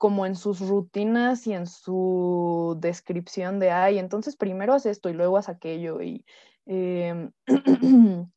como 0.00 0.24
en 0.24 0.34
sus 0.34 0.66
rutinas 0.66 1.46
y 1.46 1.52
en 1.52 1.66
su 1.66 2.74
descripción 2.80 3.58
de, 3.58 3.70
ay, 3.70 3.98
entonces 3.98 4.34
primero 4.34 4.72
haz 4.72 4.86
esto 4.86 5.10
y 5.10 5.12
luego 5.12 5.36
haz 5.36 5.50
aquello 5.50 6.00
y 6.00 6.24
em, 6.64 7.32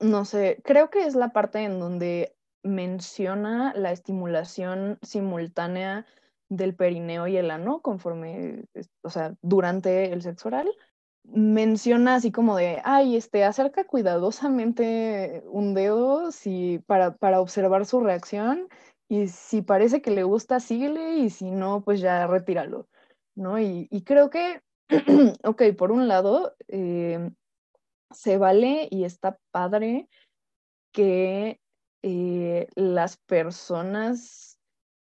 no 0.00 0.24
sé, 0.26 0.60
creo 0.64 0.90
que 0.90 1.06
es 1.06 1.14
la 1.14 1.32
parte 1.32 1.60
en 1.60 1.80
donde 1.80 2.36
menciona 2.62 3.72
la 3.74 3.90
estimulación 3.90 4.98
simultánea 5.00 6.04
del 6.50 6.76
perineo 6.76 7.26
y 7.26 7.38
el 7.38 7.50
ano 7.50 7.80
conforme, 7.80 8.66
o 9.02 9.08
sea, 9.08 9.34
durante 9.40 10.12
el 10.12 10.20
sexo 10.20 10.48
oral. 10.48 10.68
Menciona 11.24 12.16
así 12.16 12.30
como 12.30 12.54
de, 12.54 12.82
ay, 12.84 13.16
este, 13.16 13.44
acerca 13.44 13.84
cuidadosamente 13.84 15.42
un 15.46 15.72
dedo 15.72 16.32
si, 16.32 16.80
para, 16.86 17.16
para 17.16 17.40
observar 17.40 17.86
su 17.86 18.00
reacción 18.00 18.68
y 19.08 19.28
si 19.28 19.62
parece 19.62 20.02
que 20.02 20.10
le 20.10 20.24
gusta, 20.24 20.60
síguele 20.60 21.18
y 21.18 21.30
si 21.30 21.50
no, 21.50 21.82
pues 21.82 22.00
ya 22.00 22.26
retíralo, 22.26 22.88
¿no? 23.34 23.60
Y, 23.60 23.88
creo 24.04 24.30
que, 24.30 24.62
ok, 25.44 25.62
por 25.76 25.92
un 25.92 26.08
lado, 26.08 26.54
eh, 26.68 27.30
se 28.10 28.38
vale 28.38 28.88
y 28.90 29.04
está 29.04 29.38
padre 29.50 30.08
que 30.92 31.60
eh, 32.02 32.66
las 32.74 33.16
personas 33.16 34.58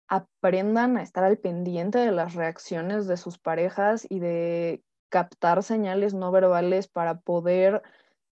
aprendan 0.09 0.97
a 0.97 1.03
estar 1.03 1.25
al 1.25 1.39
pendiente 1.39 1.99
de 1.99 2.13
las 2.13 2.35
reacciones 2.35 3.07
de 3.07 3.17
sus 3.17 3.39
parejas 3.39 4.07
y 4.09 4.19
de 4.19 4.83
captar 5.09 5.63
señales 5.63 6.13
no 6.15 6.31
verbales 6.31 6.89
para 6.89 7.21
poder 7.21 7.83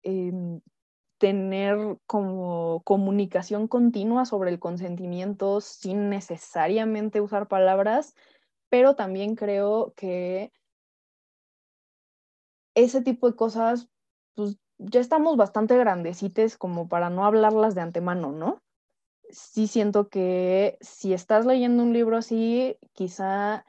em, 0.02 0.60
tener 1.20 1.98
como 2.06 2.80
comunicación 2.82 3.68
continua 3.68 4.24
sobre 4.24 4.50
el 4.50 4.58
consentimiento 4.58 5.60
sin 5.60 6.08
necesariamente 6.08 7.20
usar 7.20 7.46
palabras, 7.46 8.14
pero 8.70 8.96
también 8.96 9.36
creo 9.36 9.92
que 9.96 10.50
ese 12.74 13.02
tipo 13.02 13.30
de 13.30 13.36
cosas, 13.36 13.90
pues 14.34 14.56
ya 14.78 15.00
estamos 15.00 15.36
bastante 15.36 15.76
grandecites 15.76 16.56
como 16.56 16.88
para 16.88 17.10
no 17.10 17.26
hablarlas 17.26 17.74
de 17.74 17.82
antemano, 17.82 18.32
¿no? 18.32 18.62
Sí 19.28 19.66
siento 19.66 20.08
que 20.08 20.78
si 20.80 21.12
estás 21.12 21.44
leyendo 21.44 21.82
un 21.82 21.92
libro 21.92 22.16
así, 22.16 22.78
quizá 22.94 23.66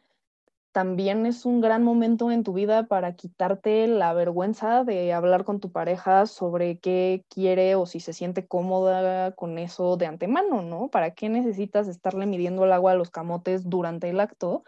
también 0.71 1.25
es 1.25 1.45
un 1.45 1.59
gran 1.59 1.83
momento 1.83 2.31
en 2.31 2.43
tu 2.43 2.53
vida 2.53 2.83
para 2.87 3.15
quitarte 3.15 3.87
la 3.87 4.13
vergüenza 4.13 4.83
de 4.83 5.11
hablar 5.11 5.43
con 5.43 5.59
tu 5.59 5.71
pareja 5.71 6.25
sobre 6.25 6.79
qué 6.79 7.25
quiere 7.29 7.75
o 7.75 7.85
si 7.85 7.99
se 7.99 8.13
siente 8.13 8.47
cómoda 8.47 9.33
con 9.33 9.57
eso 9.57 9.97
de 9.97 10.05
antemano, 10.05 10.61
¿no? 10.61 10.87
¿Para 10.87 11.11
qué 11.11 11.29
necesitas 11.29 11.87
estarle 11.87 12.25
midiendo 12.25 12.63
el 12.63 12.71
agua 12.71 12.93
a 12.93 12.95
los 12.95 13.09
camotes 13.09 13.69
durante 13.69 14.09
el 14.09 14.19
acto 14.19 14.63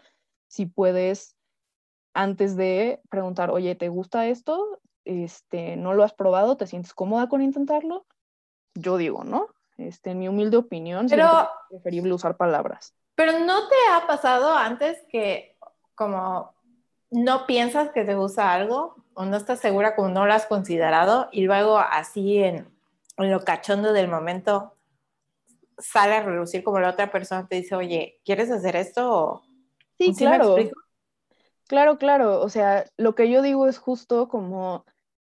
si 0.46 0.66
puedes 0.66 1.36
antes 2.12 2.56
de 2.56 3.00
preguntar, 3.10 3.50
oye, 3.50 3.74
¿te 3.74 3.88
gusta 3.88 4.26
esto? 4.26 4.80
Este, 5.04 5.76
¿no 5.76 5.94
lo 5.94 6.04
has 6.04 6.14
probado? 6.14 6.56
¿Te 6.56 6.66
sientes 6.66 6.94
cómoda 6.94 7.28
con 7.28 7.42
intentarlo? 7.42 8.06
Yo 8.74 8.96
digo, 8.96 9.24
¿no? 9.24 9.48
Este, 9.78 10.10
en 10.10 10.20
mi 10.20 10.28
humilde 10.28 10.56
opinión, 10.56 11.06
pero, 11.08 11.26
es 11.26 11.82
preferible 11.82 12.12
usar 12.12 12.36
palabras. 12.36 12.94
Pero 13.16 13.38
¿no 13.40 13.68
te 13.68 13.74
ha 13.92 14.06
pasado 14.06 14.54
antes 14.54 14.98
que 15.08 15.53
como 15.94 16.54
no 17.10 17.46
piensas 17.46 17.90
que 17.92 18.04
te 18.04 18.14
gusta 18.14 18.52
algo 18.52 18.96
o 19.14 19.24
no 19.24 19.36
estás 19.36 19.60
segura 19.60 19.94
como 19.94 20.08
no 20.08 20.26
lo 20.26 20.32
has 20.32 20.46
considerado 20.46 21.28
y 21.30 21.42
luego 21.42 21.78
así 21.78 22.38
en, 22.38 22.68
lo 23.16 23.40
cachondo 23.44 23.92
del 23.92 24.08
momento 24.08 24.76
sale 25.78 26.14
a 26.14 26.22
relucir 26.22 26.64
como 26.64 26.80
la 26.80 26.90
otra 26.90 27.10
persona 27.10 27.46
te 27.46 27.56
dice, 27.56 27.74
oye, 27.74 28.20
¿quieres 28.24 28.50
hacer 28.50 28.76
esto? 28.76 29.42
sí, 29.98 30.14
claro. 30.14 30.56
Claro, 31.66 31.98
claro. 31.98 32.40
O 32.40 32.48
sea, 32.48 32.84
lo 32.96 33.14
que 33.14 33.30
yo 33.30 33.42
digo 33.42 33.66
es 33.68 33.78
justo 33.78 34.28
como 34.28 34.84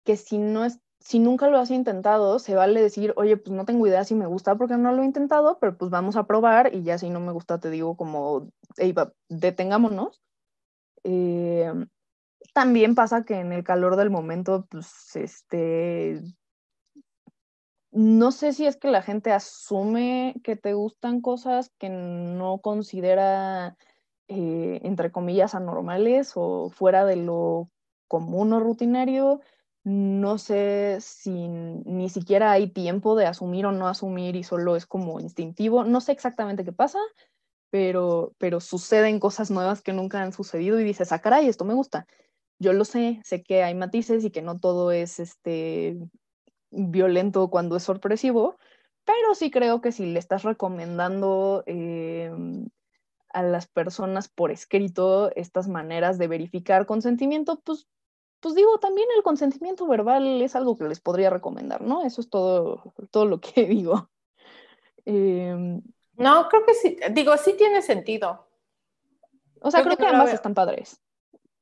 que 0.04 0.16
si 0.16 0.38
no 0.38 0.64
es, 0.64 0.80
si 0.98 1.18
nunca 1.18 1.48
lo 1.48 1.59
has 1.59 1.70
intentado, 1.70 2.38
se 2.38 2.54
vale 2.54 2.82
decir, 2.82 3.12
oye, 3.16 3.36
pues 3.36 3.54
no 3.54 3.64
tengo 3.64 3.86
idea 3.86 4.04
si 4.04 4.14
me 4.14 4.26
gusta 4.26 4.57
porque 4.57 4.76
no 4.76 4.92
lo 4.92 5.02
he 5.02 5.07
intentado, 5.07 5.59
pero 5.61 5.76
pues 5.76 5.90
vamos 5.90 6.16
a 6.16 6.26
probar 6.26 6.74
y 6.74 6.82
ya 6.82 6.98
si 6.98 7.11
no 7.11 7.20
me 7.20 7.32
gusta 7.32 7.59
te 7.61 7.70
digo 7.70 7.96
como, 7.96 8.50
hey, 8.76 8.94
detengámonos 9.28 10.20
eh, 11.09 11.72
también 12.52 12.94
pasa 12.94 13.24
que 13.24 13.34
en 13.38 13.52
el 13.52 13.62
calor 13.62 13.96
del 13.96 14.11
momento, 14.11 14.66
pues, 14.68 15.14
este, 15.14 16.20
no 17.92 18.32
sé 18.32 18.52
si 18.52 18.66
es 18.66 18.76
que 18.76 18.90
la 18.90 19.02
gente 19.02 19.32
asume 19.32 20.34
que 20.42 20.57
te 20.57 20.74
gustan 20.74 21.20
cosas 21.20 21.70
que 21.78 21.88
no 21.88 22.59
considera, 22.59 23.76
eh, 24.28 24.80
entre 24.82 25.12
comillas, 25.12 25.54
anormales 25.54 26.32
o 26.34 26.70
fuera 26.70 27.04
de 27.04 27.16
lo 27.16 27.70
común 28.09 28.52
o 28.52 28.61
rutinario. 28.61 29.40
No 29.84 30.38
sé 30.38 30.98
si 31.00 31.46
ni 31.48 32.09
siquiera 32.09 32.50
hay 32.50 32.68
tiempo 32.68 33.14
de 33.14 33.26
asumir 33.26 33.66
o 33.66 33.72
no 33.72 33.86
asumir 33.86 34.34
y 34.34 34.42
solo 34.42 34.74
es 34.74 34.86
como 34.86 35.20
instintivo. 35.20 35.84
No 35.84 36.00
sé 36.00 36.11
exactamente 36.12 36.64
qué 36.64 36.72
pasa, 36.72 36.98
pero, 37.70 38.34
pero 38.38 38.60
suceden 38.60 39.20
cosas 39.20 39.50
nuevas 39.50 39.82
que 39.82 39.92
nunca 39.92 40.22
han 40.22 40.32
sucedido 40.32 40.80
y 40.80 40.84
dices, 40.84 41.12
ah, 41.12 41.20
caray, 41.20 41.48
esto 41.48 41.64
me 41.64 41.74
gusta. 41.74 42.06
Yo 42.58 42.72
lo 42.72 42.84
sé, 42.84 43.20
sé 43.24 43.42
que 43.42 43.62
hay 43.62 43.74
matices 43.74 44.24
y 44.24 44.30
que 44.30 44.42
no 44.42 44.58
todo 44.58 44.90
es 44.92 45.20
este, 45.20 45.98
violento 46.70 47.48
cuando 47.48 47.76
es 47.76 47.82
sorpresivo, 47.82 48.56
pero 49.04 49.34
sí 49.34 49.50
creo 49.50 49.80
que 49.80 49.92
si 49.92 50.06
le 50.06 50.18
estás 50.18 50.42
recomendando 50.42 51.62
em, 51.66 52.68
a 53.30 53.42
las 53.42 53.66
personas 53.66 54.28
por 54.28 54.50
escrito 54.50 55.30
estas 55.36 55.68
maneras 55.68 56.18
de 56.18 56.28
verificar 56.28 56.86
consentimiento, 56.86 57.60
pues, 57.64 57.86
pues 58.40 58.54
digo, 58.54 58.78
también 58.78 59.08
el 59.16 59.22
consentimiento 59.22 59.86
verbal 59.86 60.42
es 60.42 60.56
algo 60.56 60.76
que 60.76 60.84
les 60.84 61.00
podría 61.00 61.30
recomendar, 61.30 61.82
¿no? 61.82 62.04
Eso 62.04 62.20
es 62.20 62.30
todo, 62.30 62.94
todo 63.10 63.26
lo 63.26 63.40
que 63.40 63.66
digo. 63.66 64.10
Eh, 65.04 65.80
no, 66.16 66.48
creo 66.48 66.64
que 66.64 66.74
sí, 66.74 66.96
digo, 67.10 67.36
sí 67.36 67.54
tiene 67.56 67.82
sentido. 67.82 68.46
O 69.60 69.70
sea, 69.70 69.82
creo, 69.82 69.96
que, 69.96 70.06
ambas 70.06 70.32
están 70.32 70.54
padres. 70.54 71.00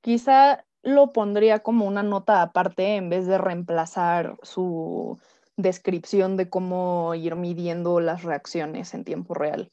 Quizá 0.01 0.65
lo 0.83 1.13
pondría 1.13 1.61
como 1.61 1.87
una 1.87 2.03
nota 2.03 2.43
aparte 2.43 2.97
en 2.97 3.09
vez 3.09 3.27
de 3.27 3.39
reemplazar 3.39 4.37
su 4.43 5.19
descripción 5.57 6.37
de 6.37 6.51
cómo 6.51 7.15
ir 7.15 7.37
midiendo 7.37 8.01
las 8.01 8.23
reacciones 8.23 8.93
en 8.95 9.05
tiempo 9.05 9.35
real. 9.35 9.73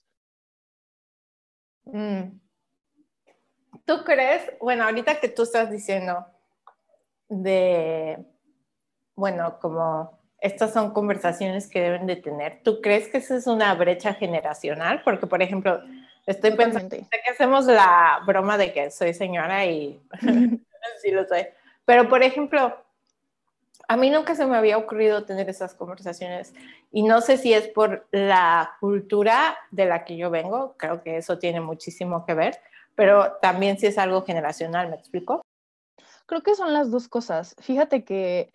Mm. 1.85 2.39
¿Tú 3.85 4.03
crees, 4.05 4.51
bueno, 4.59 4.83
ahorita 4.83 5.19
que 5.19 5.27
tú 5.27 5.43
estás 5.43 5.71
diciendo 5.71 6.25
de, 7.27 8.25
bueno, 9.15 9.59
como 9.59 10.20
estas 10.41 10.73
son 10.73 10.91
conversaciones 10.91 11.67
que 11.67 11.79
deben 11.79 12.07
de 12.07 12.15
tener. 12.15 12.61
¿Tú 12.63 12.81
crees 12.81 13.07
que 13.07 13.19
esa 13.19 13.35
es 13.35 13.45
una 13.45 13.73
brecha 13.75 14.15
generacional? 14.15 15.01
Porque, 15.03 15.27
por 15.27 15.41
ejemplo, 15.41 15.79
estoy 16.25 16.51
pensando 16.55 16.89
que 16.89 17.31
hacemos 17.31 17.65
la 17.67 18.21
broma 18.25 18.57
de 18.57 18.73
que 18.73 18.89
soy 18.89 19.13
señora 19.13 19.65
y 19.67 20.01
sí 21.01 21.11
lo 21.11 21.27
soy. 21.27 21.45
Pero, 21.85 22.09
por 22.09 22.23
ejemplo, 22.23 22.75
a 23.87 23.97
mí 23.97 24.09
nunca 24.09 24.33
se 24.33 24.45
me 24.47 24.57
había 24.57 24.77
ocurrido 24.77 25.25
tener 25.25 25.47
esas 25.47 25.75
conversaciones 25.75 26.53
y 26.91 27.03
no 27.03 27.21
sé 27.21 27.37
si 27.37 27.53
es 27.53 27.67
por 27.67 28.07
la 28.11 28.77
cultura 28.79 29.57
de 29.69 29.85
la 29.85 30.05
que 30.05 30.17
yo 30.17 30.31
vengo, 30.31 30.75
creo 30.77 31.03
que 31.03 31.17
eso 31.17 31.37
tiene 31.37 31.61
muchísimo 31.61 32.25
que 32.25 32.33
ver, 32.33 32.57
pero 32.95 33.33
también 33.41 33.77
si 33.77 33.87
es 33.87 33.97
algo 33.97 34.23
generacional, 34.23 34.89
¿me 34.89 34.95
explico? 34.95 35.41
Creo 36.25 36.41
que 36.41 36.55
son 36.55 36.71
las 36.71 36.89
dos 36.89 37.09
cosas. 37.09 37.55
Fíjate 37.59 38.05
que 38.05 38.51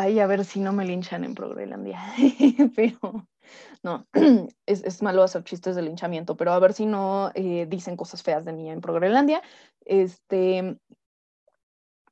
Ay, 0.00 0.20
a 0.20 0.28
ver 0.28 0.44
si 0.44 0.60
no 0.60 0.72
me 0.72 0.84
linchan 0.84 1.24
en 1.24 1.34
Progrelandia. 1.34 2.00
pero 2.76 3.26
no, 3.82 4.06
es, 4.66 5.02
malo 5.02 5.24
hacer 5.24 5.42
chistes 5.42 5.74
de 5.74 5.82
linchamiento, 5.82 6.36
pero 6.36 6.52
a 6.52 6.58
ver 6.60 6.72
si 6.72 6.86
no 6.86 7.32
eh, 7.34 7.66
dicen 7.68 7.96
cosas 7.96 8.22
feas 8.22 8.44
de 8.44 8.52
mí 8.52 8.70
en 8.70 8.80
Progrelandia. 8.80 9.42
Este, 9.84 10.78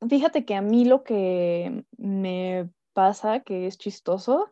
fíjate 0.09 0.45
que 0.45 0.57
a 0.57 0.62
mí 0.62 0.84
lo 0.84 1.05
que 1.05 1.84
me 1.97 2.68
pasa, 2.93 3.39
que 3.45 3.68
es 3.68 3.78
chistoso, 3.78 4.51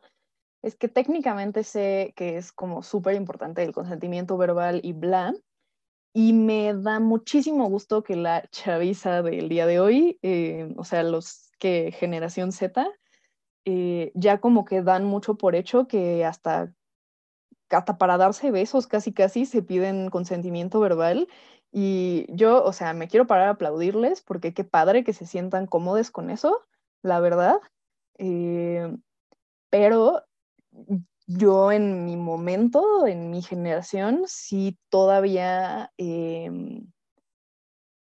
es 0.62 0.76
que 0.76 0.86
técnicamente 0.86 1.64
sé 1.64 2.12
que 2.14 2.36
es 2.36 2.52
como 2.52 2.84
súper 2.84 3.16
importante 3.16 3.64
el 3.64 3.72
consentimiento 3.72 4.36
verbal 4.36 4.80
y 4.84 4.92
bla, 4.92 5.34
y 6.12 6.34
me 6.34 6.72
da 6.72 7.00
muchísimo 7.00 7.68
gusto 7.68 8.04
que 8.04 8.14
la 8.14 8.46
chaviza 8.52 9.22
del 9.22 9.48
día 9.48 9.66
de 9.66 9.80
hoy, 9.80 10.20
eh, 10.22 10.72
o 10.76 10.84
sea, 10.84 11.02
los 11.02 11.50
que 11.58 11.90
generación 11.90 12.52
Z, 12.52 12.88
eh, 13.64 14.12
ya 14.14 14.40
como 14.40 14.64
que 14.64 14.82
dan 14.82 15.04
mucho 15.04 15.36
por 15.36 15.54
hecho 15.54 15.86
que 15.86 16.24
hasta, 16.24 16.72
hasta 17.70 17.98
para 17.98 18.18
darse 18.18 18.50
besos 18.50 18.86
casi 18.86 19.12
casi 19.12 19.46
se 19.46 19.62
piden 19.62 20.10
consentimiento 20.10 20.80
verbal. 20.80 21.28
Y 21.72 22.26
yo, 22.28 22.62
o 22.62 22.72
sea, 22.72 22.92
me 22.92 23.08
quiero 23.08 23.26
parar 23.26 23.48
a 23.48 23.52
aplaudirles 23.52 24.22
porque 24.22 24.54
qué 24.54 24.64
padre 24.64 25.02
que 25.02 25.12
se 25.12 25.26
sientan 25.26 25.66
cómodos 25.66 26.10
con 26.10 26.30
eso, 26.30 26.62
la 27.02 27.20
verdad. 27.20 27.60
Eh, 28.18 28.96
pero 29.70 30.22
yo 31.26 31.72
en 31.72 32.04
mi 32.04 32.16
momento, 32.16 33.06
en 33.06 33.30
mi 33.30 33.42
generación, 33.42 34.22
sí 34.26 34.78
todavía, 34.88 35.92
em, 35.96 36.86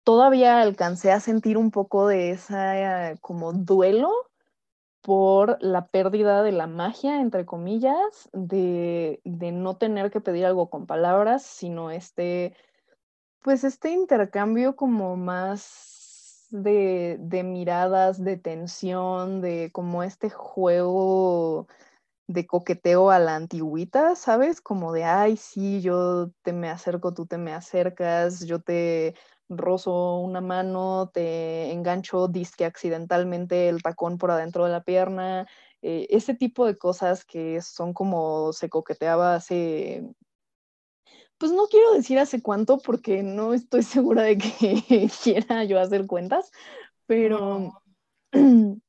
todavía 0.04 0.60
alcancé 0.60 1.12
a 1.12 1.20
sentir 1.20 1.56
un 1.56 1.70
poco 1.70 2.08
de 2.08 2.30
esa 2.30 3.14
como 3.20 3.52
duelo 3.52 4.29
por 5.02 5.58
la 5.62 5.86
pérdida 5.88 6.42
de 6.42 6.52
la 6.52 6.66
magia, 6.66 7.20
entre 7.20 7.46
comillas, 7.46 8.28
de, 8.32 9.20
no 9.24 9.76
tener 9.76 10.10
que 10.10 10.20
pedir 10.20 10.46
algo 10.46 10.68
con 10.68 10.86
palabras, 10.86 11.42
sino 11.42 11.90
este, 11.90 12.54
pues 13.42 13.64
este 13.64 13.92
intercambio 13.92 14.76
como 14.76 15.16
más 15.16 16.46
de, 16.50 17.18
miradas, 17.44 18.22
de 18.22 18.36
tensión, 18.36 19.40
de 19.40 19.70
como 19.72 20.02
este 20.02 20.30
juego 20.30 21.66
de 22.26 22.46
coqueteo 22.46 23.10
a 23.10 23.18
la 23.18 23.36
antigüita, 23.36 24.14
¿sabes? 24.14 24.60
Como 24.60 24.92
de, 24.92 25.04
ay, 25.04 25.36
sí, 25.36 25.80
yo 25.80 26.30
te 26.42 26.52
me 26.52 26.68
acerco, 26.68 27.12
tú 27.12 27.26
te 27.26 27.38
me 27.38 27.52
acercas, 27.52 28.46
yo 28.46 28.60
te 28.60 29.14
rozo 29.50 30.18
una 30.18 30.40
mano, 30.40 31.10
te 31.12 31.72
engancho 31.72 32.28
disque 32.28 32.64
accidentalmente 32.64 33.68
el 33.68 33.82
tacón 33.82 34.16
por 34.18 34.30
adentro 34.30 34.64
de 34.64 34.70
la 34.70 34.84
pierna, 34.84 35.46
eh, 35.82 36.06
ese 36.10 36.34
tipo 36.34 36.66
de 36.66 36.78
cosas 36.78 37.24
que 37.24 37.60
son 37.60 37.92
como 37.92 38.52
se 38.52 38.68
coqueteaba 38.70 39.34
hace, 39.34 40.04
pues 41.38 41.52
no 41.52 41.66
quiero 41.66 41.92
decir 41.92 42.18
hace 42.18 42.42
cuánto 42.42 42.78
porque 42.78 43.22
no 43.22 43.54
estoy 43.54 43.82
segura 43.82 44.22
de 44.22 44.38
que 44.38 45.10
quiera 45.22 45.64
yo 45.64 45.80
hacer 45.80 46.06
cuentas, 46.06 46.50
pero... 47.06 47.82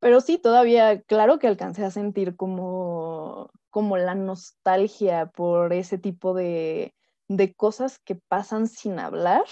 Pero 0.00 0.20
sí, 0.20 0.36
todavía, 0.36 1.00
claro 1.00 1.38
que 1.38 1.46
alcancé 1.46 1.82
a 1.82 1.90
sentir 1.90 2.36
como, 2.36 3.50
como 3.70 3.96
la 3.96 4.14
nostalgia 4.14 5.30
por 5.30 5.72
ese 5.72 5.96
tipo 5.96 6.34
de, 6.34 6.94
de 7.28 7.54
cosas 7.54 7.98
que 7.98 8.16
pasan 8.16 8.68
sin 8.68 8.98
hablar. 8.98 9.44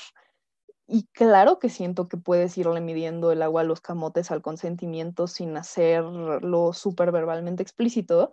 Y 0.86 1.06
claro 1.12 1.58
que 1.58 1.68
siento 1.68 2.08
que 2.08 2.16
puedes 2.16 2.58
irle 2.58 2.80
midiendo 2.80 3.32
el 3.32 3.42
agua 3.42 3.62
a 3.62 3.64
los 3.64 3.80
camotes 3.80 4.30
al 4.30 4.42
consentimiento 4.42 5.26
sin 5.26 5.56
hacerlo 5.56 6.72
súper 6.72 7.12
verbalmente 7.12 7.62
explícito, 7.62 8.32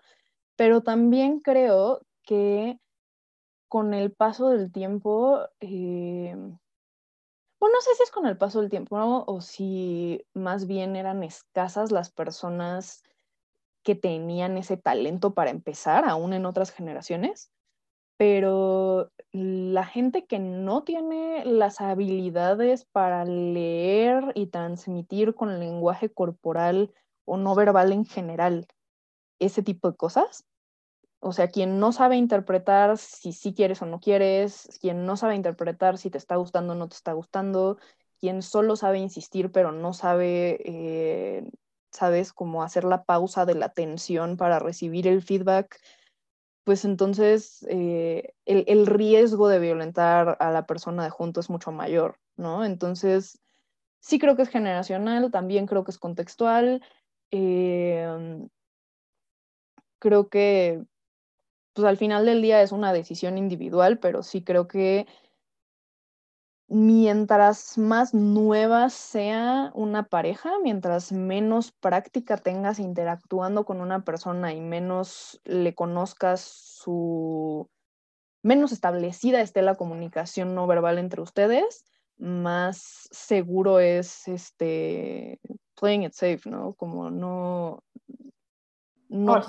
pero 0.56 0.82
también 0.82 1.40
creo 1.40 2.02
que 2.24 2.80
con 3.70 3.94
el 3.94 4.12
paso 4.12 4.50
del 4.50 4.72
tiempo, 4.72 5.40
eh, 5.60 6.36
bueno, 6.36 7.76
no 7.76 7.82
sé 7.82 7.96
si 7.96 8.04
es 8.04 8.12
con 8.12 8.26
el 8.26 8.38
paso 8.38 8.62
del 8.62 8.70
tiempo. 8.70 8.98
O 9.28 9.42
si 9.42 10.26
más 10.34 10.66
bien 10.66 10.96
eran 10.96 11.24
escasas 11.24 11.92
las 11.92 12.12
personas 12.12 13.04
que 13.84 13.96
tenían 13.96 14.58
ese 14.58 14.78
talento 14.78 15.34
para 15.34 15.52
empezar, 15.52 16.06
aún 16.06 16.34
en 16.34 16.46
otras 16.46 16.72
generaciones, 16.72 17.52
pero 18.20 19.14
la 19.32 19.86
gente 19.86 20.26
que 20.26 20.40
no 20.40 20.84
tiene 20.84 21.46
las 21.46 21.80
habilidades 21.80 22.84
para 22.84 23.24
leer 23.24 24.34
y 24.36 24.48
transmitir 24.48 25.36
con 25.36 25.58
lenguaje 25.58 26.10
corporal 26.12 26.94
o 27.24 27.38
no 27.38 27.56
verbal 27.56 27.94
en 27.94 28.04
general 28.04 28.68
ese 29.40 29.64
tipo 29.64 29.90
de 29.90 29.96
cosas, 29.96 30.44
o 31.22 31.32
sea, 31.32 31.48
quien 31.48 31.80
no 31.80 31.94
sabe 31.94 32.18
interpretar 32.18 32.98
si 32.98 33.32
sí 33.32 33.54
quieres 33.54 33.82
o 33.82 33.86
no 33.86 34.02
quieres, 34.02 34.68
quien 34.82 35.06
no 35.06 35.16
sabe 35.16 35.36
interpretar 35.36 35.98
si 35.98 36.10
te 36.10 36.18
está 36.18 36.36
gustando 36.36 36.74
o 36.74 36.76
no 36.76 36.90
te 36.90 36.98
está 36.98 37.14
gustando, 37.14 37.78
quien 38.20 38.42
solo 38.42 38.76
sabe 38.76 39.00
insistir 39.00 39.50
pero 39.54 39.72
no 39.72 39.94
sabe, 39.94 40.60
eh, 40.66 41.50
sabes, 41.90 42.34
cómo 42.34 42.64
hacer 42.64 42.84
la 42.84 43.06
pausa 43.06 43.46
de 43.46 43.56
la 43.56 43.68
atención 43.68 44.36
para 44.36 44.60
recibir 44.60 45.08
el 45.08 45.22
feedback, 45.22 45.80
pues 46.70 46.86
entonces 46.86 47.66
eh, 47.68 48.36
el, 48.46 48.64
el, 48.68 48.86
riesgo 48.86 49.48
de 49.48 49.58
violentar 49.58 50.38
a 50.40 50.52
la 50.52 50.68
persona 50.68 51.04
de 51.04 51.10
junto 51.10 51.40
es 51.40 51.50
mucho 51.50 51.72
mayor, 51.72 52.20
¿no? 52.38 52.64
Entonces, 52.64 53.42
sí 54.00 54.20
creo 54.20 54.36
que 54.36 54.44
es 54.44 54.50
generacional, 54.50 55.32
también 55.32 55.66
creo 55.66 55.84
que 55.84 55.90
es 55.90 55.98
contextual. 55.98 56.84
Eh, 57.32 58.08
creo 59.98 60.30
que 60.30 60.84
pues 61.74 61.88
al 61.88 61.98
final 61.98 62.28
del 62.28 62.44
día 62.44 62.62
es 62.62 62.72
una 62.72 62.94
decisión 62.94 63.40
individual, 63.40 63.98
pero 63.98 64.22
sí 64.22 64.44
creo 64.44 64.68
que 64.68 65.08
mientras 66.70 67.80
más 67.80 68.14
nueva 68.14 68.90
sea 68.90 69.72
una 69.74 70.04
pareja, 70.04 70.52
mientras 70.64 71.12
menos 71.12 71.72
práctica 71.72 72.38
tengas 72.38 72.78
interactuando 72.78 73.66
con 73.66 73.82
una 73.82 74.06
persona 74.06 74.54
y 74.54 74.62
menos 74.62 75.42
le 75.46 75.74
conozcas 75.74 76.42
su, 76.42 77.68
menos 78.44 78.72
establecida 78.72 79.42
esté 79.42 79.64
la 79.64 79.76
comunicación 79.76 80.54
no 80.54 80.68
verbal 80.68 81.00
entre 81.00 81.22
ustedes, 81.22 81.86
más 82.18 83.08
seguro 83.12 83.80
es 83.80 84.28
este 84.28 85.40
playing 85.80 86.04
it 86.04 86.14
safe, 86.14 86.48
¿no? 86.48 86.74
Como 86.74 87.10
no, 87.10 87.84
no 89.08 89.42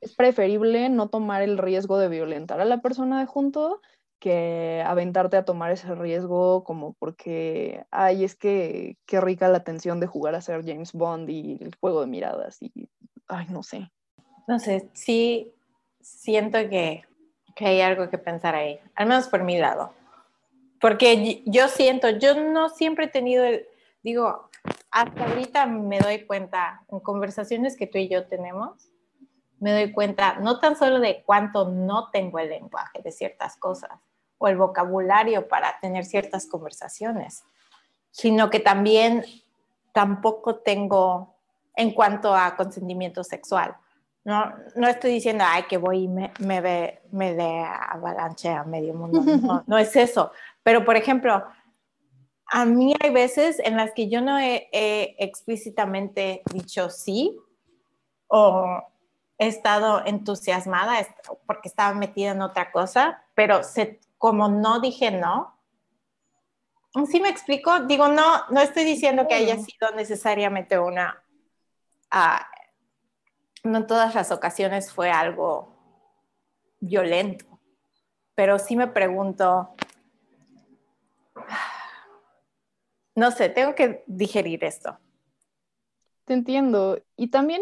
es 0.00 0.14
preferible 0.16 0.88
no 0.88 1.08
tomar 1.08 1.42
el 1.42 1.58
riesgo 1.58 1.96
de 1.96 2.08
violentar 2.08 2.60
a 2.60 2.64
la 2.64 2.80
persona 2.80 3.20
de 3.20 3.26
junto 3.26 3.80
que 4.24 4.82
aventarte 4.86 5.36
a 5.36 5.44
tomar 5.44 5.70
ese 5.70 5.94
riesgo 5.94 6.64
como 6.64 6.94
porque, 6.94 7.84
ay, 7.90 8.24
es 8.24 8.34
que 8.34 8.96
qué 9.04 9.20
rica 9.20 9.48
la 9.48 9.64
tensión 9.64 10.00
de 10.00 10.06
jugar 10.06 10.34
a 10.34 10.40
ser 10.40 10.64
James 10.64 10.94
Bond 10.94 11.28
y 11.28 11.58
el 11.60 11.74
juego 11.78 12.00
de 12.00 12.06
miradas 12.06 12.56
y, 12.62 12.88
ay, 13.28 13.48
no 13.50 13.62
sé. 13.62 13.90
No 14.48 14.58
sé, 14.58 14.88
sí 14.94 15.52
siento 16.00 16.58
que, 16.70 17.04
que 17.54 17.66
hay 17.66 17.82
algo 17.82 18.08
que 18.08 18.16
pensar 18.16 18.54
ahí, 18.54 18.80
al 18.94 19.08
menos 19.08 19.28
por 19.28 19.42
mi 19.42 19.58
lado. 19.58 19.92
Porque 20.80 21.42
yo 21.44 21.68
siento, 21.68 22.08
yo 22.08 22.40
no 22.40 22.70
siempre 22.70 23.04
he 23.04 23.08
tenido 23.08 23.44
el, 23.44 23.66
digo, 24.02 24.48
hasta 24.90 25.22
ahorita 25.22 25.66
me 25.66 25.98
doy 25.98 26.24
cuenta 26.24 26.82
en 26.88 27.00
conversaciones 27.00 27.76
que 27.76 27.86
tú 27.86 27.98
y 27.98 28.08
yo 28.08 28.26
tenemos, 28.26 28.88
me 29.60 29.72
doy 29.72 29.92
cuenta 29.92 30.38
no 30.38 30.60
tan 30.60 30.76
solo 30.76 30.98
de 30.98 31.22
cuánto 31.26 31.68
no 31.68 32.10
tengo 32.10 32.38
el 32.38 32.48
lenguaje 32.48 33.02
de 33.02 33.12
ciertas 33.12 33.58
cosas 33.58 33.90
o 34.38 34.48
el 34.48 34.56
vocabulario 34.56 35.48
para 35.48 35.78
tener 35.80 36.04
ciertas 36.04 36.46
conversaciones, 36.46 37.44
sino 38.10 38.50
que 38.50 38.60
también 38.60 39.24
tampoco 39.92 40.56
tengo 40.56 41.34
en 41.76 41.92
cuanto 41.92 42.34
a 42.34 42.56
consentimiento 42.56 43.24
sexual. 43.24 43.76
No, 44.24 44.54
no 44.74 44.88
estoy 44.88 45.12
diciendo, 45.12 45.44
ay, 45.46 45.64
que 45.64 45.76
voy 45.76 46.04
y 46.04 46.08
me, 46.08 46.32
me, 46.38 46.62
de, 46.62 47.00
me 47.10 47.34
de 47.34 47.62
avalanche 47.62 48.48
a 48.48 48.64
medio 48.64 48.94
mundo. 48.94 49.20
No, 49.42 49.64
no 49.66 49.78
es 49.78 49.94
eso. 49.96 50.32
Pero, 50.62 50.84
por 50.84 50.96
ejemplo, 50.96 51.44
a 52.46 52.64
mí 52.64 52.94
hay 53.00 53.10
veces 53.10 53.58
en 53.58 53.76
las 53.76 53.92
que 53.92 54.08
yo 54.08 54.20
no 54.20 54.38
he, 54.38 54.68
he 54.72 55.14
explícitamente 55.18 56.42
dicho 56.52 56.88
sí 56.88 57.38
o 58.28 58.82
he 59.38 59.48
estado 59.48 60.02
entusiasmada 60.06 60.94
porque 61.46 61.68
estaba 61.68 61.94
metida 61.94 62.30
en 62.30 62.42
otra 62.42 62.72
cosa, 62.72 63.22
pero 63.34 63.62
como 64.24 64.48
no 64.48 64.80
dije 64.80 65.10
no, 65.10 65.54
¿sí 67.10 67.20
me 67.20 67.28
explico? 67.28 67.80
Digo, 67.80 68.08
no, 68.08 68.48
no 68.48 68.62
estoy 68.62 68.84
diciendo 68.84 69.28
que 69.28 69.34
haya 69.34 69.58
sido 69.58 69.90
necesariamente 69.94 70.78
una, 70.78 71.22
ah, 72.10 72.48
no 73.64 73.76
en 73.76 73.86
todas 73.86 74.14
las 74.14 74.30
ocasiones 74.30 74.90
fue 74.90 75.10
algo 75.10 75.76
violento, 76.80 77.60
pero 78.34 78.58
sí 78.58 78.76
me 78.76 78.86
pregunto, 78.86 79.74
no 83.14 83.30
sé, 83.30 83.50
tengo 83.50 83.74
que 83.74 84.04
digerir 84.06 84.64
esto. 84.64 84.98
Te 86.24 86.32
entiendo. 86.32 86.98
Y 87.18 87.28
también 87.28 87.60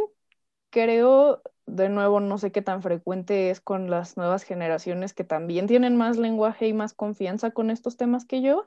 creo 0.70 1.42
de 1.76 1.88
nuevo, 1.88 2.20
no 2.20 2.38
sé 2.38 2.52
qué 2.52 2.62
tan 2.62 2.82
frecuente 2.82 3.50
es 3.50 3.60
con 3.60 3.90
las 3.90 4.16
nuevas 4.16 4.42
generaciones 4.44 5.14
que 5.14 5.24
también 5.24 5.66
tienen 5.66 5.96
más 5.96 6.18
lenguaje 6.18 6.68
y 6.68 6.72
más 6.74 6.94
confianza 6.94 7.50
con 7.52 7.70
estos 7.70 7.96
temas 7.96 8.24
que 8.24 8.42
yo, 8.42 8.66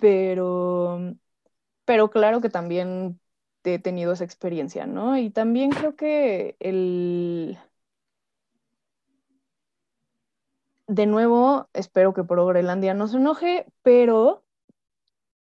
pero, 0.00 1.14
pero 1.84 2.10
claro 2.10 2.40
que 2.40 2.50
también 2.50 3.20
he 3.64 3.78
tenido 3.78 4.12
esa 4.12 4.24
experiencia, 4.24 4.86
¿no? 4.86 5.16
Y 5.18 5.30
también 5.30 5.70
creo 5.70 5.96
que 5.96 6.56
el... 6.60 7.58
De 10.88 11.06
nuevo, 11.06 11.68
espero 11.74 12.14
que 12.14 12.24
por 12.24 12.44
Groenlandia 12.44 12.94
no 12.94 13.06
se 13.08 13.18
enoje, 13.18 13.66
pero 13.82 14.42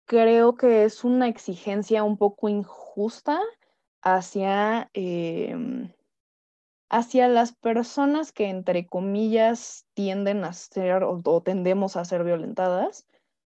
creo 0.06 0.56
que 0.56 0.86
es 0.86 1.04
una 1.04 1.28
exigencia 1.28 2.04
un 2.04 2.18
poco 2.18 2.50
injusta 2.50 3.40
hacia... 4.02 4.90
Em, 4.94 5.92
hacia 6.94 7.28
las 7.28 7.54
personas 7.54 8.32
que, 8.32 8.50
entre 8.50 8.86
comillas, 8.86 9.88
tienden 9.96 10.44
a 10.44 10.54
ser 10.54 11.04
o, 11.04 11.42
tendemos 11.42 11.96
a 11.96 12.06
ser 12.06 12.24
violentadas, 12.24 13.08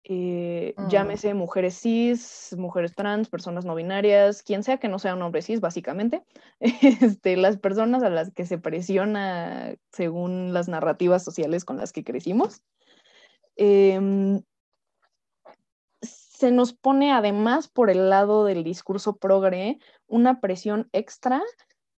eh, 0.04 0.72
mm. 0.76 0.86
llámese 0.86 1.34
mujeres 1.34 1.80
cis, 1.80 2.54
mujeres 2.56 2.94
trans, 2.94 3.28
personas 3.28 3.64
no 3.64 3.74
binarias, 3.74 4.44
quien 4.44 4.62
sea 4.62 4.78
que 4.78 4.86
no 4.86 5.00
sea 5.00 5.16
un 5.16 5.22
hombre 5.22 5.42
cis, 5.42 5.60
básicamente, 5.60 6.22
este, 6.60 7.36
las 7.36 7.58
personas 7.58 8.04
a 8.04 8.08
las 8.08 8.30
que 8.32 8.46
se 8.46 8.58
presiona 8.58 9.74
según 9.90 10.52
las 10.52 10.68
narrativas 10.68 11.24
sociales 11.24 11.64
con 11.64 11.76
las 11.76 11.92
que 11.92 12.04
crecimos. 12.04 12.62
Em, 13.56 14.42
se 16.02 16.52
nos 16.52 16.72
pone 16.72 17.10
además 17.10 17.66
por 17.66 17.90
el 17.90 18.10
lado 18.10 18.44
del 18.44 18.62
discurso 18.62 19.16
progre 19.16 19.80
una 20.06 20.40
presión 20.40 20.88
extra 20.92 21.42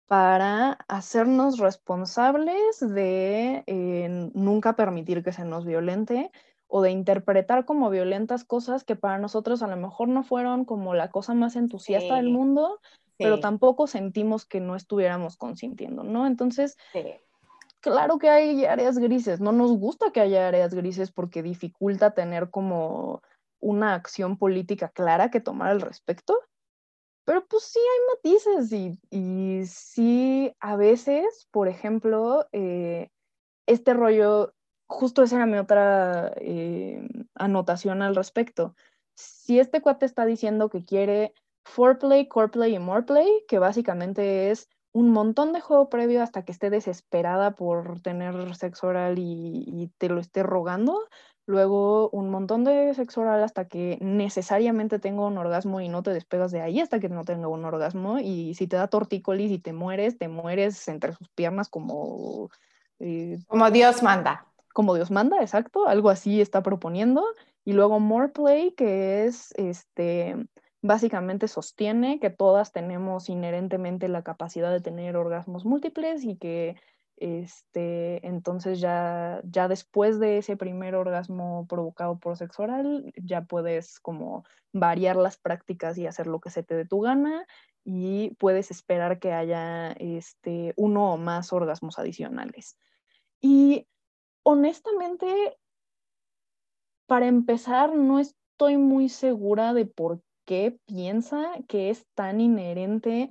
para 0.08 0.78
hacernos 0.88 1.58
responsables 1.58 2.80
de 2.80 3.64
eh, 3.66 4.30
nunca 4.34 4.76
permitir 4.76 5.24
que 5.24 5.32
se 5.32 5.46
nos 5.46 5.66
violente 5.66 6.32
o 6.68 6.82
de 6.82 6.92
interpretar 6.92 7.66
como 7.66 7.90
violentas 7.90 8.44
cosas 8.44 8.84
que 8.84 8.96
para 8.96 9.18
nosotros 9.18 9.64
a 9.64 9.68
lo 9.68 9.78
mejor 9.78 10.08
no 10.08 10.24
fueron 10.24 10.66
como 10.66 10.94
la 10.94 11.10
cosa 11.10 11.34
más 11.34 11.56
entusiasta 11.56 12.16
del 12.16 12.30
mundo, 12.30 12.80
pero 13.18 13.40
tampoco 13.40 13.88
sentimos 13.88 14.46
que 14.46 14.60
no 14.60 14.76
estuviéramos 14.76 15.38
consintiendo, 15.38 16.04
¿no? 16.04 16.28
Entonces, 16.28 16.76
claro 17.80 18.18
que 18.18 18.30
hay 18.30 18.66
áreas 18.66 18.98
grises, 18.98 19.40
no 19.40 19.52
nos 19.52 19.78
gusta 19.78 20.12
que 20.12 20.22
haya 20.22 20.48
áreas 20.48 20.74
grises 20.74 21.12
porque 21.12 21.44
dificulta 21.44 22.12
tener 22.12 22.50
como 22.50 23.22
una 23.60 23.94
acción 23.94 24.38
política 24.38 24.90
clara 24.90 25.32
que 25.32 25.40
tomar 25.40 25.70
al 25.70 25.82
respecto, 25.82 26.40
pero 27.26 27.46
pues 27.48 27.64
sí 27.64 27.80
hay 27.80 28.16
matices 28.16 28.72
y, 28.72 29.00
y 29.10 29.66
sí 29.66 30.56
a 30.60 30.76
veces, 30.76 31.48
por 31.52 31.68
ejemplo, 31.68 32.48
eh, 32.52 33.10
este 33.68 33.94
rollo, 33.94 34.54
justo 34.88 35.24
esa 35.24 35.38
era 35.38 35.46
mi 35.46 35.58
otra 35.58 36.32
eh, 36.38 37.08
anotación 37.34 38.02
al 38.02 38.16
respecto. 38.16 38.76
Si 39.16 39.60
este 39.60 39.82
cuate 39.82 40.06
está 40.06 40.26
diciendo 40.26 40.70
que 40.70 40.86
quiere 40.86 41.34
foreplay, 41.66 42.28
coreplay 42.28 42.76
y 42.76 42.80
moreplay, 42.80 43.44
que 43.48 43.60
básicamente 43.60 44.52
es 44.52 44.70
un 44.94 45.10
montón 45.12 45.52
de 45.52 45.60
juego 45.62 45.90
previo 45.90 46.24
hasta 46.24 46.46
que 46.46 46.54
esté 46.54 46.70
desesperada 46.70 47.56
por 47.56 48.00
tener 48.02 48.56
sexo 48.56 48.88
oral 48.88 49.16
y, 49.18 49.92
te 49.98 50.08
lo 50.10 50.22
esté 50.22 50.42
rogando. 50.42 51.02
Luego 51.48 52.10
un 52.10 52.30
montón 52.30 52.64
de 52.64 52.94
sexo 52.96 53.22
oral 53.22 53.44
hasta 53.44 53.68
que 53.68 53.98
necesariamente 54.02 54.98
tenga 54.98 55.26
un 55.26 55.38
orgasmo 55.38 55.80
y 55.80 55.90
no 55.90 56.02
te 56.02 56.12
despegas 56.12 56.52
de 56.52 56.62
ahí 56.62 56.80
hasta 56.80 57.00
que 57.00 57.10
no 57.10 57.24
tenga 57.24 57.48
un 57.48 57.66
orgasmo. 57.66 58.20
Y 58.20 58.56
si 58.56 58.68
te 58.68 58.78
da 58.78 58.88
tortícolis 58.88 59.52
y 59.52 59.60
te 59.60 59.72
mueres, 59.72 60.18
te 60.18 60.28
mueres 60.28 60.88
entre 60.88 61.14
sus 61.14 61.30
piernas 61.30 61.70
como... 61.70 62.50
Eh, 63.00 63.38
como 63.48 63.70
Dios 63.70 64.02
manda. 64.02 64.48
Como 64.74 64.96
Dios 64.96 65.12
manda, 65.12 65.42
exacto. 65.42 65.88
Algo 65.88 66.10
así 66.10 66.42
está 66.42 66.64
proponiendo. 66.64 67.24
Y 67.64 67.74
luego 67.74 68.00
more 68.00 68.30
play, 68.30 68.72
que 68.72 69.26
es 69.26 69.52
este 69.58 70.36
básicamente 70.86 71.48
sostiene 71.48 72.20
que 72.20 72.30
todas 72.30 72.72
tenemos 72.72 73.28
inherentemente 73.30 74.08
la 74.08 74.22
capacidad 74.22 74.72
de 74.72 74.82
tener 74.82 75.18
orgasmos 75.18 75.66
múltiples 75.66 76.24
y 76.24 76.38
que 76.38 76.76
este, 77.18 78.26
entonces 78.28 78.80
ya, 78.80 79.42
ya 79.44 79.68
después 79.68 80.20
de 80.20 80.38
ese 80.38 80.58
primer 80.58 80.96
orgasmo 80.96 81.66
provocado 81.68 82.20
por 82.20 82.38
sexo 82.38 82.64
oral, 82.64 83.14
ya 83.16 83.44
puedes 83.44 84.00
como 84.00 84.44
variar 84.74 85.16
las 85.16 85.38
prácticas 85.38 85.98
y 85.98 86.08
hacer 86.08 86.28
lo 86.28 86.40
que 86.40 86.50
se 86.50 86.64
te 86.64 86.76
dé 86.76 86.86
tu 86.86 87.02
gana 87.02 87.46
y 87.84 88.32
puedes 88.36 88.72
esperar 88.72 89.20
que 89.20 89.32
haya 89.32 89.92
este, 89.94 90.74
uno 90.76 91.14
o 91.14 91.18
más 91.18 91.54
orgasmos 91.54 92.00
adicionales. 92.00 92.78
Y 93.40 93.88
honestamente, 94.44 95.58
para 97.06 97.28
empezar, 97.28 97.96
no 97.96 98.20
estoy 98.20 98.78
muy 98.78 99.10
segura 99.10 99.74
de 99.74 99.86
por 99.86 100.22
qué 100.46 100.80
piensa 100.86 101.54
que 101.68 101.90
es 101.90 102.06
tan 102.16 102.42
inherente 102.42 103.30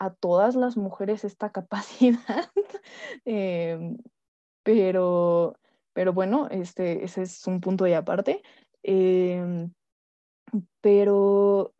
a 0.00 0.10
todas 0.14 0.56
las 0.56 0.76
mujeres 0.76 1.24
esta 1.24 1.52
capacidad. 1.52 2.50
Em, 3.24 3.98
pero, 4.64 5.54
pero 5.92 6.12
bueno, 6.12 6.48
este, 6.50 7.04
ese 7.04 7.22
es 7.22 7.46
un 7.46 7.60
punto 7.60 7.84
de 7.84 7.96
aparte. 7.96 8.42
Em, 8.82 9.72
pero, 10.80 11.74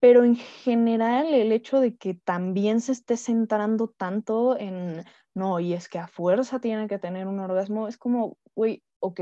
pero 0.00 0.24
en 0.24 0.36
general 0.36 1.34
el 1.34 1.52
hecho 1.52 1.80
de 1.80 1.96
que 1.96 2.14
también 2.14 2.80
se 2.80 2.92
esté 2.92 3.16
centrando 3.16 3.88
tanto 3.88 4.58
en, 4.58 5.04
no, 5.34 5.58
y 5.60 5.72
es 5.72 5.88
que 5.88 5.98
a 5.98 6.08
fuerza 6.08 6.60
tiene 6.60 6.86
que 6.88 6.98
tener 6.98 7.26
un 7.26 7.40
orgasmo, 7.40 7.88
es 7.88 7.96
como, 7.98 8.36
güey, 8.54 8.82
ok, 9.00 9.20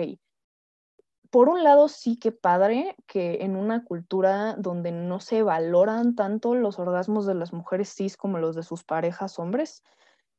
por 1.31 1.49
un 1.49 1.63
lado, 1.63 1.89
sí 1.89 2.19
que 2.19 2.33
padre 2.33 2.97
que 3.07 3.43
en 3.43 3.57
una 3.57 3.85
cultura 3.85 4.57
donde 4.59 4.93
no 4.93 5.21
se 5.21 5.43
valoran 5.43 6.15
tanto 6.17 6.55
los 6.55 6.79
orgasmos 6.79 7.27
de 7.27 7.35
las 7.35 7.53
mujeres 7.53 7.95
cis 7.95 8.17
como 8.17 8.39
los 8.39 8.57
de 8.57 8.63
sus 8.65 8.85
parejas 8.85 9.39
hombres 9.39 9.83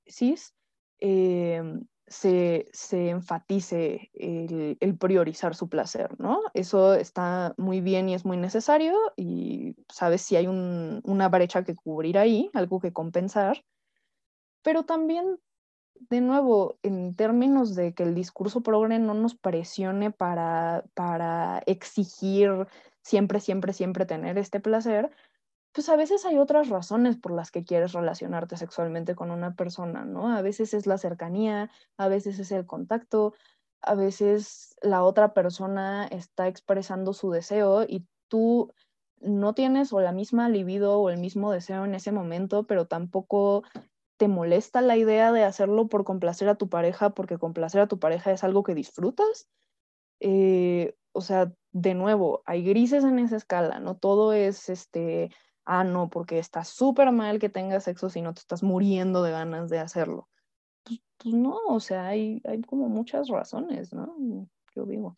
cis, 0.05 0.53
em, 0.99 1.85
se, 2.07 2.67
enfatice 2.91 4.11
el, 4.13 4.97
priorizar 4.97 5.55
su 5.55 5.69
placer, 5.69 6.19
¿no? 6.19 6.41
Eso 6.53 6.93
está 6.93 7.53
muy 7.57 7.79
bien 7.79 8.09
y 8.09 8.13
es 8.13 8.25
muy 8.25 8.37
necesario 8.37 8.97
y 9.15 9.75
sabes 9.89 10.21
si 10.21 10.35
hay 10.35 10.47
una 10.47 11.29
brecha 11.29 11.63
que 11.63 11.75
cubrir 11.75 12.17
ahí, 12.17 12.49
algo 12.53 12.81
que 12.81 12.91
compensar, 12.91 13.63
pero 14.61 14.83
también 14.83 15.39
de 15.95 16.21
nuevo, 16.21 16.77
en 16.83 17.15
términos 17.15 17.75
de 17.75 17.93
que 17.93 18.03
el 18.03 18.15
discurso 18.15 18.61
progre 18.61 18.99
no 18.99 19.13
nos 19.13 19.35
presione 19.35 20.11
para, 20.11 20.83
para 20.93 21.61
exigir 21.65 22.67
siempre, 23.01 23.39
siempre, 23.39 23.73
siempre 23.73 24.05
tener 24.05 24.37
este 24.37 24.59
placer, 24.59 25.11
pues 25.73 25.87
a 25.89 25.95
veces 25.95 26.25
hay 26.25 26.37
otras 26.37 26.69
razones 26.69 27.15
por 27.15 27.31
las 27.31 27.49
que 27.51 27.63
quieres 27.63 27.93
relacionarte 27.93 28.57
sexualmente 28.57 29.15
con 29.15 29.31
una 29.31 29.55
persona, 29.55 30.03
¿no? 30.03 30.35
A 30.35 30.41
veces 30.41 30.73
es 30.73 30.85
la 30.85 30.97
cercanía, 30.97 31.69
a 31.97 32.07
veces 32.09 32.39
es 32.39 32.51
el 32.51 32.65
contacto, 32.65 33.33
a 33.81 33.95
veces 33.95 34.75
la 34.81 35.03
otra 35.03 35.33
persona 35.33 36.07
está 36.07 36.47
expresando 36.47 37.13
su 37.13 37.31
deseo 37.31 37.83
y 37.83 38.05
tú 38.27 38.73
no 39.21 39.53
tienes 39.53 39.93
o 39.93 40.01
la 40.01 40.11
misma 40.11 40.49
libido 40.49 40.99
o 40.99 41.09
el 41.09 41.19
mismo 41.19 41.51
deseo 41.51 41.85
en 41.85 41.95
ese 41.95 42.11
momento, 42.11 42.63
pero 42.63 42.85
tampoco 42.87 43.63
te 44.21 44.27
molesta 44.27 44.81
la 44.81 44.97
idea 44.97 45.31
de 45.31 45.43
hacerlo 45.43 45.87
por 45.87 46.03
complacer 46.03 46.47
a 46.47 46.53
tu 46.53 46.69
pareja, 46.69 47.09
porque 47.09 47.39
complacer 47.39 47.81
a 47.81 47.87
tu 47.87 47.97
pareja 47.97 48.31
es 48.31 48.43
algo 48.43 48.61
que 48.61 48.75
disfrutas. 48.75 49.49
Eh, 50.19 50.93
o 51.11 51.21
sea, 51.21 51.51
de 51.71 51.95
nuevo, 51.95 52.43
hay 52.45 52.63
grises 52.63 53.03
en 53.03 53.17
esa 53.17 53.37
escala, 53.37 53.79
no 53.79 53.97
todo 53.97 54.33
es 54.33 54.69
este, 54.69 55.31
ah, 55.65 55.83
no, 55.83 56.11
porque 56.11 56.37
está 56.37 56.63
súper 56.63 57.11
mal 57.11 57.39
que 57.39 57.49
tengas 57.49 57.85
sexo 57.85 58.11
si 58.11 58.21
no 58.21 58.35
te 58.35 58.41
estás 58.41 58.61
muriendo 58.61 59.23
de 59.23 59.31
ganas 59.31 59.71
de 59.71 59.79
hacerlo. 59.79 60.29
Pues, 60.83 60.99
pues, 61.17 61.33
no, 61.33 61.57
o 61.69 61.79
sea, 61.79 62.05
hay, 62.05 62.43
hay 62.45 62.61
como 62.61 62.89
muchas 62.89 63.27
razones, 63.27 63.91
¿no? 63.91 64.15
Yo 64.75 64.85
digo. 64.85 65.17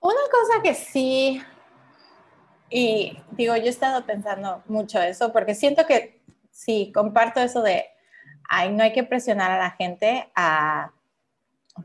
Una 0.00 0.22
cosa 0.32 0.62
que 0.62 0.72
sí, 0.72 1.38
y 2.70 3.12
digo, 3.32 3.54
yo 3.56 3.64
he 3.64 3.68
estado 3.68 4.06
pensando 4.06 4.62
mucho 4.68 5.02
eso, 5.02 5.34
porque 5.34 5.54
siento 5.54 5.84
que 5.84 6.22
sí, 6.50 6.90
comparto 6.94 7.40
eso 7.40 7.60
de 7.60 7.84
no 8.70 8.82
hay 8.82 8.92
que 8.92 9.04
presionar 9.04 9.50
a 9.50 9.58
la 9.58 9.70
gente 9.70 10.30
a 10.34 10.92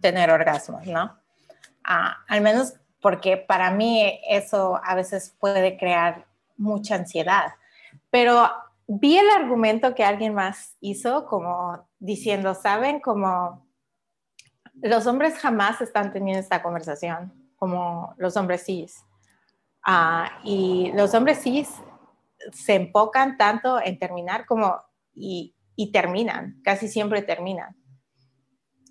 tener 0.01 0.31
orgasmos, 0.31 0.85
¿no? 0.87 1.17
Ah, 1.83 2.17
al 2.27 2.41
menos 2.41 2.73
porque 3.01 3.37
para 3.37 3.71
mí 3.71 4.19
eso 4.27 4.79
a 4.83 4.95
veces 4.95 5.35
puede 5.39 5.77
crear 5.77 6.25
mucha 6.57 6.95
ansiedad. 6.95 7.51
Pero 8.09 8.49
vi 8.87 9.17
el 9.17 9.29
argumento 9.29 9.93
que 9.93 10.05
alguien 10.05 10.33
más 10.33 10.77
hizo 10.79 11.25
como 11.25 11.87
diciendo, 11.99 12.55
¿saben? 12.55 13.01
Como 13.01 13.67
los 14.81 15.05
hombres 15.05 15.37
jamás 15.37 15.81
están 15.81 16.11
teniendo 16.11 16.39
esta 16.39 16.63
conversación, 16.63 17.33
como 17.57 18.13
los 18.17 18.37
hombres 18.37 18.65
cis. 18.65 19.03
Ah, 19.83 20.39
y 20.43 20.91
los 20.93 21.13
hombres 21.13 21.41
cis 21.41 21.69
se 22.51 22.75
enfocan 22.75 23.37
tanto 23.37 23.81
en 23.81 23.99
terminar 23.99 24.45
como, 24.45 24.81
y 25.13 25.52
y 25.75 25.91
terminan, 25.91 26.61
casi 26.63 26.87
siempre 26.87 27.21
terminan. 27.21 27.75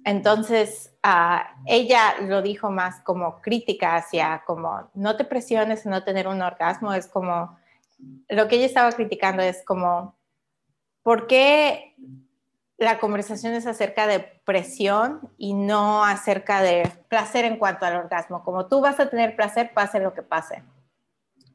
Entonces, 0.04 0.92
ah, 1.02 1.54
ella 1.66 2.14
lo 2.22 2.42
dijo 2.42 2.70
más 2.70 3.00
como 3.02 3.40
crítica 3.40 3.94
hacia 3.96 4.42
como 4.46 4.90
no 4.94 5.16
te 5.16 5.24
presiones 5.24 5.84
en 5.84 5.92
no 5.92 6.02
tener 6.02 6.26
un 6.26 6.42
orgasmo, 6.42 6.92
es 6.92 7.06
como, 7.06 7.56
lo 8.28 8.48
que 8.48 8.56
ella 8.56 8.66
estaba 8.66 8.90
criticando 8.92 9.42
es 9.42 9.64
como, 9.64 10.16
¿por 11.02 11.28
qué 11.28 11.94
la 12.78 12.98
conversación 12.98 13.54
es 13.54 13.66
acerca 13.66 14.08
de 14.08 14.20
presión 14.44 15.30
y 15.38 15.54
no 15.54 16.04
acerca 16.04 16.62
de 16.62 16.90
placer 17.08 17.44
en 17.44 17.58
cuanto 17.58 17.86
al 17.86 17.96
orgasmo? 17.96 18.42
Como 18.42 18.66
tú 18.66 18.80
vas 18.80 18.98
a 18.98 19.08
tener 19.08 19.36
placer, 19.36 19.72
pase 19.72 20.00
lo 20.00 20.14
que 20.14 20.22
pase. 20.22 20.64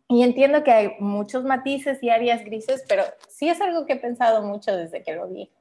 Y 0.09 0.23
entiendo 0.23 0.63
que 0.63 0.71
hay 0.71 0.91
muchos 0.99 1.43
matices 1.43 2.01
y 2.01 2.09
áreas 2.09 2.43
grises, 2.45 2.83
pero 2.87 3.03
sí 3.27 3.49
es 3.49 3.59
algo 3.59 3.85
que 3.85 3.93
he 3.93 3.97
pensado 3.97 4.41
mucho 4.41 4.75
desde 4.75 5.03
que 5.03 5.13
lo 5.13 5.27
vi. 5.27 5.51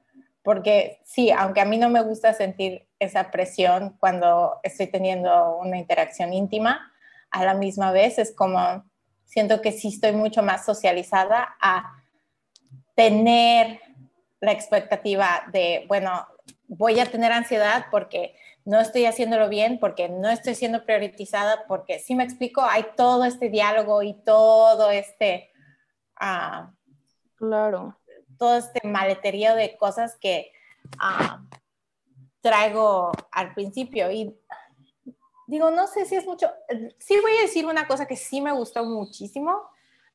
Porque 0.43 1.01
sí, 1.05 1.33
aunque 1.33 1.61
a 1.61 1.65
mí 1.65 1.77
no 1.79 1.89
me 1.89 2.03
gusta 2.03 2.33
sentir 2.33 2.87
esa 3.01 3.33
presión 3.33 3.97
cuando 3.99 4.61
estoy 4.63 4.87
teniendo 4.87 5.57
una 5.57 5.79
interacción 5.79 6.33
íntima, 6.33 6.93
a 7.31 7.45
la 7.45 7.55
misma 7.55 7.91
vez 7.91 8.19
es 8.19 8.33
como, 8.33 8.85
siento 9.25 9.61
que 9.61 9.73
sí 9.73 9.89
estoy 9.89 10.13
mucho 10.13 10.45
más 10.45 10.65
socializada 10.65 11.57
a 11.61 12.05
tener 12.95 13.81
la 14.41 14.53
expectativa 14.53 15.43
de, 15.53 15.85
bueno, 15.89 16.27
voy 16.69 17.01
a 17.01 17.07
tener 17.07 17.33
ansiedad 17.33 17.87
porque 17.91 18.35
no 18.65 18.81
estoy 18.81 19.07
haciéndolo 19.07 19.49
bien 19.49 19.79
porque 19.79 20.09
no 20.09 20.29
estoy 20.29 20.55
siendo 20.55 20.85
priorizada, 20.85 21.67
porque 21.69 22.01
si 22.01 22.15
me 22.15 22.25
explico, 22.25 22.63
hay 22.63 22.85
todo 22.97 23.25
este 23.25 23.49
diálogo 23.49 24.03
y 24.03 24.15
todo 24.25 24.91
este... 24.91 25.51
Ah, 26.17 26.73
claro. 27.37 27.97
Todo 28.39 28.57
este 28.57 28.87
maleterío 28.87 29.55
de 29.55 29.77
cosas 29.77 30.17
que 30.21 30.51
ah, 30.99 31.43
traigo 32.41 33.13
al 33.31 33.55
principio. 33.55 34.11
Y 34.11 34.37
digo, 35.47 35.71
no 35.71 35.87
sé 35.87 36.05
si 36.05 36.17
es 36.17 36.27
mucho, 36.27 36.51
sí 36.99 37.19
voy 37.21 37.37
a 37.39 37.43
decir 37.43 37.67
una 37.67 37.87
cosa 37.87 38.07
que 38.07 38.17
sí 38.17 38.41
me 38.41 38.53
gustó 38.53 38.85
muchísimo. 38.85 39.63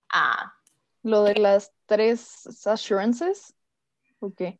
Ah, 0.10 0.54
Lo 1.04 1.24
de 1.24 1.36
las 1.36 1.72
tres 1.86 2.68
assurances, 2.68 3.56
¿o 4.20 4.34
qué? 4.34 4.60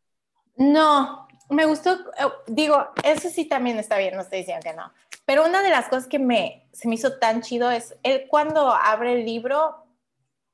No, 0.56 1.28
me 1.52 1.66
gustó, 1.66 1.92
eh, 1.92 2.30
digo, 2.46 2.88
eso 3.04 3.28
sí 3.28 3.46
también 3.46 3.78
está 3.78 3.98
bien, 3.98 4.14
no 4.14 4.22
estoy 4.22 4.40
diciendo 4.40 4.62
que 4.62 4.74
no. 4.74 4.92
Pero 5.24 5.44
una 5.44 5.62
de 5.62 5.70
las 5.70 5.88
cosas 5.88 6.08
que 6.08 6.18
me, 6.18 6.68
se 6.72 6.88
me 6.88 6.96
hizo 6.96 7.18
tan 7.18 7.42
chido 7.42 7.70
es, 7.70 7.96
él 8.02 8.26
cuando 8.28 8.72
abre 8.72 9.12
el 9.12 9.24
libro, 9.24 9.86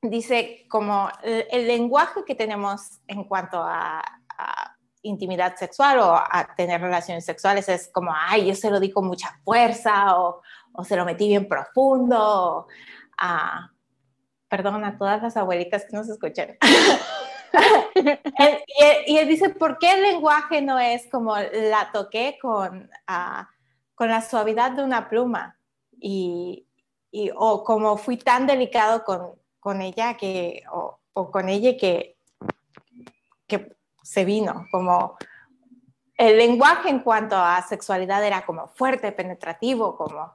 dice 0.01 0.65
como 0.69 1.09
el, 1.23 1.67
lenguaje 1.67 2.23
que 2.25 2.35
tenemos 2.35 2.99
en 3.07 3.23
cuanto 3.23 3.61
a, 3.61 4.01
intimidad 5.01 5.55
sexual 5.55 5.99
o 5.99 6.13
a 6.13 6.53
tener 6.57 6.81
relaciones 6.81 7.23
sexuales 7.23 7.69
es 7.69 7.89
como, 7.93 8.13
ay, 8.13 8.47
yo 8.47 8.53
se 8.53 8.69
lo 8.69 8.81
di 8.81 8.91
con 8.91 9.07
mucha 9.07 9.29
fuerza 9.45 10.19
o, 10.19 10.41
o 10.73 10.83
se 10.83 10.97
lo 10.97 11.05
metí 11.05 11.29
bien 11.29 11.47
profundo. 11.47 12.67
a 13.17 13.69
perdón 14.49 14.83
a 14.83 14.97
todas 14.97 15.21
las 15.21 15.37
abuelitas 15.37 15.85
que 15.85 15.95
nos 15.95 16.09
escuchan. 16.09 16.57
y, 19.07 19.17
él, 19.17 19.27
dice, 19.27 19.49
¿por 19.49 19.77
qué 19.77 19.93
el 19.93 20.01
lenguaje 20.01 20.61
no 20.61 20.79
es 20.79 21.07
como 21.09 21.35
la 21.37 21.91
toqué 21.91 22.37
con, 22.41 22.89
ah, 23.07 23.49
con 23.95 24.09
la 24.09 24.21
suavidad 24.21 24.71
de 24.71 24.83
una 24.83 25.09
pluma? 25.09 25.57
Y, 25.99 26.65
o 27.35 27.63
como 27.63 27.97
fui 27.97 28.17
tan 28.17 28.45
delicado 28.45 29.03
con, 29.03 29.33
con 29.59 29.81
ella 29.81 30.15
que, 30.15 30.63
o, 30.71 30.99
con 31.31 31.49
ella 31.49 31.75
que, 31.77 32.17
que 33.47 33.75
se 34.03 34.25
vino, 34.25 34.67
como 34.71 35.17
el 36.15 36.37
lenguaje 36.37 36.89
en 36.89 36.99
cuanto 36.99 37.35
a 37.35 37.61
sexualidad 37.61 38.23
era 38.23 38.45
como 38.45 38.67
fuerte, 38.67 39.11
penetrativo, 39.11 39.97
como 39.97 40.33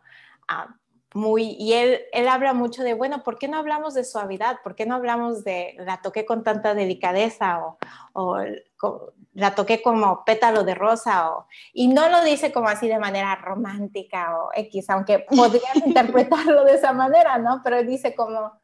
ah, 0.49 0.75
muy, 1.15 1.57
y 1.61 1.75
él, 1.75 2.01
él 2.13 2.27
habla 2.27 2.55
mucho 2.55 2.83
de, 2.83 2.93
bueno, 2.93 3.23
¿por 3.23 3.39
qué 3.39 3.47
no 3.47 3.57
hablamos 3.57 3.95
de 3.95 4.03
suavidad? 4.03 4.59
¿Por 4.65 4.75
qué 4.75 4.85
no 4.85 4.97
hablamos 4.97 5.45
de 5.45 5.77
la 5.79 6.03
toqué 6.03 6.27
con 6.27 6.43
tanta 6.43 6.75
delicadeza 6.75 7.65
o, 7.65 7.79
o, 8.15 9.13
la 9.33 9.55
toqué 9.55 9.81
como 9.81 10.25
pétalo 10.25 10.65
de 10.65 10.75
rosa? 10.75 11.31
O, 11.31 11.47
y 11.73 11.87
no 11.87 12.09
lo 12.09 12.25
dice 12.25 12.53
como 12.53 12.67
así 12.67 12.89
de 12.89 12.99
manera 12.99 13.37
romántica 13.37 14.37
o 14.43 14.51
X, 14.55 14.91
aunque 14.91 15.21
podrías 15.37 15.77
interpretarlo 15.87 16.65
de 16.65 16.75
esa 16.75 16.93
manera, 16.93 17.39
¿no? 17.39 17.61
Pero 17.63 17.85
dice 17.85 18.17
como, 18.17 18.61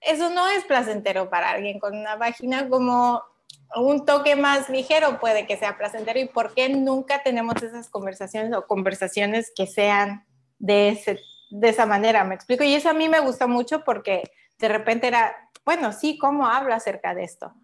eso 0.00 0.30
no 0.30 0.46
es 0.46 0.64
placentero 0.66 1.28
para 1.28 1.50
alguien 1.50 1.80
con 1.80 1.98
una 1.98 2.14
vagina 2.14 2.68
como 2.68 3.20
un 3.74 4.04
toque 4.04 4.36
más 4.36 4.68
ligero 4.68 5.18
puede 5.18 5.48
que 5.48 5.56
sea 5.56 5.76
placentero 5.76 6.20
y 6.20 6.28
por 6.28 6.54
qué 6.54 6.68
nunca 6.68 7.24
tenemos 7.24 7.60
esas 7.60 7.88
conversaciones 7.88 8.54
o 8.54 8.68
conversaciones 8.68 9.52
que 9.56 9.66
sean 9.66 10.24
de 10.58 10.90
ese 10.90 11.18
de 11.54 11.68
esa 11.68 11.86
manera, 11.86 12.24
me 12.24 12.34
explico. 12.34 12.64
Y 12.64 12.74
eso 12.74 12.90
a 12.90 12.94
mí 12.94 13.08
me 13.08 13.20
gusta 13.20 13.46
mucho 13.46 13.84
porque 13.84 14.24
de 14.58 14.68
repente 14.68 15.06
era, 15.06 15.50
bueno, 15.64 15.92
sí, 15.92 16.18
¿cómo 16.18 16.48
hablo 16.48 16.74
acerca 16.74 17.14
de 17.14 17.22
esto? 17.22 17.54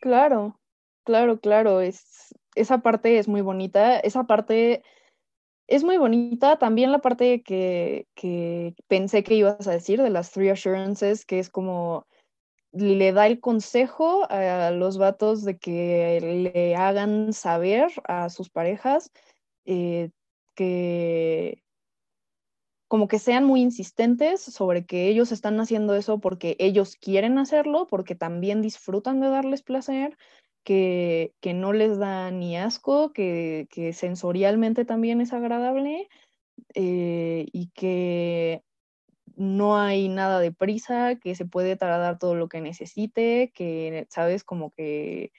Claro, 0.00 0.60
claro, 1.04 1.40
claro. 1.40 1.80
Es, 1.80 2.32
esa 2.54 2.78
parte 2.78 3.18
es 3.18 3.26
muy 3.26 3.40
bonita. 3.40 3.98
Esa 3.98 4.24
parte 4.24 4.84
es 5.66 5.82
muy 5.82 5.98
bonita. 5.98 6.58
También 6.58 6.92
la 6.92 7.00
parte 7.00 7.42
que, 7.42 8.06
que 8.14 8.76
pensé 8.86 9.24
que 9.24 9.34
ibas 9.34 9.66
a 9.66 9.72
decir 9.72 10.00
de 10.00 10.10
las 10.10 10.30
three 10.30 10.50
assurances, 10.50 11.26
que 11.26 11.40
es 11.40 11.50
como 11.50 12.06
le 12.70 13.12
da 13.12 13.26
el 13.26 13.40
consejo 13.40 14.30
a 14.30 14.70
los 14.70 14.98
vatos 14.98 15.42
de 15.42 15.58
que 15.58 16.52
le 16.54 16.76
hagan 16.76 17.32
saber 17.32 17.90
a 18.04 18.28
sus 18.28 18.48
parejas 18.50 19.10
eh, 19.64 20.10
que, 20.54 21.64
como 22.88 23.08
que 23.08 23.18
sean 23.18 23.44
muy 23.44 23.60
insistentes 23.62 24.40
sobre 24.40 24.86
que 24.86 25.08
ellos 25.08 25.32
están 25.32 25.58
haciendo 25.60 25.94
eso 25.94 26.20
porque 26.20 26.56
ellos 26.58 26.96
quieren 26.96 27.38
hacerlo, 27.38 27.86
porque 27.88 28.14
también 28.14 28.62
disfrutan 28.62 29.20
de 29.20 29.28
darles 29.28 29.62
placer, 29.62 30.16
que, 30.64 31.34
que 31.40 31.54
no 31.54 31.72
les 31.72 31.98
da 31.98 32.30
ni 32.30 32.56
asco, 32.56 33.12
que, 33.12 33.68
que 33.70 33.92
sensorialmente 33.92 34.84
también 34.84 35.20
es 35.20 35.32
agradable 35.32 36.08
eh, 36.74 37.46
y 37.52 37.68
que 37.74 38.62
no 39.36 39.76
hay 39.78 40.08
nada 40.08 40.40
de 40.40 40.52
prisa, 40.52 41.16
que 41.16 41.34
se 41.34 41.44
puede 41.44 41.76
tardar 41.76 42.18
todo 42.18 42.34
lo 42.34 42.48
que 42.48 42.60
necesite, 42.60 43.52
que, 43.54 44.06
sabes, 44.10 44.44
como 44.44 44.72
que 44.72 45.32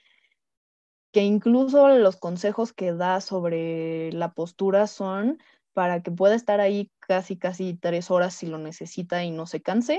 que 1.12 1.22
incluso 1.22 1.88
los 1.88 2.16
consejos 2.16 2.72
que 2.72 2.92
da 2.92 3.20
sobre 3.20 4.12
la 4.12 4.34
postura 4.34 4.86
son 4.86 5.38
para 5.72 6.02
que 6.02 6.10
pueda 6.10 6.34
estar 6.34 6.60
ahí 6.60 6.90
casi, 6.98 7.36
casi 7.36 7.74
tres 7.74 8.10
horas 8.10 8.34
si 8.34 8.46
lo 8.46 8.58
necesita 8.58 9.24
y 9.24 9.30
no 9.30 9.46
se 9.46 9.62
canse, 9.62 9.98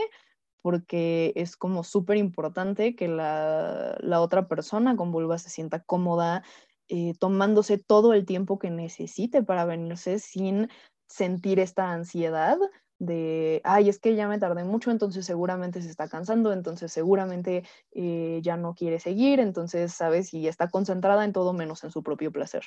porque 0.61 1.34
es 1.36 1.55
como 1.55 1.84
súper 1.84 2.17
importante 2.17 2.95
que 2.95 3.07
la, 3.07 3.97
otra 4.20 4.47
persona 4.47 4.95
con 4.95 5.11
vulva 5.11 5.38
se 5.38 5.49
sienta 5.49 5.80
cómoda, 5.82 6.43
eh, 6.89 7.13
tomándose 7.20 7.78
todo 7.78 8.13
el 8.13 8.26
tiempo 8.26 8.59
que 8.59 8.72
necesite 8.72 9.43
para 9.43 9.65
venirse 9.65 10.20
sin 10.20 10.70
sentir 11.07 11.59
esta 11.59 11.91
ansiedad 11.91 12.57
de, 12.99 13.61
ay, 13.63 13.88
es 13.88 13.99
que 13.99 14.15
ya 14.15 14.28
me 14.28 14.39
tardé 14.39 14.65
mucho, 14.65 14.91
entonces 14.91 15.26
seguramente 15.26 15.82
se 15.82 15.89
está 15.89 16.09
cansando, 16.09 16.51
entonces 16.51 16.91
seguramente 16.91 17.63
eh, 17.93 18.41
ya 18.43 18.57
no 18.57 18.76
quiere 18.76 18.99
seguir, 18.99 19.39
entonces, 19.39 19.93
¿sabes? 19.93 20.34
Y 20.34 20.47
está 20.47 20.70
concentrada 20.70 21.24
en 21.24 21.32
todo 21.32 21.53
menos 21.53 21.84
en 21.86 21.91
su 21.91 22.03
propio 22.03 22.32
placer. 22.32 22.65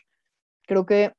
Creo 0.67 0.87
que 0.87 1.13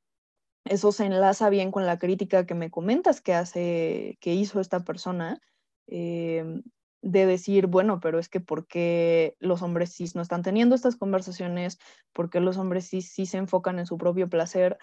eso 0.66 0.92
se 0.92 1.06
enlaza 1.06 1.50
bien 1.50 1.72
con 1.72 1.86
la 1.86 2.00
crítica 2.00 2.46
que 2.46 2.56
me 2.56 2.72
comentas 2.72 3.22
que 3.22 3.34
hace, 3.34 4.18
que 4.22 4.34
hizo 4.34 4.60
esta 4.60 4.84
persona, 4.84 5.40
em, 5.88 6.64
de 7.02 7.26
decir, 7.26 7.68
bueno, 7.68 8.00
pero 8.00 8.18
es 8.20 8.30
que 8.30 8.40
¿por 8.40 8.66
qué 8.68 9.36
los 9.40 9.62
hombres 9.62 9.94
cis 9.94 10.16
no 10.16 10.22
están 10.22 10.42
teniendo 10.42 10.76
estas 10.76 10.96
conversaciones? 10.96 11.78
¿Por 12.14 12.30
qué 12.30 12.40
los 12.40 12.58
hombres 12.58 12.90
cis 12.90 13.12
sí 13.12 13.26
se 13.26 13.38
enfocan 13.38 13.80
en 13.80 13.86
su 13.86 13.98
propio 13.98 14.30
placer? 14.30 14.78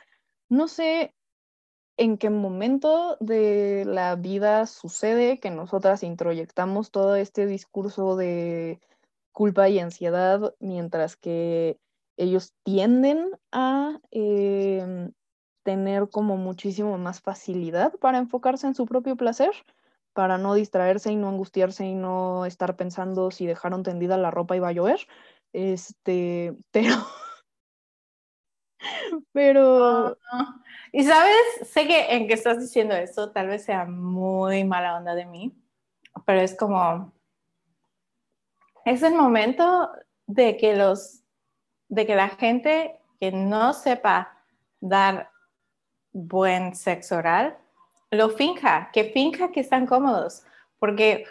No 0.50 0.68
sé 0.68 1.14
en 1.96 2.18
qué 2.18 2.30
momento 2.30 3.16
de 3.20 3.84
la 3.86 4.16
vida 4.16 4.66
sucede 4.66 5.38
que 5.38 5.50
nosotras 5.50 6.02
introyectamos 6.02 6.90
todo 6.90 7.14
este 7.16 7.46
discurso 7.46 8.16
de 8.16 8.80
culpa 9.32 9.68
y 9.68 9.78
ansiedad, 9.78 10.54
mientras 10.60 11.16
que 11.16 11.78
ellos 12.16 12.54
tienden 12.64 13.30
a 13.52 13.98
em, 14.10 15.12
tener 15.62 16.08
como 16.08 16.36
muchísimo 16.36 16.96
más 16.98 17.20
facilidad 17.20 17.94
para 17.98 18.18
enfocarse 18.18 18.66
en 18.66 18.74
su 18.74 18.86
propio 18.86 19.16
placer, 19.16 19.50
para 20.12 20.38
no 20.38 20.54
distraerse 20.54 21.12
y 21.12 21.16
no 21.16 21.28
angustiarse 21.28 21.84
y 21.86 21.94
no 21.94 22.46
estar 22.46 22.76
pensando 22.76 23.30
si 23.30 23.46
dejaron 23.46 23.82
tendida 23.82 24.18
la 24.18 24.30
ropa 24.30 24.56
y 24.56 24.60
va 24.60 24.68
a 24.68 24.72
llover. 24.72 25.06
Este, 25.52 26.56
pero... 26.70 26.96
pero... 29.32 30.18
Y 30.92 31.04
sabes, 31.04 31.36
sé 31.62 31.86
que 31.86 32.14
en 32.14 32.26
que 32.26 32.34
estás 32.34 32.58
diciendo 32.60 32.94
eso 32.94 33.30
tal 33.30 33.48
vez 33.48 33.64
sea 33.64 33.84
muy 33.84 34.64
mala 34.64 34.96
onda 34.96 35.14
de 35.14 35.26
mí, 35.26 35.54
pero 36.24 36.40
es 36.40 36.56
como... 36.56 37.12
Es 38.84 39.02
el 39.02 39.14
momento 39.14 39.90
de 40.26 40.56
que 40.56 40.74
los... 40.74 41.22
de 41.88 42.06
que 42.06 42.16
la 42.16 42.30
gente 42.30 42.98
que 43.20 43.30
no 43.30 43.74
sepa 43.74 44.44
dar 44.80 45.29
buen 46.12 46.74
sexo 46.74 47.16
oral, 47.16 47.56
lo 48.10 48.30
finja, 48.30 48.90
que 48.92 49.04
finja 49.04 49.52
que 49.52 49.60
están 49.60 49.86
cómodos, 49.86 50.42
porque 50.78 51.24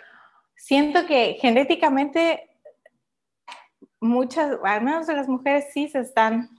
siento 0.55 1.05
que 1.05 1.37
genéticamente 1.39 2.49
muchas, 3.99 4.57
al 4.63 4.81
menos 4.81 5.07
las 5.07 5.27
mujeres 5.27 5.65
sí 5.73 5.87
se 5.87 5.99
están 5.99 6.49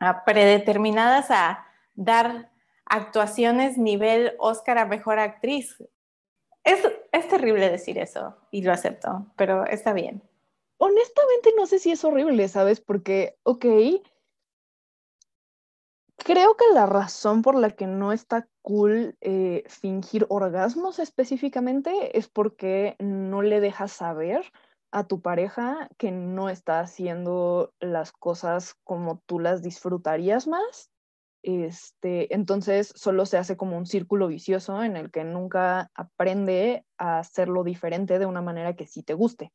ah, 0.00 0.24
predeterminadas 0.24 1.30
a 1.30 1.66
dar 1.94 2.50
actuaciones 2.84 3.78
nivel 3.78 4.34
Oscar 4.38 4.78
a 4.78 4.86
mejor 4.86 5.18
actriz. 5.18 5.82
Es, 6.64 6.80
es 7.10 7.28
terrible 7.28 7.70
decir 7.70 7.98
eso 7.98 8.36
y 8.50 8.62
lo 8.62 8.72
acepto, 8.72 9.26
pero 9.36 9.66
está 9.66 9.92
bien. 9.92 10.22
Honestamente 10.78 11.50
no 11.56 11.66
sé 11.66 11.78
si 11.78 11.92
es 11.92 12.04
horrible, 12.04 12.48
¿sabes? 12.48 12.80
Porque, 12.80 13.36
ok, 13.44 13.64
Creo 16.24 16.56
que 16.56 16.64
la 16.72 16.86
razón 16.86 17.42
por 17.42 17.56
la 17.56 17.70
que 17.70 17.88
no 17.88 18.12
está 18.12 18.46
cool 18.62 19.16
eh, 19.20 19.64
fingir 19.66 20.24
orgasmos 20.28 21.00
específicamente 21.00 22.16
es 22.16 22.28
porque 22.28 22.94
no 23.00 23.42
le 23.42 23.60
dejas 23.60 23.90
saber 23.90 24.44
a 24.92 25.04
tu 25.04 25.20
pareja 25.20 25.88
que 25.98 26.12
no 26.12 26.48
está 26.48 26.78
haciendo 26.78 27.72
las 27.80 28.12
cosas 28.12 28.76
como 28.84 29.20
tú 29.26 29.40
las 29.40 29.62
disfrutarías 29.62 30.46
más. 30.46 30.90
Este, 31.42 32.32
entonces 32.32 32.92
solo 32.94 33.26
se 33.26 33.38
hace 33.38 33.56
como 33.56 33.76
un 33.76 33.86
círculo 33.86 34.28
vicioso 34.28 34.84
en 34.84 34.96
el 34.96 35.10
que 35.10 35.24
nunca 35.24 35.90
aprende 35.92 36.84
a 36.98 37.18
hacerlo 37.18 37.64
diferente 37.64 38.20
de 38.20 38.26
una 38.26 38.42
manera 38.42 38.76
que 38.76 38.86
sí 38.86 39.02
te 39.02 39.14
guste. 39.14 39.52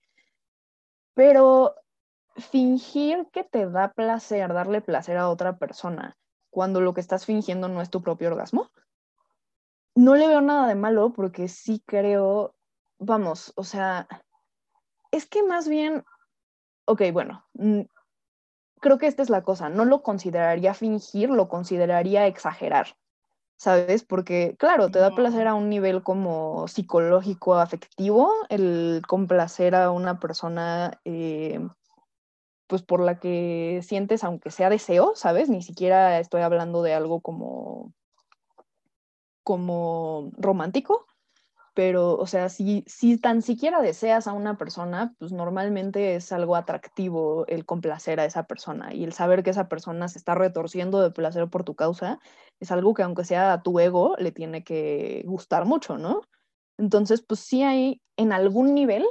Pero 1.13 1.76
fingir 2.36 3.28
que 3.32 3.45
te 3.45 3.70
da 3.70 3.93
placer, 3.93 4.53
darle 4.53 4.82
placer 4.82 5.15
a 5.15 5.30
otra 5.30 5.57
persona, 5.57 6.18
cuando 6.58 6.82
lo 6.82 6.95
que 6.95 7.01
estás 7.01 7.24
fingiendo 7.24 7.68
no 7.68 7.84
es 7.84 7.91
tu 7.91 8.01
propio 8.01 8.30
orgasmo, 8.30 8.72
no 9.93 10.16
le 10.16 10.28
veo 10.28 10.41
nada 10.41 10.68
de 10.68 10.74
malo 10.74 11.14
porque 11.14 11.49
sí 11.49 11.84
creo, 11.86 12.55
vamos, 12.97 13.53
o 13.58 13.64
sea, 13.64 14.08
es 15.12 15.28
que 15.28 15.43
más 15.43 15.68
bien, 15.68 16.03
ok, 16.86 17.03
bueno, 17.14 17.45
mm, 17.53 17.82
creo 18.80 18.97
que 18.97 19.05
esta 19.05 19.22
es 19.22 19.30
la 19.30 19.43
cosa, 19.43 19.70
no 19.70 19.86
lo 19.86 20.01
consideraría 20.01 20.74
fingir, 20.74 21.30
lo 21.30 21.47
consideraría 21.47 22.26
exagerar, 22.26 22.88
¿sabes? 23.55 24.03
Porque, 24.03 24.55
claro, 24.58 24.89
te 24.89 24.97
da 24.97 25.14
placer 25.14 25.45
a 25.47 25.53
un 25.53 25.70
nivel 25.70 26.01
como 26.01 26.68
psicológico, 26.68 27.53
afectivo, 27.53 28.34
el 28.49 29.03
complacer 29.08 29.76
a 29.76 29.91
una 29.91 30.20
persona, 30.20 30.99
eh, 31.05 31.60
pues 32.68 32.84
por 32.84 33.01
la 33.01 33.20
que 33.20 33.82
sientes, 33.84 34.24
aunque 34.24 34.51
sea 34.51 34.70
deseo, 34.70 35.13
¿sabes? 35.15 35.49
Ni 35.49 35.61
siquiera 35.61 36.20
estoy 36.20 36.41
hablando 36.41 36.84
de 36.84 36.93
algo 36.93 37.22
como 37.22 37.93
como 39.43 40.30
romántico, 40.36 41.05
pero, 41.74 42.18
o 42.18 42.26
sea, 42.26 42.49
si, 42.49 42.84
si 42.88 43.20
tan 43.20 43.43
siquiera 43.43 43.82
deseas 43.82 44.28
a 44.28 44.34
una 44.34 44.57
persona, 44.57 45.13
pues 45.20 45.32
normalmente 45.32 46.15
es 46.15 46.32
algo 46.32 46.55
atractivo 46.55 47.45
el 47.47 47.65
complacer 47.65 48.20
a 48.20 48.26
esa 48.26 48.43
persona 48.43 48.95
y 48.95 49.03
el 49.03 49.13
saber 49.13 49.43
que 49.43 49.51
esa 49.51 49.70
persona 49.70 50.07
se 50.07 50.18
está 50.18 50.34
retorciendo 50.34 51.01
de 51.03 51.11
placer 51.11 51.47
por 51.49 51.63
tu 51.63 51.76
causa, 51.76 52.20
es 52.59 52.72
algo 52.72 52.95
que 52.95 53.03
aunque 53.03 53.26
sea 53.26 53.53
a 53.53 53.61
tu 53.61 53.80
ego, 53.80 54.15
le 54.18 54.32
tiene 54.32 54.63
que 54.63 55.22
gustar 55.28 55.65
mucho, 55.65 55.99
¿no? 55.99 56.24
Entonces, 56.80 57.22
pues 57.22 57.41
sí 57.41 57.61
hay 57.61 58.01
en 58.18 58.34
algún 58.34 58.74
nivel 58.74 59.05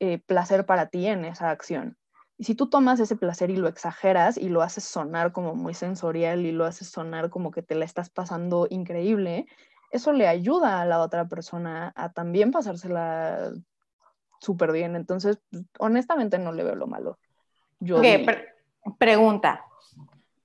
eh, 0.00 0.18
placer 0.18 0.66
para 0.66 0.90
ti 0.90 1.06
en 1.06 1.24
esa 1.24 1.50
acción. 1.50 1.96
Y 2.40 2.44
si 2.44 2.54
tú 2.54 2.70
tomas 2.70 2.98
ese 3.00 3.16
placer 3.16 3.50
y 3.50 3.56
lo 3.56 3.68
exageras 3.68 4.38
y 4.38 4.48
lo 4.48 4.62
haces 4.62 4.84
sonar 4.84 5.30
como 5.30 5.54
muy 5.54 5.74
sensorial 5.74 6.46
y 6.46 6.52
lo 6.52 6.64
haces 6.64 6.88
sonar 6.88 7.28
como 7.28 7.50
que 7.50 7.60
te 7.60 7.74
la 7.74 7.84
estás 7.84 8.08
pasando 8.08 8.66
increíble, 8.70 9.44
eso 9.90 10.14
le 10.14 10.26
ayuda 10.26 10.80
a 10.80 10.86
la 10.86 11.00
otra 11.00 11.28
persona 11.28 11.92
a 11.94 12.14
también 12.14 12.50
pasársela 12.50 13.52
súper 14.40 14.72
bien. 14.72 14.96
Entonces, 14.96 15.38
honestamente 15.78 16.38
no 16.38 16.52
le 16.52 16.64
veo 16.64 16.76
lo 16.76 16.86
malo. 16.86 17.18
Yo 17.78 17.98
ok, 17.98 18.06
pregunta. 18.96 19.62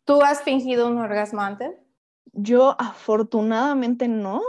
¿Tú 0.03 0.21
has 0.21 0.43
fingido 0.43 0.89
un 0.89 0.97
orgasmo 0.97 1.39
antes? 1.39 1.71
Yo 2.33 2.75
afortunadamente 2.77 4.09
no, 4.09 4.41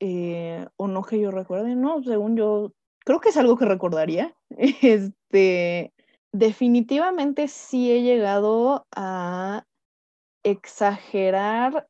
eh, 0.00 0.68
o 0.76 0.86
no 0.86 1.02
que 1.02 1.18
yo 1.18 1.30
recuerde, 1.30 1.76
no, 1.76 2.02
según 2.02 2.36
yo, 2.36 2.74
creo 2.98 3.22
que 3.22 3.30
es 3.30 3.38
algo 3.38 3.56
que 3.56 3.64
recordaría. 3.64 4.34
Este, 4.82 5.94
definitivamente 6.32 7.48
sí 7.48 7.92
he 7.92 8.02
llegado 8.02 8.86
a 8.94 9.64
exagerar 10.42 11.88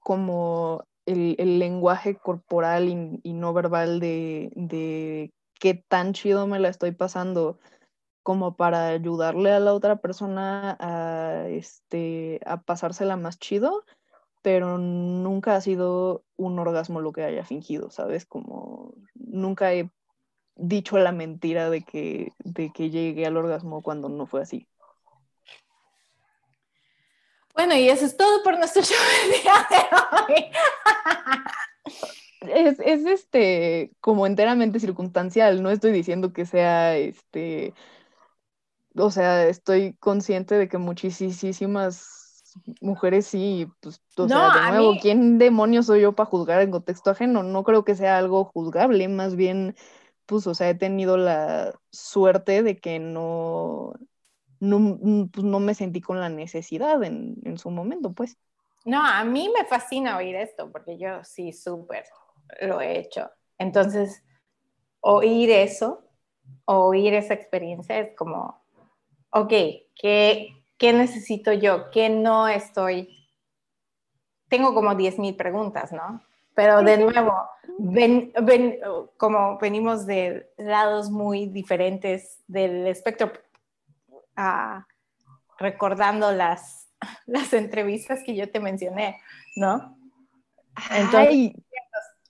como 0.00 0.84
el, 1.06 1.58
lenguaje 1.58 2.16
corporal 2.16 2.88
y, 2.88 3.32
no 3.32 3.52
verbal 3.52 4.00
de, 4.00 4.50
de, 4.54 5.32
qué 5.58 5.74
tan 5.74 6.12
chido 6.12 6.46
me 6.46 6.58
la 6.58 6.68
estoy 6.68 6.92
pasando 6.92 7.58
como 8.22 8.56
para 8.56 8.88
ayudarle 8.88 9.52
a 9.52 9.60
la 9.60 9.74
otra 9.74 9.96
persona 9.96 10.76
a, 10.80 11.46
este, 11.48 12.40
a 12.46 12.62
pasársela 12.62 13.16
más 13.16 13.38
chido, 13.38 13.84
pero 14.42 14.78
nunca 14.78 15.56
ha 15.56 15.60
sido 15.60 16.24
un 16.36 16.58
orgasmo 16.58 17.00
lo 17.00 17.12
que 17.12 17.24
haya 17.24 17.44
fingido, 17.44 17.90
¿sabes? 17.90 18.24
Como 18.24 18.94
nunca 19.14 19.74
he 19.74 19.90
dicho 20.56 20.98
la 20.98 21.12
mentira 21.12 21.70
de 21.70 21.82
que, 21.82 22.32
de 22.38 22.70
que 22.72 22.90
llegué 22.90 23.26
al 23.26 23.36
orgasmo 23.36 23.82
cuando 23.82 24.08
no 24.08 24.26
fue 24.26 24.42
así. 24.42 24.68
Bueno, 27.54 27.76
y 27.76 27.88
eso 27.88 28.04
es 28.04 28.16
todo 28.16 28.42
por 28.42 28.58
nuestro 28.58 28.82
show 28.84 28.96
día 29.42 29.66
de 29.70 30.32
hoy. 30.32 30.46
Es, 32.40 32.78
es, 32.80 33.06
este 33.06 33.92
como 34.00 34.26
enteramente 34.26 34.80
circunstancial, 34.80 35.62
no 35.62 35.70
estoy 35.70 35.92
diciendo 35.92 36.32
que 36.32 36.44
sea 36.44 36.96
este, 36.96 37.72
o 38.96 39.10
sea, 39.10 39.46
estoy 39.46 39.94
consciente 39.94 40.56
de 40.56 40.68
que 40.68 40.78
muchísimas 40.78 42.24
mujeres 42.80 43.26
sí, 43.26 43.68
pues, 43.80 44.00
o 44.16 44.28
sea, 44.28 44.50
de 44.50 44.70
nuevo, 44.70 44.96
¿quién 45.00 45.38
demonios 45.38 45.86
soy 45.86 46.02
yo 46.02 46.12
para 46.12 46.28
juzgar 46.28 46.60
en 46.60 46.70
contexto 46.70 47.10
ajeno? 47.10 47.42
No 47.42 47.64
creo 47.64 47.84
que 47.84 47.96
sea 47.96 48.18
algo 48.18 48.44
juzgable, 48.44 49.08
más 49.08 49.34
bien 49.36 49.74
pues, 50.26 50.46
o 50.46 50.54
sea, 50.54 50.70
he 50.70 50.74
tenido 50.74 51.16
la 51.16 51.78
suerte 51.90 52.62
de 52.62 52.78
que 52.78 52.98
no, 52.98 53.92
no, 54.60 54.78
mm, 54.78 55.28
pues, 55.28 55.44
no 55.44 55.60
me 55.60 55.74
sentí 55.74 56.00
con 56.00 56.20
la 56.20 56.28
necesidad 56.28 57.02
en, 57.02 57.36
en, 57.44 57.58
su 57.58 57.70
momento, 57.70 58.12
pues. 58.12 58.38
No, 58.84 59.04
a 59.04 59.24
mí 59.24 59.50
me 59.56 59.64
fascina 59.64 60.16
oír 60.16 60.36
esto, 60.36 60.70
porque 60.70 60.98
yo 60.98 61.22
sí, 61.24 61.52
súper 61.52 62.04
lo 62.60 62.80
he 62.80 62.98
hecho. 62.98 63.30
Entonces, 63.58 64.22
oír 65.00 65.50
eso, 65.50 66.04
oír 66.64 67.14
esa 67.14 67.34
experiencia 67.34 67.98
es 67.98 68.16
como, 68.16 68.62
ok, 69.30 69.52
¿qué, 69.94 70.64
qué 70.78 70.92
necesito 70.92 71.52
yo? 71.52 71.90
¿Qué 71.90 72.08
no 72.08 72.48
estoy? 72.48 73.28
Tengo 74.48 74.74
como 74.74 74.94
10.000 74.94 75.36
preguntas, 75.36 75.92
¿no? 75.92 76.22
Pero 76.54 76.82
de 76.82 76.98
nuevo, 76.98 77.48
ven, 77.78 78.32
ven, 78.42 78.78
como 79.16 79.58
venimos 79.58 80.06
de 80.06 80.50
lados 80.56 81.10
muy 81.10 81.46
diferentes 81.46 82.40
del 82.46 82.86
espectro, 82.86 83.32
uh, 84.36 84.80
recordando 85.58 86.32
las, 86.32 86.88
las 87.26 87.52
entrevistas 87.52 88.22
que 88.24 88.34
yo 88.34 88.50
te 88.50 88.60
mencioné, 88.60 89.20
¿no? 89.56 89.96
Entonces, 90.90 91.52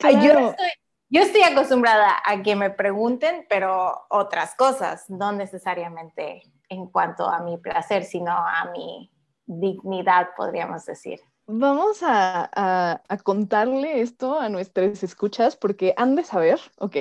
yo, 0.01 0.09
estoy, 0.11 0.69
yo 1.09 1.23
estoy 1.23 1.43
acostumbrada 1.43 2.17
a 2.25 2.43
que 2.43 2.57
me 2.57 2.71
pregunten, 2.71 3.47
pero 3.49 4.07
otras 4.11 4.55
cosas, 4.55 5.09
no 5.09 5.33
necesariamente 5.33 6.43
en 6.69 6.87
cuanto 6.87 7.29
a 7.29 7.41
mi 7.41 7.57
placer, 7.59 8.05
sino 8.05 8.33
a 8.33 8.71
mi 8.73 9.11
dignidad, 9.47 10.31
podríamos 10.37 10.85
decir. 10.85 11.21
Vamos 11.47 11.99
a, 12.03 13.03
contarle 13.23 14.01
esto 14.01 14.39
a 14.41 14.49
nuestras 14.49 15.03
escuchas 15.03 15.57
porque 15.57 15.93
han 15.97 16.17
de 16.17 16.25
saber, 16.25 16.59
ok, 16.79 16.97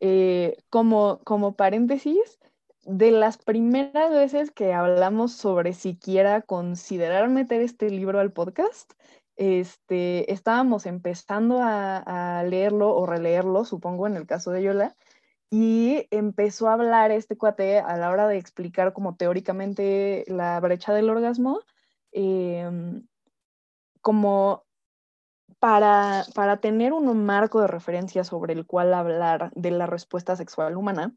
eh, 0.00 0.56
como, 0.70 1.20
como 1.24 1.56
paréntesis, 1.56 2.38
de 2.84 3.10
las 3.10 3.36
primeras 3.36 4.10
veces 4.12 4.50
que 4.50 4.72
hablamos 4.72 5.32
sobre 5.32 5.74
siquiera 5.74 6.40
considerar 6.42 7.28
meter 7.28 7.60
este 7.60 7.90
libro 7.90 8.18
al 8.18 8.32
podcast, 8.32 8.92
este, 9.36 10.32
estábamos 10.32 10.86
empezando 10.86 11.60
a, 11.60 12.38
a, 12.38 12.44
leerlo 12.44 12.94
o 12.96 13.04
releerlo, 13.06 13.64
supongo, 13.66 14.06
en 14.06 14.16
el 14.16 14.26
caso 14.26 14.52
de 14.52 14.62
Yola, 14.62 14.96
y 15.50 16.06
empezó 16.10 16.68
a 16.68 16.74
hablar 16.74 17.10
este 17.10 17.36
cuate 17.36 17.78
a 17.78 17.96
la 17.98 18.10
hora 18.10 18.26
de 18.28 18.38
explicar 18.38 18.94
como 18.94 19.16
teóricamente 19.16 20.24
la 20.28 20.58
brecha 20.60 20.94
del 20.94 21.10
orgasmo. 21.10 21.60
Eh, 22.12 22.70
como 24.06 24.62
para, 25.58 26.26
para 26.32 26.58
tener 26.58 26.92
un 26.92 27.26
marco 27.26 27.60
de 27.60 27.66
referencia 27.66 28.22
sobre 28.22 28.52
el 28.52 28.64
cual 28.64 28.94
hablar 28.94 29.50
de 29.56 29.72
la 29.72 29.86
respuesta 29.86 30.36
sexual 30.36 30.76
humana, 30.76 31.16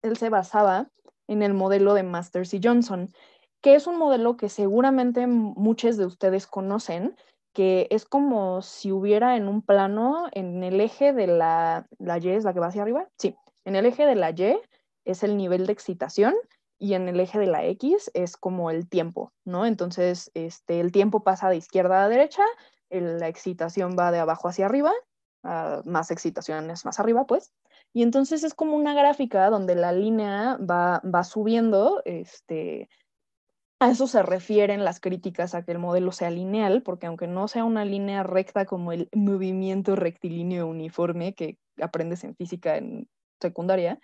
él 0.00 0.16
se 0.16 0.28
basaba 0.28 0.88
en 1.26 1.42
el 1.42 1.52
modelo 1.52 1.94
de 1.94 2.04
Masters 2.04 2.54
y 2.54 2.60
Johnson, 2.62 3.12
que 3.60 3.74
es 3.74 3.88
un 3.88 3.98
modelo 3.98 4.36
que 4.36 4.48
seguramente 4.48 5.26
muchos 5.26 5.96
de 5.96 6.06
ustedes 6.06 6.46
conocen, 6.46 7.16
que 7.52 7.88
es 7.90 8.04
como 8.04 8.62
si 8.62 8.92
hubiera 8.92 9.36
en 9.36 9.48
un 9.48 9.60
plano, 9.60 10.28
en 10.30 10.62
el 10.62 10.80
eje 10.80 11.12
de 11.12 11.26
la, 11.26 11.88
la 11.98 12.18
Y, 12.18 12.28
es 12.28 12.44
la 12.44 12.54
que 12.54 12.60
va 12.60 12.68
hacia 12.68 12.82
arriba, 12.82 13.08
sí, 13.18 13.34
en 13.64 13.74
el 13.74 13.84
eje 13.84 14.06
de 14.06 14.14
la 14.14 14.30
Y 14.30 14.56
es 15.04 15.24
el 15.24 15.36
nivel 15.36 15.66
de 15.66 15.72
excitación 15.72 16.36
y 16.80 16.94
en 16.94 17.08
el 17.08 17.20
eje 17.20 17.38
de 17.38 17.46
la 17.46 17.64
X 17.66 18.10
es 18.14 18.38
como 18.38 18.70
el 18.70 18.88
tiempo, 18.88 19.32
¿no? 19.44 19.66
Entonces, 19.66 20.30
este, 20.32 20.80
el 20.80 20.92
tiempo 20.92 21.22
pasa 21.22 21.50
de 21.50 21.56
izquierda 21.56 22.02
a 22.02 22.08
derecha, 22.08 22.42
la 22.88 23.28
excitación 23.28 23.96
va 23.98 24.10
de 24.10 24.18
abajo 24.18 24.48
hacia 24.48 24.64
arriba, 24.64 24.90
uh, 25.44 25.88
más 25.88 26.10
excitaciones 26.10 26.86
más 26.86 26.98
arriba, 26.98 27.26
pues. 27.26 27.52
Y 27.92 28.02
entonces 28.02 28.44
es 28.44 28.54
como 28.54 28.76
una 28.76 28.94
gráfica 28.94 29.50
donde 29.50 29.74
la 29.74 29.92
línea 29.92 30.56
va, 30.58 31.02
va 31.04 31.22
subiendo, 31.22 32.00
este, 32.06 32.88
a 33.78 33.90
eso 33.90 34.06
se 34.06 34.22
refieren 34.22 34.82
las 34.82 35.00
críticas 35.00 35.54
a 35.54 35.62
que 35.62 35.72
el 35.72 35.78
modelo 35.78 36.12
sea 36.12 36.30
lineal, 36.30 36.82
porque 36.82 37.06
aunque 37.06 37.26
no 37.26 37.46
sea 37.46 37.64
una 37.64 37.84
línea 37.84 38.22
recta 38.22 38.64
como 38.64 38.92
el 38.92 39.10
movimiento 39.12 39.96
rectilíneo 39.96 40.66
uniforme 40.66 41.34
que 41.34 41.58
aprendes 41.78 42.24
en 42.24 42.34
física 42.34 42.78
en 42.78 43.06
secundaria, 43.38 44.00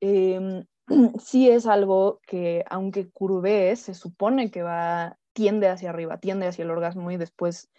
eh, 0.00 0.64
sí 1.18 1.48
es 1.48 1.66
algo 1.66 2.20
que, 2.26 2.64
aunque 2.68 3.10
curve, 3.10 3.76
se 3.76 3.94
supone 3.94 4.50
que 4.50 4.62
va, 4.62 5.18
tiende 5.32 5.68
hacia 5.68 5.90
arriba, 5.90 6.18
tiende 6.18 6.46
hacia 6.46 6.64
el 6.64 6.70
orgasmo 6.70 7.10
y 7.10 7.16
después 7.16 7.70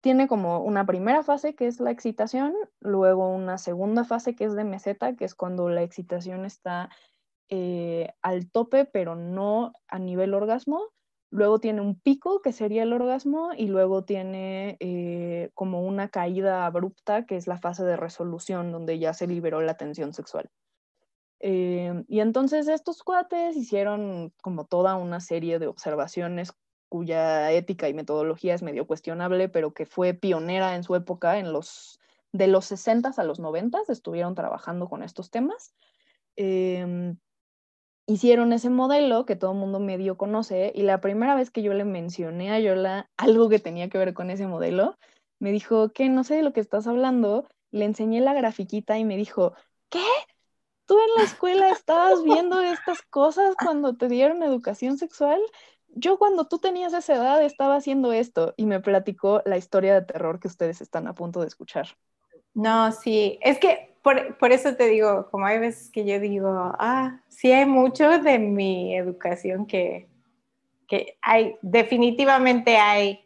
tiene 0.00 0.28
como 0.28 0.60
una 0.60 0.84
primera 0.84 1.22
fase 1.22 1.54
que 1.54 1.66
es 1.66 1.80
la 1.80 1.90
excitación, 1.90 2.54
luego 2.80 3.28
una 3.28 3.56
segunda 3.56 4.04
fase 4.04 4.34
que 4.34 4.44
es 4.44 4.54
de 4.54 4.64
meseta, 4.64 5.16
que 5.16 5.24
es 5.24 5.34
cuando 5.34 5.70
la 5.70 5.82
excitación 5.82 6.44
está 6.44 6.90
eh, 7.48 8.12
al 8.20 8.50
tope, 8.50 8.84
pero 8.84 9.16
no 9.16 9.72
a 9.88 9.98
nivel 9.98 10.34
orgasmo, 10.34 10.90
luego 11.30 11.58
tiene 11.58 11.80
un 11.80 11.98
pico, 11.98 12.42
que 12.42 12.52
sería 12.52 12.82
el 12.82 12.92
orgasmo, 12.92 13.52
y 13.56 13.68
luego 13.68 14.04
tiene 14.04 14.76
eh, 14.80 15.50
como 15.54 15.82
una 15.82 16.08
caída 16.08 16.66
abrupta, 16.66 17.24
que 17.24 17.36
es 17.36 17.46
la 17.46 17.56
fase 17.56 17.82
de 17.84 17.96
resolución, 17.96 18.72
donde 18.72 18.98
ya 18.98 19.14
se 19.14 19.26
liberó 19.26 19.62
la 19.62 19.78
tensión 19.78 20.12
sexual. 20.12 20.50
Eh, 21.46 22.04
y 22.08 22.20
entonces 22.20 22.68
estos 22.68 23.02
cuates 23.02 23.54
hicieron 23.54 24.32
como 24.40 24.64
toda 24.64 24.96
una 24.96 25.20
serie 25.20 25.58
de 25.58 25.66
observaciones 25.66 26.54
cuya 26.88 27.52
ética 27.52 27.86
y 27.86 27.92
metodología 27.92 28.54
es 28.54 28.62
medio 28.62 28.86
cuestionable, 28.86 29.50
pero 29.50 29.74
que 29.74 29.84
fue 29.84 30.14
pionera 30.14 30.74
en 30.74 30.84
su 30.84 30.94
época, 30.94 31.38
en 31.38 31.52
los, 31.52 32.00
de 32.32 32.46
los 32.46 32.64
60 32.64 33.12
a 33.14 33.24
los 33.24 33.40
90 33.40 33.78
estuvieron 33.88 34.34
trabajando 34.34 34.88
con 34.88 35.02
estos 35.02 35.30
temas. 35.30 35.74
Em, 36.36 37.18
hicieron 38.06 38.54
ese 38.54 38.70
modelo 38.70 39.26
que 39.26 39.36
todo 39.36 39.52
el 39.52 39.58
mundo 39.58 39.80
medio 39.80 40.16
conoce 40.16 40.72
y 40.74 40.84
la 40.84 41.02
primera 41.02 41.34
vez 41.34 41.50
que 41.50 41.60
yo 41.60 41.74
le 41.74 41.84
mencioné 41.84 42.52
a 42.52 42.58
Yola 42.58 43.10
algo 43.18 43.50
que 43.50 43.58
tenía 43.58 43.90
que 43.90 43.98
ver 43.98 44.14
con 44.14 44.30
ese 44.30 44.46
modelo, 44.46 44.96
me 45.40 45.52
dijo 45.52 45.92
que 45.92 46.08
no 46.08 46.24
sé 46.24 46.36
de 46.36 46.42
lo 46.42 46.54
que 46.54 46.60
estás 46.60 46.86
hablando, 46.86 47.46
le 47.70 47.84
enseñé 47.84 48.22
la 48.22 48.32
grafiquita 48.32 48.98
y 48.98 49.04
me 49.04 49.18
dijo, 49.18 49.52
¿qué? 49.90 50.00
¿Tú 50.86 50.98
en 50.98 51.14
la 51.16 51.24
escuela 51.24 51.70
estabas 51.70 52.22
viendo 52.24 52.60
estas 52.60 53.02
cosas 53.02 53.54
cuando 53.62 53.96
te 53.96 54.08
dieron 54.08 54.42
educación 54.42 54.98
sexual? 54.98 55.40
Yo 55.88 56.18
cuando 56.18 56.46
tú 56.46 56.58
tenías 56.58 56.92
esa 56.92 57.14
edad 57.14 57.42
estaba 57.42 57.76
haciendo 57.76 58.12
esto 58.12 58.54
y 58.56 58.66
me 58.66 58.80
platicó 58.80 59.42
la 59.44 59.56
historia 59.56 59.94
de 59.94 60.06
terror 60.06 60.40
que 60.40 60.48
ustedes 60.48 60.80
están 60.80 61.06
a 61.06 61.14
punto 61.14 61.40
de 61.40 61.46
escuchar. 61.46 61.88
No, 62.52 62.90
sí, 62.92 63.38
es 63.42 63.58
que 63.58 63.94
por, 64.04 64.52
eso 64.52 64.76
te 64.76 64.86
digo, 64.88 65.28
como 65.30 65.46
hay 65.46 65.58
veces 65.58 65.90
que 65.90 66.04
yo 66.04 66.20
digo, 66.20 66.50
ah, 66.78 67.20
sí 67.28 67.50
hay 67.50 67.64
mucho 67.64 68.18
de 68.18 68.38
mi 68.38 68.94
educación 68.94 69.66
que, 69.66 70.08
que 70.86 71.16
hay, 71.22 71.56
definitivamente 71.62 72.76
hay, 72.76 73.23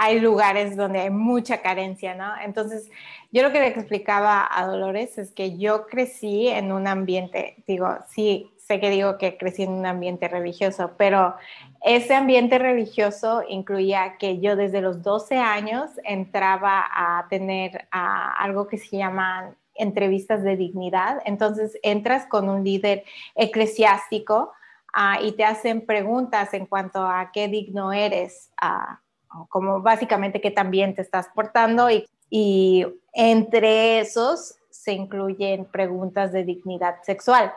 hay 0.00 0.20
lugares 0.20 0.76
donde 0.76 1.00
hay 1.00 1.10
mucha 1.10 1.60
carencia, 1.60 2.14
¿no? 2.14 2.32
Entonces, 2.40 2.88
yo 3.32 3.42
lo 3.42 3.50
que 3.50 3.58
le 3.58 3.66
explicaba 3.66 4.48
a 4.48 4.64
Dolores 4.64 5.18
es 5.18 5.32
que 5.32 5.58
yo 5.58 5.88
crecí 5.88 6.46
en 6.46 6.70
un 6.70 6.86
ambiente, 6.86 7.56
digo, 7.66 7.98
sí, 8.08 8.48
sé 8.58 8.78
que 8.78 8.90
digo 8.90 9.18
que 9.18 9.36
crecí 9.36 9.64
en 9.64 9.72
un 9.72 9.86
ambiente 9.86 10.28
religioso, 10.28 10.92
pero 10.96 11.34
ese 11.82 12.14
ambiente 12.14 12.60
religioso 12.60 13.42
incluía 13.48 14.18
que 14.18 14.38
yo 14.38 14.54
desde 14.54 14.80
los 14.80 15.02
12 15.02 15.36
años 15.36 15.90
entraba 16.04 16.84
a 16.88 17.26
tener 17.28 17.88
algo 17.90 18.68
que 18.68 18.78
se 18.78 18.98
llaman 18.98 19.56
entrevistas 19.74 20.44
de 20.44 20.56
dignidad. 20.56 21.20
Entonces 21.24 21.76
entras 21.82 22.26
con 22.26 22.48
un 22.48 22.62
líder 22.62 23.02
eclesiástico 23.34 24.52
ah, 24.94 25.18
y 25.20 25.32
te 25.32 25.44
hacen 25.44 25.84
preguntas 25.84 26.54
en 26.54 26.66
cuanto 26.66 27.04
a 27.04 27.32
qué 27.32 27.48
digno 27.48 27.92
eres, 27.92 28.52
ah, 28.60 29.00
como 29.48 29.80
básicamente 29.80 30.40
qué 30.40 30.50
también 30.50 30.94
te 30.94 31.02
estás 31.02 31.28
portando 31.34 31.90
y, 31.90 32.08
y 32.30 32.86
entre 33.12 34.00
esos 34.00 34.56
se 34.70 34.92
incluyen 34.92 35.64
preguntas 35.66 36.32
de 36.32 36.44
dignidad 36.44 37.02
sexual. 37.02 37.52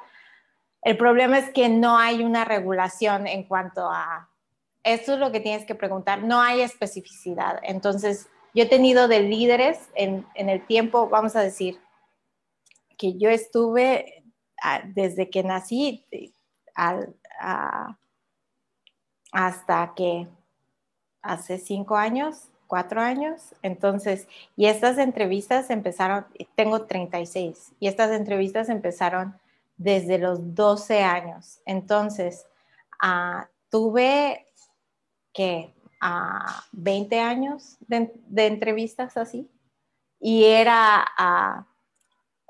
El 0.82 0.98
problema 0.98 1.38
es 1.38 1.50
que 1.52 1.70
no 1.70 1.98
hay 1.98 2.24
una 2.24 2.44
regulación 2.44 3.28
en 3.28 3.44
cuanto 3.44 3.90
a, 3.90 4.30
esto 4.84 5.14
es 5.14 5.20
lo 5.20 5.32
que 5.32 5.40
tienes 5.40 5.66
que 5.66 5.76
preguntar, 5.76 6.24
no 6.24 6.42
hay 6.42 6.62
especificidad. 6.62 7.60
Entonces, 7.64 8.30
yo 8.54 8.64
he 8.64 8.68
tenido 8.68 9.08
de 9.08 9.22
líderes 9.22 9.90
en, 9.96 10.26
el 10.36 10.66
tiempo, 10.66 11.08
vamos 11.08 11.36
a 11.36 11.42
decir, 11.42 11.80
que 12.98 13.18
yo 13.18 13.30
estuve 13.30 14.24
ah, 14.62 14.82
desde 14.86 15.30
que 15.30 15.44
nací 15.44 16.06
hasta 19.32 19.94
que 19.96 20.28
hace 21.22 21.58
cinco 21.58 21.96
años, 21.96 22.50
cuatro 22.68 23.02
años. 23.02 23.54
Entonces, 23.62 24.28
y 24.56 24.66
estas 24.66 24.98
entrevistas 24.98 25.70
empezaron, 25.70 26.26
tengo 26.56 26.84
36, 26.86 27.74
y 27.80 27.88
estas 27.88 28.12
entrevistas 28.12 28.70
empezaron 28.70 29.36
desde 29.78 30.18
los 30.18 30.56
12 30.56 31.04
años. 31.04 31.60
Entonces, 31.66 32.46
ah, 33.02 33.50
tuve 33.70 34.48
que 35.34 35.74
a 36.00 36.64
20 36.72 37.20
años 37.20 37.78
de, 37.88 38.12
entrevistas 38.36 39.18
así 39.18 39.50
y 40.20 40.46
era, 40.46 41.06
ah, 41.18 41.66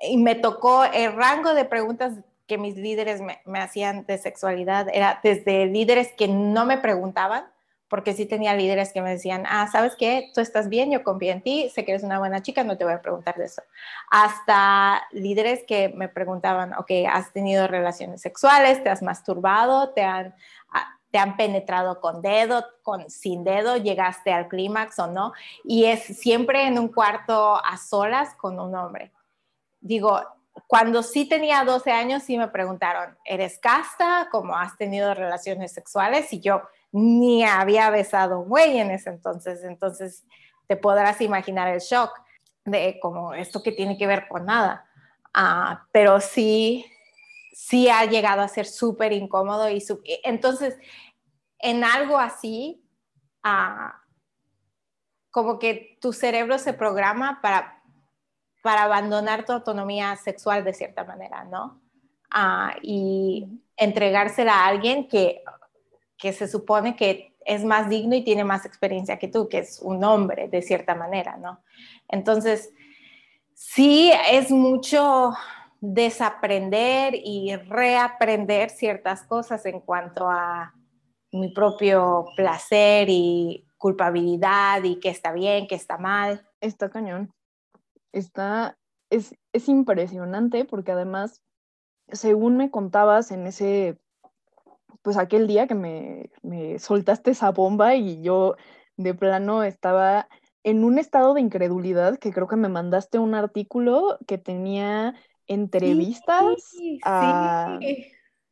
y 0.01 0.17
me 0.17 0.35
tocó 0.35 0.85
el 0.85 1.13
rango 1.13 1.53
de 1.53 1.65
preguntas 1.65 2.13
que 2.47 2.57
mis 2.57 2.75
líderes 2.75 3.21
me, 3.21 3.39
me 3.45 3.59
hacían 3.59 4.05
de 4.05 4.17
sexualidad, 4.17 4.87
era 4.93 5.19
desde 5.23 5.65
líderes 5.65 6.11
que 6.13 6.27
no 6.27 6.65
me 6.65 6.77
preguntaban 6.77 7.45
porque 7.91 8.13
sí 8.13 8.25
tenía 8.25 8.55
líderes 8.55 8.93
que 8.93 9.01
me 9.01 9.09
decían, 9.09 9.43
ah, 9.49 9.67
¿sabes 9.69 9.97
qué? 9.97 10.31
Tú 10.33 10.39
estás 10.39 10.69
bien, 10.69 10.89
yo 10.91 11.03
confío 11.03 11.33
en 11.33 11.41
ti, 11.41 11.69
sé 11.75 11.83
que 11.83 11.91
eres 11.91 12.03
una 12.03 12.19
buena 12.19 12.41
chica, 12.41 12.63
no 12.63 12.77
te 12.77 12.85
voy 12.85 12.93
a 12.93 13.01
preguntar 13.01 13.35
de 13.35 13.43
eso. 13.43 13.61
Hasta 14.09 15.03
líderes 15.11 15.65
que 15.67 15.89
me 15.89 16.07
preguntaban, 16.07 16.73
ok, 16.75 16.89
¿has 17.11 17.33
tenido 17.33 17.67
relaciones 17.67 18.21
sexuales? 18.21 18.81
¿Te 18.81 18.89
has 18.89 19.01
masturbado? 19.01 19.89
¿Te 19.89 20.03
han, 20.03 20.33
te 21.11 21.17
han 21.17 21.35
penetrado 21.35 21.99
con 21.99 22.21
dedo, 22.21 22.65
con, 22.81 23.09
sin 23.09 23.43
dedo? 23.43 23.75
¿Llegaste 23.75 24.31
al 24.31 24.47
clímax 24.47 24.97
o 24.99 25.07
no? 25.07 25.33
Y 25.65 25.83
es 25.83 26.01
siempre 26.01 26.67
en 26.67 26.79
un 26.79 26.87
cuarto 26.87 27.61
a 27.61 27.75
solas 27.75 28.35
con 28.35 28.57
un 28.57 28.73
hombre. 28.73 29.11
Digo, 29.81 30.21
cuando 30.65 31.03
sí 31.03 31.25
tenía 31.25 31.65
12 31.65 31.91
años, 31.91 32.23
sí 32.23 32.37
me 32.37 32.47
preguntaron, 32.47 33.17
¿eres 33.25 33.59
casta? 33.59 34.29
¿Cómo 34.31 34.55
has 34.55 34.77
tenido 34.77 35.13
relaciones 35.13 35.73
sexuales? 35.73 36.31
Y 36.31 36.39
yo 36.39 36.61
ni 36.91 37.43
había 37.43 37.89
besado 37.89 38.39
un 38.39 38.49
güey 38.49 38.79
en 38.79 38.91
ese 38.91 39.09
entonces. 39.09 39.63
Entonces, 39.63 40.25
te 40.67 40.77
podrás 40.77 41.21
imaginar 41.21 41.67
el 41.67 41.79
shock 41.79 42.11
de 42.65 42.99
como 43.01 43.33
esto 43.33 43.63
que 43.63 43.71
tiene 43.71 43.97
que 43.97 44.07
ver 44.07 44.27
con 44.27 44.45
nada. 44.45 44.85
Ah, 45.33 45.87
pero 45.91 46.19
sí, 46.19 46.85
sí 47.53 47.89
ha 47.89 48.05
llegado 48.05 48.41
a 48.41 48.47
ser 48.47 48.65
súper 48.65 49.13
incómodo 49.13 49.69
y 49.69 49.83
entonces 50.23 50.77
en 51.59 51.83
algo 51.83 52.17
así, 52.17 52.83
ah, 53.43 54.01
como 55.29 55.59
que 55.59 55.97
tu 56.01 56.11
cerebro 56.11 56.57
se 56.57 56.73
programa 56.73 57.39
para, 57.41 57.81
para 58.61 58.83
abandonar 58.83 59.45
tu 59.45 59.53
autonomía 59.53 60.15
sexual 60.17 60.63
de 60.63 60.73
cierta 60.73 61.03
manera, 61.03 61.45
¿no? 61.45 61.81
Ah, 62.29 62.75
y 62.81 63.61
entregársela 63.77 64.55
a 64.55 64.67
alguien 64.67 65.07
que 65.07 65.43
que 66.21 66.33
se 66.33 66.47
supone 66.47 66.95
que 66.95 67.35
es 67.45 67.65
más 67.65 67.89
digno 67.89 68.15
y 68.15 68.23
tiene 68.23 68.43
más 68.43 68.63
experiencia 68.65 69.17
que 69.17 69.27
tú, 69.27 69.49
que 69.49 69.57
es 69.57 69.79
un 69.81 70.03
hombre 70.03 70.47
de 70.47 70.61
cierta 70.61 70.93
manera, 70.93 71.35
¿no? 71.37 71.63
Entonces, 72.07 72.71
sí 73.55 74.11
es 74.29 74.51
mucho 74.51 75.31
desaprender 75.79 77.15
y 77.15 77.55
reaprender 77.55 78.69
ciertas 78.69 79.23
cosas 79.23 79.65
en 79.65 79.79
cuanto 79.79 80.29
a 80.29 80.75
mi 81.31 81.51
propio 81.51 82.27
placer 82.35 83.07
y 83.09 83.65
culpabilidad 83.79 84.83
y 84.83 84.99
qué 84.99 85.09
está 85.09 85.31
bien, 85.31 85.65
qué 85.67 85.73
está 85.73 85.97
mal. 85.97 86.47
Está 86.59 86.91
cañón. 86.91 87.33
Está, 88.11 88.77
es, 89.09 89.35
es 89.53 89.67
impresionante 89.67 90.65
porque 90.65 90.91
además, 90.91 91.41
según 92.11 92.57
me 92.57 92.69
contabas 92.69 93.31
en 93.31 93.47
ese 93.47 93.99
pues 95.01 95.17
aquel 95.17 95.47
día 95.47 95.67
que 95.67 95.75
me, 95.75 96.79
soltaste 96.79 97.31
esa 97.31 97.51
bomba 97.51 97.95
y 97.95 98.21
yo 98.21 98.55
de 98.97 99.13
plano 99.13 99.63
estaba 99.63 100.27
en 100.63 100.83
un 100.83 100.99
estado 100.99 101.33
de 101.33 101.41
incredulidad 101.41 102.19
que 102.19 102.31
creo 102.31 102.47
que 102.47 102.55
me 102.55 102.69
mandaste 102.69 103.17
un 103.17 103.33
artículo 103.33 104.17
que 104.27 104.37
tenía 104.37 105.15
entrevistas 105.47 106.55
a, 107.03 107.79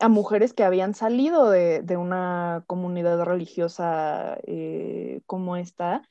mujeres 0.09 0.53
que 0.53 0.63
habían 0.63 0.95
salido 0.95 1.49
de, 1.49 1.97
una 1.97 2.63
comunidad 2.67 3.23
religiosa 3.23 4.39
eh, 4.43 5.21
como 5.25 5.55
esta 5.55 6.01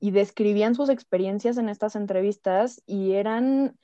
y 0.00 0.10
describían 0.10 0.74
sus 0.74 0.88
experiencias 0.88 1.58
en 1.58 1.68
estas 1.68 1.96
entrevistas 1.96 2.82
y 2.86 3.12
eran, 3.12 3.78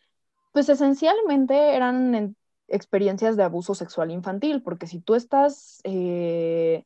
pues 0.53 0.69
esencialmente 0.69 1.75
eran 1.75 2.37
experiencias 2.69 3.37
de 3.37 3.43
abuso 3.45 3.75
sexual 3.75 4.11
infantil, 4.11 4.63
porque 4.63 4.87
si 4.87 5.01
tú 5.01 5.15
estás 5.15 5.81
eh, 5.85 6.85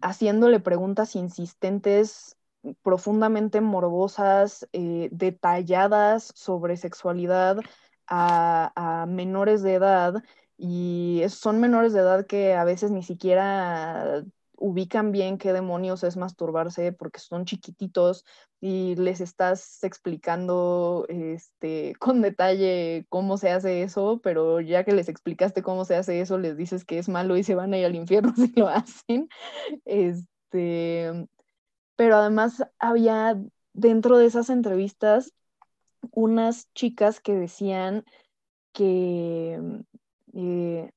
haciéndole 0.00 0.60
preguntas 0.60 1.16
insistentes, 1.16 2.36
profundamente 2.82 3.60
morbosas, 3.60 4.68
eh, 4.72 5.08
detalladas 5.12 6.32
sobre 6.34 6.76
sexualidad 6.76 7.58
a, 8.08 9.06
menores 9.08 9.62
de 9.62 9.74
edad, 9.74 10.22
y 10.58 11.22
son 11.28 11.60
menores 11.60 11.92
de 11.92 12.00
edad 12.00 12.26
que 12.26 12.54
a 12.54 12.64
veces 12.64 12.90
ni 12.90 13.02
siquiera 13.02 14.24
ubican 14.58 15.12
bien 15.12 15.38
qué 15.38 15.52
demonios 15.52 16.04
es 16.04 16.16
masturbarse 16.16 16.92
porque 16.92 17.20
son 17.20 17.44
chiquititos 17.44 18.24
y 18.60 18.94
les 18.96 19.20
estás 19.20 19.82
explicando 19.84 21.06
este, 21.08 21.94
con 22.00 22.22
detalle 22.22 23.06
cómo 23.08 23.36
se 23.36 23.50
hace 23.50 23.82
eso, 23.82 24.20
pero 24.22 24.60
ya 24.60 24.84
que 24.84 24.92
les 24.92 25.08
explicaste 25.08 25.62
cómo 25.62 25.84
se 25.84 25.96
hace 25.96 26.20
eso, 26.20 26.38
les 26.38 26.56
dices 26.56 26.84
que 26.84 26.98
es 26.98 27.08
malo 27.08 27.36
y 27.36 27.42
se 27.42 27.54
van 27.54 27.74
a 27.74 27.78
ir 27.78 27.86
al 27.86 27.94
infierno 27.94 28.32
si 28.36 28.52
lo 28.56 28.68
hacen. 28.68 29.28
Este, 29.84 31.28
pero 31.96 32.16
además 32.16 32.64
había 32.78 33.38
dentro 33.72 34.18
de 34.18 34.26
esas 34.26 34.50
entrevistas 34.50 35.32
unas 36.12 36.72
chicas 36.74 37.20
que 37.20 37.34
decían 37.34 38.04
que, 38.72 39.60
eh, 40.34 40.90
que 40.90 40.95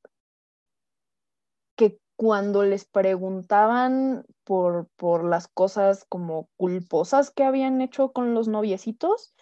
cuando 2.19 2.63
les 2.63 2.83
preguntaban 2.83 4.25
por, 4.43 4.89
por 4.97 5.23
las 5.23 5.47
cosas 5.47 6.05
como 6.09 6.49
culposas 6.57 7.31
que 7.31 7.45
habían 7.45 7.79
hecho 7.79 8.11
con 8.11 8.33
los 8.33 8.49
noviecitos, 8.49 9.33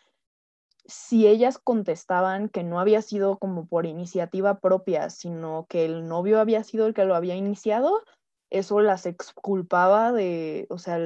si 0.85 1.25
ellas 1.25 1.57
contestaban 1.57 2.49
que 2.49 2.61
no 2.61 2.79
había 2.79 3.01
sido 3.01 3.39
como 3.39 3.65
por 3.65 3.87
iniciativa 3.87 4.59
propia, 4.59 5.09
sino 5.09 5.65
que 5.67 5.85
el 5.85 6.07
novio 6.07 6.39
había 6.39 6.63
sido 6.63 6.85
el 6.85 6.93
que 6.93 7.05
lo 7.05 7.15
había 7.15 7.35
iniciado, 7.35 8.03
eso 8.51 8.79
las 8.79 9.07
exculpaba 9.07 10.11
de, 10.11 10.67
o 10.69 10.77
sea, 10.77 10.99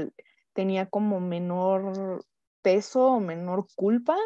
tenía 0.52 0.90
como 0.90 1.22
menor 1.22 2.26
peso 2.62 3.14
o 3.14 3.22
menor 3.22 3.68
culpa 3.78 4.18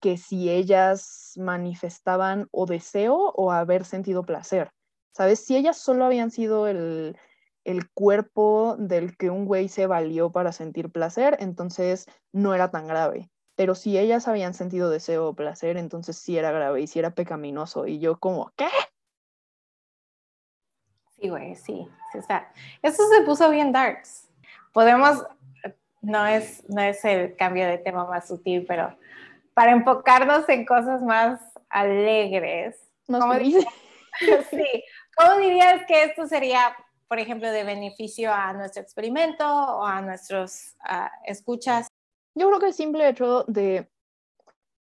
que 0.00 0.16
si 0.16 0.48
ellas 0.48 1.34
manifestaban 1.36 2.48
o 2.52 2.64
deseo 2.64 3.34
o 3.36 3.52
haber 3.52 3.84
sentido 3.84 4.22
placer. 4.22 4.72
¿Sabes? 5.12 5.44
Si 5.44 5.56
ellas 5.56 5.76
solo 5.76 6.04
habían 6.04 6.30
sido 6.30 6.68
el, 6.68 7.16
el 7.64 7.90
cuerpo 7.90 8.76
del 8.78 9.16
que 9.16 9.30
un 9.30 9.44
güey 9.44 9.68
se 9.68 9.86
valió 9.86 10.30
para 10.30 10.52
sentir 10.52 10.90
placer, 10.90 11.36
entonces 11.40 12.06
no 12.32 12.54
era 12.54 12.70
tan 12.70 12.86
grave. 12.86 13.30
Pero 13.56 13.74
si 13.74 13.98
ellas 13.98 14.26
habían 14.26 14.54
sentido 14.54 14.88
deseo 14.88 15.28
o 15.28 15.34
placer, 15.34 15.76
entonces 15.76 16.16
sí 16.16 16.38
era 16.38 16.50
grave 16.50 16.80
y 16.80 16.86
sí 16.86 16.98
era 16.98 17.10
pecaminoso. 17.10 17.86
Y 17.86 17.98
yo 17.98 18.18
como, 18.18 18.50
¿qué? 18.56 18.68
Sí, 21.20 21.28
güey, 21.28 21.54
sí. 21.54 21.86
O 22.18 22.22
sea, 22.22 22.50
eso 22.82 23.06
se 23.08 23.22
puso 23.22 23.50
bien 23.50 23.72
darks. 23.72 24.28
Podemos, 24.72 25.26
no 26.00 26.26
es, 26.26 26.64
no 26.70 26.80
es 26.80 27.04
el 27.04 27.36
cambio 27.36 27.66
de 27.66 27.78
tema 27.78 28.06
más 28.06 28.28
sutil, 28.28 28.64
pero 28.66 28.96
para 29.52 29.72
enfocarnos 29.72 30.48
en 30.48 30.64
cosas 30.64 31.02
más 31.02 31.40
alegres. 31.68 32.90
¿Cómo, 33.06 33.34
dirías, 33.34 33.64
sí. 34.50 34.84
¿Cómo 35.20 35.38
dirías 35.38 35.84
que 35.86 36.04
esto 36.04 36.26
sería, 36.26 36.74
por 37.06 37.18
ejemplo, 37.18 37.50
de 37.50 37.62
beneficio 37.62 38.32
a 38.32 38.54
nuestro 38.54 38.82
experimento 38.82 39.44
o 39.44 39.84
a 39.84 40.00
nuestros 40.00 40.76
escuchas? 41.26 41.88
Yo 42.34 42.48
creo 42.48 42.58
que 42.58 42.66
el 42.68 42.72
simple 42.72 43.06
hecho 43.06 43.44
de 43.46 43.90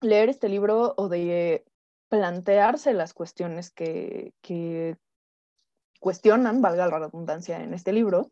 leer 0.03 0.29
este 0.29 0.51
libro 0.51 0.93
o 0.99 1.09
de 1.09 1.65
plantearse 2.09 2.93
las 2.93 3.15
cuestiones 3.15 3.71
que, 3.71 4.35
que 4.43 4.99
cuestionan, 6.01 6.61
valga 6.61 6.87
la 6.87 6.99
redundancia 6.99 7.63
en 7.63 7.73
este 7.73 7.93
libro, 7.93 8.31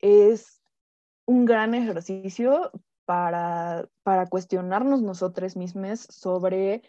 es 0.00 0.60
un 1.26 1.44
gran 1.44 1.74
ejercicio 1.74 2.72
para, 3.04 3.88
para 4.02 4.26
cuestionarnos 4.26 5.00
nosotros 5.00 5.56
mismos 5.56 6.00
sobre 6.00 6.82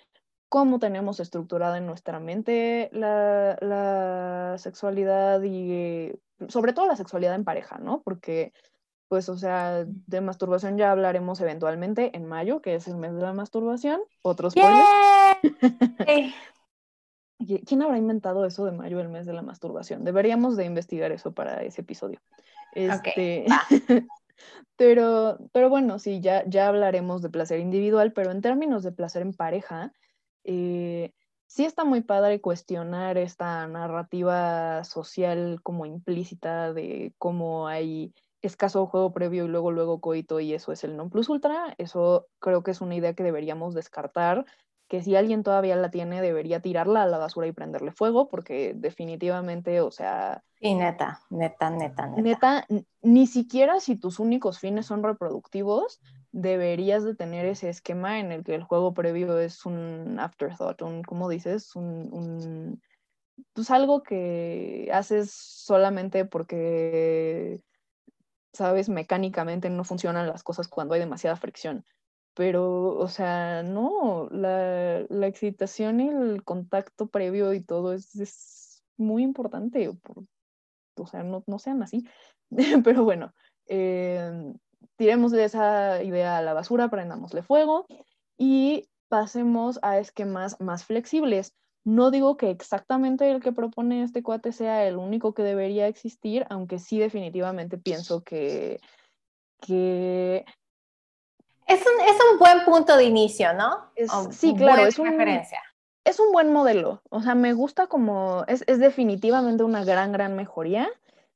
cómo 0.52 0.80
tenemos 0.80 1.22
estructurada 1.22 1.78
en 1.78 1.86
nuestra 1.86 2.20
mente 2.20 2.90
la, 2.92 3.58
la, 3.62 4.58
sexualidad 4.58 5.42
y 5.44 6.12
sobre 6.50 6.74
todo 6.74 6.88
la 6.88 6.98
sexualidad 6.98 7.36
en 7.36 7.46
pareja, 7.46 7.78
¿no? 7.78 8.02
Porque, 8.02 8.52
pues, 9.08 9.30
o 9.30 9.38
sea, 9.38 9.86
de 9.86 10.20
masturbación 10.20 10.78
ya 10.78 10.92
hablaremos 10.92 11.40
eventualmente 11.40 12.14
en 12.18 12.26
mayo, 12.26 12.62
que 12.62 12.76
es 12.76 12.86
el 12.90 12.98
mes 12.98 13.14
de 13.14 13.22
la 13.22 13.32
masturbación. 13.32 14.02
Otros 14.24 14.54
¿Quién 17.66 17.82
habrá 17.82 17.98
inventado 17.98 18.46
eso 18.46 18.66
de 18.66 18.74
mayo, 18.74 19.00
el 19.00 19.08
mes 19.08 19.26
de 19.26 19.32
la 19.32 19.44
masturbación? 19.44 20.04
Deberíamos 20.04 20.58
de 20.58 20.66
investigar 20.66 21.14
eso 21.14 21.32
para 21.32 21.64
ese 21.64 21.80
episodio. 21.80 22.20
Este, 22.74 23.46
pero, 24.76 25.38
pero 25.54 25.70
bueno, 25.70 25.98
sí, 25.98 26.20
ya, 26.20 26.44
ya 26.46 26.68
hablaremos 26.68 27.22
de 27.22 27.30
placer 27.30 27.62
individual, 27.62 28.12
pero 28.12 28.32
en 28.32 28.42
términos 28.42 28.84
de 28.84 28.92
placer 28.92 29.22
en 29.22 29.34
pareja, 29.34 29.94
eh, 30.44 31.14
sí 31.48 31.66
está 31.66 31.84
muy 31.84 32.02
padre 32.02 32.42
cuestionar 32.42 33.18
esta 33.18 33.68
narrativa 33.68 34.84
social 34.84 35.60
como 35.64 35.86
implícita 35.86 36.74
de 36.74 37.14
cómo 37.18 37.68
hay 37.68 38.14
escaso 38.42 38.88
juego 38.88 39.14
previo 39.14 39.46
y 39.46 39.48
luego 39.48 39.72
luego 39.72 40.02
coito 40.02 40.40
y 40.40 40.54
eso 40.54 40.72
es 40.72 40.84
el 40.84 40.98
non 40.98 41.10
plus 41.10 41.30
ultra. 41.30 41.76
Eso 41.78 42.28
creo 42.40 42.64
que 42.64 42.72
es 42.72 42.82
una 42.82 42.96
idea 42.96 43.14
que 43.14 43.24
deberíamos 43.24 43.74
descartar 43.74 44.46
que 44.92 45.02
si 45.02 45.16
alguien 45.16 45.42
todavía 45.42 45.78
la 45.78 45.90
tiene 45.90 46.22
debería 46.22 46.60
tirarla 46.60 47.04
a 47.04 47.08
la 47.08 47.18
basura 47.18 47.48
y 47.48 47.54
prenderle 47.54 47.94
fuego, 47.94 48.28
porque 48.28 48.74
definitivamente, 48.76 49.80
o 49.80 49.90
sea... 49.90 50.44
Y 50.60 50.76
neta, 50.76 51.22
neta, 51.30 51.70
neta, 51.70 52.08
neta. 52.08 52.22
Neta, 52.22 52.68
ni 53.02 53.26
siquiera 53.26 53.80
si 53.80 53.96
tus 53.96 54.20
únicos 54.20 54.60
fines 54.60 54.88
son 54.88 55.02
reproductivos, 55.02 56.02
deberías 56.32 57.04
de 57.04 57.16
tener 57.16 57.46
ese 57.46 57.70
esquema 57.70 58.20
en 58.20 58.32
el 58.32 58.44
que 58.44 58.56
el 58.56 58.64
juego 58.64 58.94
previo 58.94 59.40
es 59.40 59.66
un 59.66 60.20
afterthought, 60.20 60.82
un, 60.82 61.04
¿cómo 61.04 61.30
dices? 61.30 61.76
Un, 61.76 62.10
un 62.12 62.82
pues 63.54 63.72
algo 63.72 64.04
que 64.04 64.90
haces 64.94 65.32
solamente 65.32 66.26
porque, 66.26 67.62
sabes, 68.54 68.90
mecánicamente 68.90 69.70
no 69.70 69.84
funcionan 69.84 70.28
las 70.28 70.44
cosas 70.44 70.68
cuando 70.68 70.94
hay 70.94 71.00
demasiada 71.00 71.36
fricción 71.36 71.86
pero, 72.34 72.98
o 72.98 73.08
sea, 73.08 73.64
no, 73.64 74.30
la, 74.32 75.06
la, 75.10 75.28
excitación 75.28 76.00
y 76.00 76.10
el 76.10 76.44
contacto 76.44 77.08
previo 77.10 77.54
y 77.54 77.62
todo 77.62 77.94
es, 77.94 78.16
es 78.16 78.84
muy 78.98 79.24
importante, 79.24 79.92
por, 80.02 80.24
o 80.96 81.08
sea, 81.08 81.24
no, 81.24 81.44
no, 81.48 81.60
sean 81.60 81.84
así, 81.84 82.08
pero 82.86 83.04
bueno, 83.04 83.34
eh, 83.68 84.54
tiremos 85.02 85.32
de 85.32 85.46
esa 85.46 86.04
idea 86.04 86.38
a 86.38 86.44
la 86.44 86.54
basura, 86.54 86.88
prendámosle 86.88 87.42
fuego 87.42 87.88
y 88.38 88.88
pasemos 89.10 89.80
a 89.82 89.98
esquemas 89.98 90.62
más 90.62 90.86
flexibles. 90.86 91.56
No 91.84 92.12
digo 92.12 92.38
que 92.38 92.52
exactamente 92.52 93.32
el 93.32 93.42
que 93.42 93.52
propone 93.52 94.04
este 94.04 94.22
cuate 94.22 94.52
sea 94.52 94.86
el 94.86 94.98
único 94.98 95.34
que 95.34 95.42
debería 95.42 95.88
existir, 95.88 96.46
aunque 96.52 96.78
sí 96.78 97.00
definitivamente 97.00 97.80
pienso 97.80 98.22
que, 98.22 98.80
que 99.60 100.46
es 101.66 101.80
un, 101.82 102.06
es 102.08 102.18
un 102.32 102.38
buen 102.38 102.64
punto 102.64 102.96
de 102.96 103.06
inicio, 103.06 103.54
¿no? 103.54 103.92
sí, 104.30 104.54
claro, 104.54 104.86
es, 104.86 105.00
es 106.06 106.20
un 106.20 106.32
buen 106.32 106.54
modelo. 106.54 107.02
O 107.10 107.24
sea, 107.24 107.34
me 107.34 107.54
gusta 107.54 107.88
como, 107.88 108.44
es, 108.48 108.64
es, 108.68 108.78
definitivamente 108.78 109.64
una 109.64 109.84
gran, 109.84 110.12
gran 110.12 110.36
mejoría. 110.36 110.88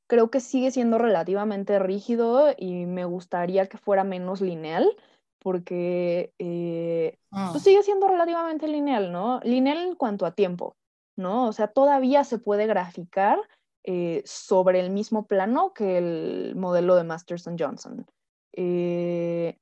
Creo 0.08 0.30
que 0.30 0.40
sigue 0.40 0.70
siendo 0.70 0.98
relativamente 0.98 1.78
rígido 1.78 2.54
y 2.56 2.86
me 2.86 3.04
gustaría 3.04 3.66
que 3.66 3.78
fuera 3.78 4.04
menos 4.04 4.40
lineal, 4.40 4.96
porque 5.40 6.32
eh, 6.38 7.18
pues 7.30 7.54
mm. 7.54 7.58
sigue 7.58 7.82
siendo 7.82 8.08
relativamente 8.08 8.68
lineal, 8.68 9.12
¿no? 9.12 9.40
Lineal 9.42 9.78
en 9.78 9.94
cuanto 9.94 10.26
a 10.26 10.32
tiempo, 10.32 10.76
¿no? 11.16 11.48
O 11.48 11.52
sea, 11.52 11.68
todavía 11.68 12.24
se 12.24 12.38
puede 12.38 12.66
graficar 12.66 13.38
eh, 13.84 14.22
sobre 14.24 14.80
el 14.80 14.90
mismo 14.90 15.26
plano 15.26 15.72
que 15.72 15.98
el 15.98 16.54
modelo 16.56 16.96
de 16.96 17.04
Masterson 17.04 17.56
Johnson. 17.58 18.06
Eh, 18.52 19.56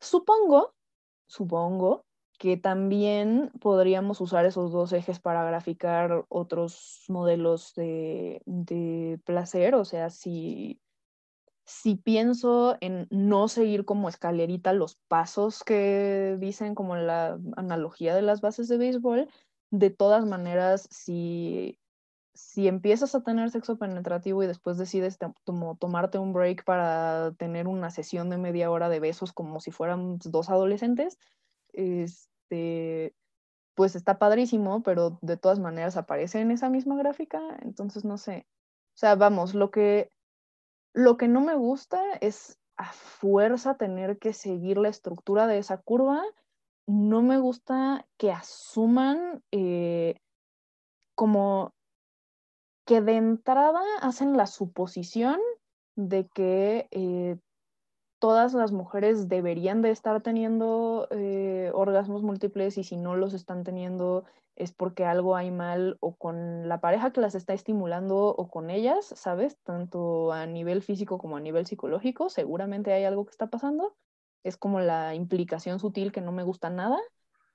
Supongo, 0.00 0.74
supongo 1.26 2.05
que 2.38 2.56
también 2.56 3.50
podríamos 3.60 4.20
usar 4.20 4.44
esos 4.46 4.72
dos 4.72 4.92
ejes 4.92 5.20
para 5.20 5.44
graficar 5.44 6.24
otros 6.28 7.04
modelos 7.08 7.74
de, 7.74 8.42
de 8.46 9.20
placer, 9.24 9.74
o 9.74 9.84
sea, 9.84 10.10
si, 10.10 10.80
si 11.64 11.96
pienso 11.96 12.76
en 12.80 13.06
no 13.10 13.48
seguir 13.48 13.84
como 13.84 14.08
escalerita 14.08 14.72
los 14.72 14.96
pasos 15.08 15.64
que 15.64 16.36
dicen 16.38 16.74
como 16.74 16.96
la 16.96 17.38
analogía 17.56 18.14
de 18.14 18.22
las 18.22 18.40
bases 18.40 18.68
de 18.68 18.78
béisbol, 18.78 19.28
de 19.70 19.90
todas 19.90 20.24
maneras, 20.26 20.88
si 20.90 21.78
si 22.36 22.68
empiezas 22.68 23.14
a 23.14 23.22
tener 23.22 23.50
sexo 23.50 23.78
penetrativo 23.78 24.42
y 24.42 24.46
después 24.46 24.76
decides 24.76 25.18
tomarte 25.78 26.18
un 26.18 26.34
break 26.34 26.64
para 26.64 27.32
tener 27.38 27.66
una 27.66 27.90
sesión 27.90 28.28
de 28.28 28.36
media 28.36 28.70
hora 28.70 28.90
de 28.90 29.00
besos 29.00 29.32
como 29.32 29.58
si 29.58 29.70
fueran 29.70 30.18
dos 30.18 30.50
adolescentes, 30.50 31.18
este, 31.76 33.14
pues 33.74 33.94
está 33.94 34.18
padrísimo, 34.18 34.82
pero 34.82 35.18
de 35.20 35.36
todas 35.36 35.58
maneras 35.58 35.96
aparece 35.96 36.40
en 36.40 36.50
esa 36.50 36.70
misma 36.70 36.96
gráfica, 36.96 37.40
entonces 37.62 38.04
no 38.04 38.18
sé. 38.18 38.46
O 38.94 38.98
sea, 38.98 39.14
vamos, 39.14 39.54
lo 39.54 39.70
que, 39.70 40.10
lo 40.94 41.16
que 41.16 41.28
no 41.28 41.40
me 41.40 41.54
gusta 41.54 42.02
es 42.20 42.58
a 42.76 42.92
fuerza 42.92 43.76
tener 43.76 44.18
que 44.18 44.32
seguir 44.32 44.78
la 44.78 44.88
estructura 44.88 45.46
de 45.46 45.58
esa 45.58 45.78
curva. 45.78 46.22
No 46.86 47.22
me 47.22 47.38
gusta 47.38 48.06
que 48.16 48.32
asuman 48.32 49.42
eh, 49.50 50.16
como 51.14 51.74
que 52.86 53.00
de 53.00 53.16
entrada 53.16 53.82
hacen 54.00 54.36
la 54.36 54.46
suposición 54.46 55.40
de 55.96 56.28
que 56.28 56.88
eh, 56.90 57.36
todas 58.18 58.54
las 58.54 58.72
mujeres 58.72 59.28
deberían 59.28 59.82
de 59.82 59.90
estar 59.90 60.22
teniendo 60.22 61.08
eh, 61.10 61.70
orgasmos 61.74 62.22
múltiples 62.22 62.78
y 62.78 62.84
si 62.84 62.96
no 62.96 63.16
los 63.16 63.34
están 63.34 63.64
teniendo 63.64 64.24
es 64.56 64.72
porque 64.72 65.04
algo 65.04 65.36
hay 65.36 65.50
mal 65.50 65.98
o 66.00 66.16
con 66.16 66.66
la 66.66 66.80
pareja 66.80 67.12
que 67.12 67.20
las 67.20 67.34
está 67.34 67.52
estimulando 67.52 68.28
o 68.28 68.48
con 68.48 68.70
ellas, 68.70 69.12
¿sabes? 69.14 69.58
Tanto 69.62 70.32
a 70.32 70.46
nivel 70.46 70.82
físico 70.82 71.18
como 71.18 71.36
a 71.36 71.40
nivel 71.40 71.66
psicológico, 71.66 72.30
seguramente 72.30 72.92
hay 72.92 73.04
algo 73.04 73.26
que 73.26 73.32
está 73.32 73.48
pasando. 73.48 73.94
Es 74.44 74.56
como 74.56 74.80
la 74.80 75.14
implicación 75.14 75.78
sutil 75.78 76.10
que 76.10 76.22
no 76.22 76.32
me 76.32 76.42
gusta 76.42 76.70
nada. 76.70 76.98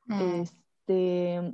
Mm. 0.06 0.42
Este, 0.42 1.54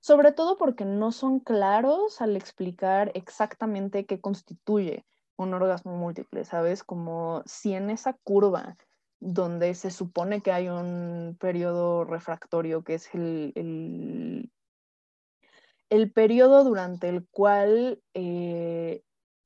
sobre 0.00 0.32
todo 0.32 0.56
porque 0.56 0.84
no 0.84 1.12
son 1.12 1.38
claros 1.38 2.20
al 2.20 2.36
explicar 2.36 3.12
exactamente 3.14 4.04
qué 4.04 4.20
constituye 4.20 5.04
un 5.38 5.54
orgasmo 5.54 5.96
múltiple, 5.96 6.44
¿sabes? 6.44 6.84
Como 6.84 7.42
si 7.46 7.72
en 7.72 7.90
esa 7.90 8.12
curva 8.24 8.76
donde 9.20 9.74
se 9.74 9.90
supone 9.90 10.42
que 10.42 10.52
hay 10.52 10.68
un 10.68 11.36
periodo 11.40 12.04
refractorio, 12.04 12.84
que 12.84 12.94
es 12.94 13.14
el, 13.14 13.52
el, 13.54 14.52
el 15.88 16.12
periodo 16.12 16.64
durante 16.64 17.08
el 17.08 17.26
cual 17.28 18.02
eh, 18.14 19.02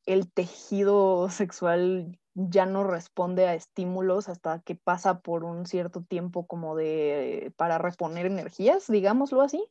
el 0.07 0.31
tejido 0.33 1.31
sexual 1.31 2.19
ya 2.35 2.65
no 2.65 2.85
responde 2.85 3.47
a 3.47 3.55
estímulos 3.55 4.29
hasta 4.29 4.61
que 4.61 4.75
pasa 4.75 5.21
por 5.21 5.45
un 5.45 5.67
cierto 5.67 6.03
tiempo 6.03 6.47
como 6.47 6.75
de 6.75 7.53
para 7.57 7.79
reponer 7.79 8.27
energías, 8.27 8.87
digámoslo 8.87 9.43
así. 9.43 9.65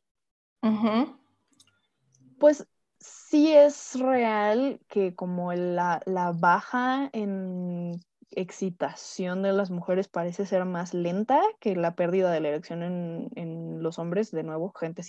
Pues 2.38 2.66
sí 3.02 3.52
es 3.52 3.98
real 3.98 4.80
que 4.88 5.14
como 5.14 5.52
la, 5.52 6.00
baja 6.38 7.10
en 7.12 8.00
excitación 8.30 9.42
de 9.42 9.52
las 9.52 9.70
mujeres 9.70 10.08
parece 10.08 10.46
ser 10.46 10.64
más 10.64 10.94
lenta 10.94 11.42
que 11.60 11.76
la 11.76 11.94
pérdida 11.94 12.30
de 12.30 12.40
la 12.40 12.48
erección 12.48 12.82
en, 12.82 13.82
los 13.82 13.98
hombres, 13.98 14.30
de 14.30 14.44
nuevo, 14.44 14.72
gente 14.72 15.02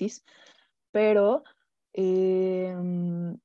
pero, 0.91 1.43
em, 1.93 3.37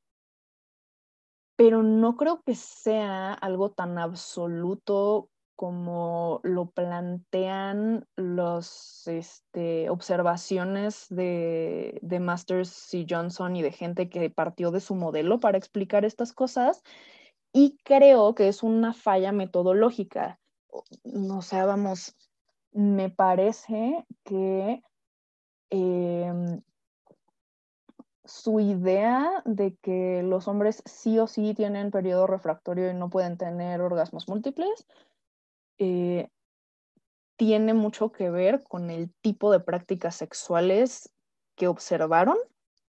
pero 1.56 1.82
no 1.82 2.16
creo 2.16 2.42
que 2.42 2.54
sea 2.54 3.34
algo 3.34 3.70
tan 3.70 3.98
absoluto 3.98 5.28
como 5.58 6.38
lo 6.44 6.70
plantean 6.70 8.06
las 8.14 9.02
este, 9.08 9.90
observaciones 9.90 11.06
de, 11.10 11.98
de, 12.00 12.20
Masters 12.20 12.94
y 12.94 13.04
Johnson 13.10 13.56
y 13.56 13.62
de 13.62 13.72
gente 13.72 14.08
que 14.08 14.30
partió 14.30 14.70
de 14.70 14.78
su 14.78 14.94
modelo 14.94 15.40
para 15.40 15.58
explicar 15.58 16.04
estas 16.04 16.32
cosas. 16.32 16.84
Y 17.52 17.76
creo 17.82 18.36
que 18.36 18.46
es 18.46 18.62
una 18.62 18.94
falla 18.94 19.32
metodológica. 19.32 20.38
O 20.70 21.42
sea, 21.42 21.66
vamos, 21.66 22.14
me 22.70 23.10
parece 23.10 24.06
que 24.22 24.80
em, 25.70 26.62
su 28.24 28.60
idea 28.60 29.42
de 29.44 29.74
que 29.82 30.22
los 30.22 30.46
hombres 30.46 30.84
sí 30.86 31.18
o 31.18 31.26
sí 31.26 31.52
tienen 31.52 31.90
periodo 31.90 32.28
refractorio 32.28 32.88
y 32.88 32.94
no 32.94 33.10
pueden 33.10 33.36
tener 33.36 33.80
orgasmos 33.80 34.28
múltiples 34.28 34.86
eh, 35.78 36.28
tiene 37.36 37.72
mucho 37.72 38.10
que 38.10 38.30
ver 38.30 38.62
con 38.64 38.90
el 38.90 39.12
tipo 39.20 39.52
de 39.52 39.60
prácticas 39.60 40.16
sexuales 40.16 41.12
que 41.56 41.68
observaron. 41.68 42.36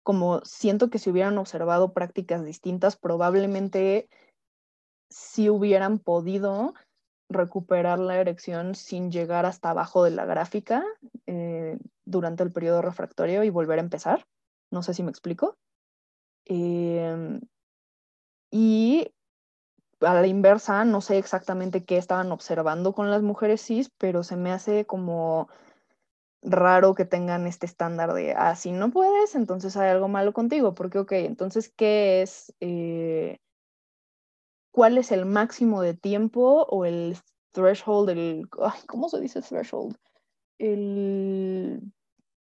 Como 0.02 0.40
siento 0.44 0.90
que 0.90 0.98
si 0.98 1.10
hubieran 1.10 1.38
observado 1.38 1.92
prácticas 1.92 2.44
distintas, 2.44 2.96
probablemente 2.96 4.08
sí 5.10 5.50
hubieran 5.50 5.98
podido 5.98 6.74
recuperar 7.28 7.98
la 7.98 8.16
erección 8.18 8.74
sin 8.74 9.10
llegar 9.10 9.44
hasta 9.44 9.70
abajo 9.70 10.02
de 10.02 10.12
la 10.12 10.24
gráfica 10.24 10.84
eh, 11.26 11.78
durante 12.04 12.42
el 12.42 12.52
periodo 12.52 12.80
refractorio 12.80 13.44
y 13.44 13.50
volver 13.50 13.78
a 13.78 13.82
empezar. 13.82 14.26
No 14.70 14.82
sé 14.82 14.94
si 14.94 15.02
me 15.02 15.10
explico. 15.10 15.56
Em, 16.46 17.40
y 18.50 19.12
a 20.00 20.14
la 20.14 20.26
inversa, 20.26 20.84
no 20.84 21.00
sé 21.00 21.18
exactamente 21.18 21.84
qué 21.84 21.96
estaban 21.96 22.30
observando 22.32 22.92
con 22.92 23.10
las 23.10 23.22
mujeres 23.22 23.62
cis, 23.62 23.90
pero 23.98 24.22
se 24.22 24.36
me 24.36 24.52
hace 24.52 24.86
como 24.86 25.48
raro 26.42 26.94
que 26.94 27.04
tengan 27.04 27.46
este 27.46 27.66
estándar 27.66 28.12
de, 28.14 28.32
ah, 28.32 28.54
si 28.54 28.72
no 28.72 28.90
puedes, 28.90 29.34
entonces 29.34 29.76
hay 29.76 29.90
algo 29.90 30.08
malo 30.08 30.32
contigo, 30.32 30.74
porque, 30.74 30.98
ok, 31.00 31.12
entonces, 31.12 31.72
¿qué 31.76 32.22
es, 32.22 32.54
eh, 32.60 33.38
cuál 34.70 34.98
es 34.98 35.10
el 35.10 35.26
máximo 35.26 35.82
de 35.82 35.94
tiempo 35.94 36.64
o 36.70 36.84
el 36.84 37.16
threshold, 37.52 38.10
el, 38.10 38.48
¿cómo 38.86 39.08
se 39.08 39.20
dice 39.20 39.42
threshold? 39.42 39.96
El 40.58 41.92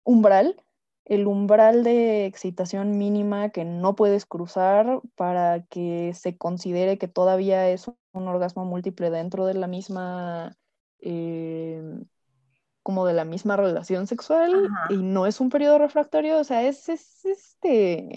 umbral 0.03 0.64
el 1.05 1.27
umbral 1.27 1.83
de 1.83 2.25
excitación 2.25 2.97
mínima 2.97 3.49
que 3.49 3.63
no 3.63 3.95
puedes 3.95 4.25
cruzar 4.25 5.01
para 5.15 5.63
que 5.65 6.13
se 6.15 6.35
considere 6.35 6.97
que 6.97 7.07
todavía 7.07 7.69
es 7.69 7.87
un 7.87 8.27
orgasmo 8.27 8.65
múltiple 8.65 9.11
dentro 9.11 9.45
de 9.45 9.53
la 9.53 9.67
misma, 9.67 10.57
eh, 10.99 11.81
como 12.81 13.05
de 13.05 13.13
la 13.13 13.23
misma 13.23 13.55
relación 13.55 14.07
sexual 14.07 14.69
y 14.89 14.97
no 14.97 15.27
es 15.27 15.39
un 15.39 15.49
periodo 15.49 15.77
refractorio, 15.77 16.39
o 16.39 16.43
sea, 16.43 16.63
es, 16.63 16.89
este, 16.89 18.09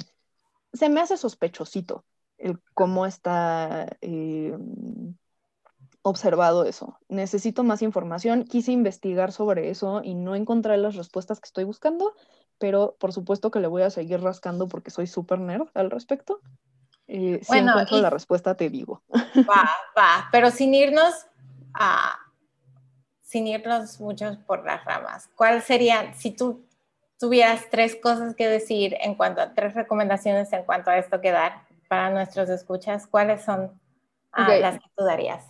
se 0.73 0.89
me 0.89 1.01
hace 1.01 1.17
sospechosito 1.19 2.05
el 2.39 2.59
cómo 2.73 3.05
está 3.05 3.99
eh, 4.01 4.57
observado 6.09 6.65
eso. 6.65 6.99
Necesito 7.09 7.65
más 7.65 7.83
información, 7.83 8.45
quise 8.45 8.73
investigar 8.73 9.33
sobre 9.33 9.71
eso 9.71 10.01
y 10.03 10.15
no 10.15 10.35
encontré 10.35 10.77
las 10.77 10.97
respuestas 10.97 11.41
que 11.41 11.47
estoy 11.47 11.65
buscando 11.65 12.15
pero 12.59 12.97
por 12.99 13.13
supuesto 13.13 13.51
que 13.51 13.61
le 13.61 13.69
voy 13.69 13.83
a 13.83 13.91
seguir 13.91 14.21
rascando 14.21 14.69
porque 14.69 14.91
soy 14.91 15.07
súper 15.07 15.39
nerd 15.39 15.69
al 15.75 15.91
respecto. 15.91 16.41
Eh, 17.07 17.41
si 17.43 17.59
encuentro 17.59 17.99
la 17.99 18.11
respuesta, 18.11 18.55
te 18.55 18.69
digo. 18.69 19.03
Va, 19.15 19.71
va, 19.97 20.29
pero 20.31 20.51
sin 20.51 20.75
irnos 20.75 21.27
a, 21.73 22.19
sin 23.23 23.47
irnos 23.47 24.01
muchos 24.01 24.37
por 24.39 24.65
las 24.67 24.85
ramas, 24.85 25.31
¿cuál 25.35 25.63
sería, 25.63 26.13
si 26.15 26.33
tú 26.33 26.67
tuvieras 27.19 27.65
tres 27.71 27.97
cosas 27.97 28.35
que 28.35 28.47
decir 28.49 28.97
en 29.01 29.15
cuanto 29.15 29.41
a 29.41 29.55
tres 29.55 29.75
recomendaciones 29.75 30.53
en 30.53 30.65
cuanto 30.65 30.91
a 30.91 30.99
esto 30.99 31.21
que 31.21 31.33
dar 31.33 31.63
para 31.89 32.11
nuestros 32.11 32.49
escuchas, 32.51 33.07
cuáles 33.07 33.43
son 33.43 33.81
ah, 34.33 34.55
las 34.57 34.75
que 34.75 34.87
tú 34.95 35.05
darías? 35.05 35.45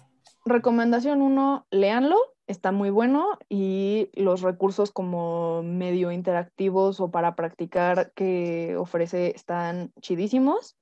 Recomendación 0.48 1.20
uno, 1.20 1.66
léanlo 1.70 2.16
está 2.46 2.72
muy 2.72 2.88
bueno 2.88 3.38
y 3.50 4.08
los 4.14 4.40
recursos 4.40 4.90
como 4.90 5.62
medio 5.62 6.10
interactivos 6.10 6.98
o 7.00 7.10
para 7.10 7.36
practicar 7.36 8.12
que 8.14 8.74
ofrece 8.78 9.34
están 9.36 9.92
chidísimos. 10.00 10.76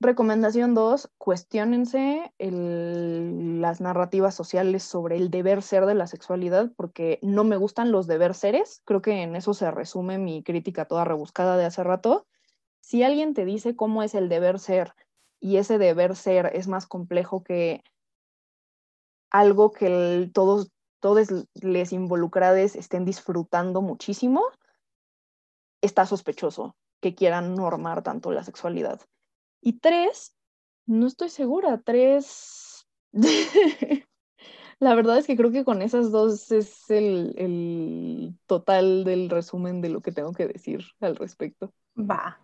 Recomendación 0.00 0.74
2, 0.74 1.10
cuestionense 1.16 2.32
las 2.38 3.80
narrativas 3.80 4.34
sociales 4.34 4.84
sobre 4.84 5.16
el 5.16 5.30
deber 5.30 5.62
ser 5.62 5.86
de 5.86 5.94
la 5.94 6.06
sexualidad, 6.06 6.70
porque 6.76 7.18
no 7.22 7.42
me 7.42 7.56
gustan 7.56 7.90
los 7.90 8.06
deber 8.06 8.34
seres. 8.34 8.82
Creo 8.84 9.00
que 9.00 9.22
en 9.22 9.34
eso 9.34 9.54
se 9.54 9.70
resume 9.70 10.18
mi 10.18 10.44
crítica 10.44 10.84
toda 10.84 11.04
rebuscada 11.04 11.56
de 11.56 11.64
hace 11.64 11.82
rato. 11.82 12.26
Si 12.80 13.02
alguien 13.02 13.32
te 13.32 13.44
dice 13.46 13.74
cómo 13.74 14.02
es 14.02 14.14
el 14.14 14.28
deber 14.28 14.58
ser 14.60 14.92
y 15.40 15.56
ese 15.56 15.78
deber 15.78 16.14
ser 16.14 16.52
es 16.54 16.68
más 16.68 16.86
complejo 16.86 17.42
que 17.42 17.82
algo 19.30 19.72
que 19.72 20.30
todos, 20.32 20.70
todos 21.00 21.28
les 21.54 21.92
involucrados 21.92 22.76
estén 22.76 23.04
disfrutando 23.04 23.82
muchísimo, 23.82 24.42
está 25.80 26.06
sospechoso 26.06 26.76
que 27.00 27.14
quieran 27.14 27.54
normar 27.54 28.02
tanto 28.02 28.32
la 28.32 28.44
sexualidad. 28.44 29.00
Y 29.60 29.78
tres, 29.80 30.34
no 30.86 31.06
estoy 31.06 31.30
segura, 31.30 31.80
tres... 31.84 32.86
la 34.80 34.94
verdad 34.94 35.18
es 35.18 35.26
que 35.26 35.36
creo 35.36 35.50
que 35.50 35.64
con 35.64 35.82
esas 35.82 36.10
dos 36.12 36.52
es 36.52 36.88
el, 36.90 37.34
el, 37.36 38.38
total 38.46 39.04
del 39.04 39.30
resumen 39.30 39.80
de 39.80 39.88
lo 39.88 40.00
que 40.00 40.12
tengo 40.12 40.32
que 40.32 40.46
decir 40.46 40.84
al 41.00 41.16
respecto. 41.16 41.72
Va. 41.98 42.38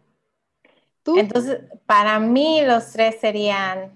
¿Tú? 1.02 1.18
Entonces, 1.18 1.60
para 1.86 2.18
mí 2.18 2.62
los 2.64 2.92
tres 2.92 3.20
serían 3.20 3.92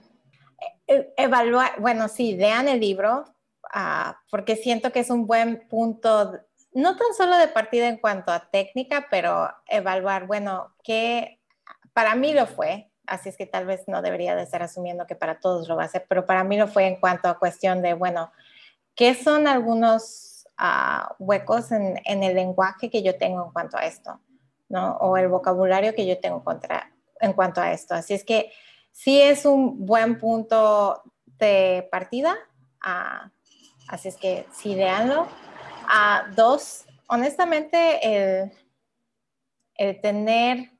evaluar, 0.86 1.80
bueno, 1.80 2.08
sí, 2.08 2.36
lean 2.36 2.68
el 2.68 2.80
libro, 2.80 3.24
ah, 3.72 4.20
porque 4.30 4.56
siento 4.56 4.92
que 4.92 5.00
es 5.00 5.10
un 5.10 5.26
buen 5.26 5.68
punto, 5.68 6.40
no 6.72 6.96
tan 6.96 7.14
solo 7.16 7.36
de 7.36 7.48
partida 7.48 7.88
en 7.88 7.98
cuanto 7.98 8.32
a 8.32 8.50
técnica, 8.50 9.06
pero 9.10 9.50
evaluar, 9.66 10.26
bueno, 10.26 10.74
que 10.82 11.40
para 11.92 12.14
mí 12.14 12.32
lo 12.32 12.46
fue, 12.46 12.90
así 13.06 13.28
es 13.28 13.36
que 13.36 13.46
tal 13.46 13.66
vez 13.66 13.84
no 13.86 14.02
debería 14.02 14.36
de 14.36 14.42
estar 14.42 14.62
asumiendo 14.62 15.06
que 15.06 15.16
para 15.16 15.40
todos 15.40 15.68
lo 15.68 15.76
va 15.76 15.84
a 15.84 15.88
ser, 15.88 16.06
pero 16.08 16.26
para 16.26 16.44
mí 16.44 16.56
lo 16.56 16.68
fue 16.68 16.86
en 16.86 16.96
cuanto 16.96 17.28
a 17.28 17.38
cuestión 17.38 17.82
de, 17.82 17.94
bueno, 17.94 18.32
¿qué 18.94 19.14
son 19.14 19.46
algunos 19.46 20.46
ah, 20.56 21.14
huecos 21.18 21.72
en, 21.72 22.00
en, 22.04 22.22
el 22.22 22.34
lenguaje 22.34 22.90
que 22.90 23.02
yo 23.02 23.16
tengo 23.16 23.44
en 23.44 23.52
cuanto 23.52 23.76
a 23.76 23.86
esto? 23.86 24.20
¿no? 24.68 24.96
O 24.98 25.16
el 25.16 25.28
vocabulario 25.28 25.94
que 25.94 26.06
yo 26.06 26.18
tengo 26.18 26.44
contra, 26.44 26.92
en 27.20 27.32
cuanto 27.32 27.60
a 27.60 27.72
esto. 27.72 27.94
Así 27.94 28.14
es 28.14 28.24
que 28.24 28.52
sí 28.98 29.20
es 29.20 29.46
un 29.46 29.86
buen 29.86 30.18
punto 30.18 31.02
de 31.38 31.88
partida. 31.92 32.36
Ah, 32.82 33.30
así 33.86 34.08
es 34.08 34.16
que 34.16 34.44
sí, 34.52 34.74
leanlo. 34.74 35.28
Ah, 35.86 36.26
dos, 36.34 36.84
honestamente, 37.06 38.00
el, 38.02 38.52
el, 39.76 40.00
tener 40.00 40.72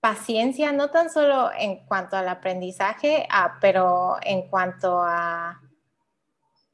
paciencia, 0.00 0.70
no 0.72 0.90
tan 0.90 1.08
solo 1.08 1.50
en 1.58 1.86
cuanto 1.86 2.18
al 2.18 2.28
aprendizaje, 2.28 3.26
ah, 3.30 3.56
pero 3.58 4.18
en 4.22 4.46
cuanto 4.48 5.02
a 5.02 5.62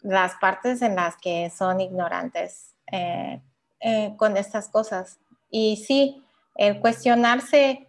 las 0.02 0.34
partes 0.34 0.82
en 0.82 0.96
las 0.96 1.16
que 1.16 1.48
son 1.56 1.80
ignorantes 1.80 2.74
eh, 2.90 3.40
eh, 3.78 4.14
con 4.16 4.36
estas 4.36 4.68
cosas. 4.68 5.20
Y 5.48 5.76
sí, 5.76 6.24
el 6.56 6.80
cuestionarse 6.80 7.86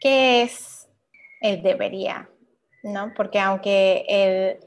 qué 0.00 0.42
es 0.42 0.81
el 1.42 1.62
debería, 1.62 2.30
¿no? 2.82 3.12
Porque 3.14 3.38
aunque 3.38 4.06
el, 4.08 4.60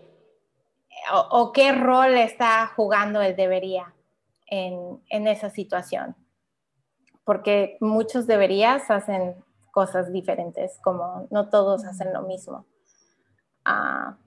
o, 1.12 1.52
qué 1.52 1.72
rol 1.72 2.16
está 2.16 2.68
jugando 2.76 3.22
el 3.22 3.36
debería 3.36 3.94
en, 4.48 5.28
esa 5.28 5.50
situación. 5.50 6.16
Porque 7.24 7.78
muchos 7.80 8.28
deberías 8.28 8.92
hacen 8.92 9.36
cosas 9.72 10.12
diferentes, 10.14 10.78
como 10.84 11.28
no 11.32 11.50
todos 11.50 11.86
hacen 11.86 12.14
lo 12.14 12.22
mismo. 12.22 12.66
Ah, 13.64 14.18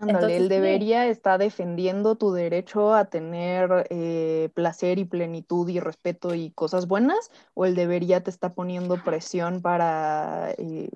el 0.00 0.48
debería 0.48 1.06
está 1.06 1.36
defendiendo 1.36 2.16
tu 2.16 2.32
derecho 2.32 2.94
a 2.94 3.06
tener 3.06 3.86
eh, 3.90 4.48
placer 4.54 4.98
y 4.98 5.04
plenitud 5.04 5.68
y 5.68 5.80
respeto 5.80 6.34
y 6.34 6.50
cosas 6.52 6.86
buenas, 6.86 7.30
o 7.54 7.66
el 7.66 7.74
debería 7.74 8.22
te 8.22 8.30
está 8.30 8.54
poniendo 8.54 9.02
presión 9.02 9.60
para, 9.60 10.52
eh, 10.56 10.88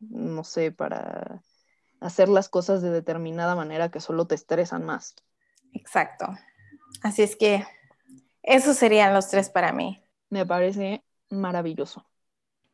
no 0.00 0.44
sé, 0.44 0.72
para 0.72 1.42
hacer 2.00 2.28
las 2.28 2.48
cosas 2.48 2.82
de 2.82 2.90
determinada 2.90 3.54
manera 3.54 3.90
que 3.90 4.00
solo 4.00 4.26
te 4.26 4.34
estresan 4.34 4.84
más. 4.84 5.16
Exacto. 5.72 6.26
Así 7.02 7.22
es 7.22 7.36
que 7.36 7.64
esos 8.42 8.76
serían 8.76 9.14
los 9.14 9.28
tres 9.28 9.50
para 9.50 9.72
mí. 9.72 10.02
Me 10.30 10.46
parece 10.46 11.02
maravilloso. 11.30 12.06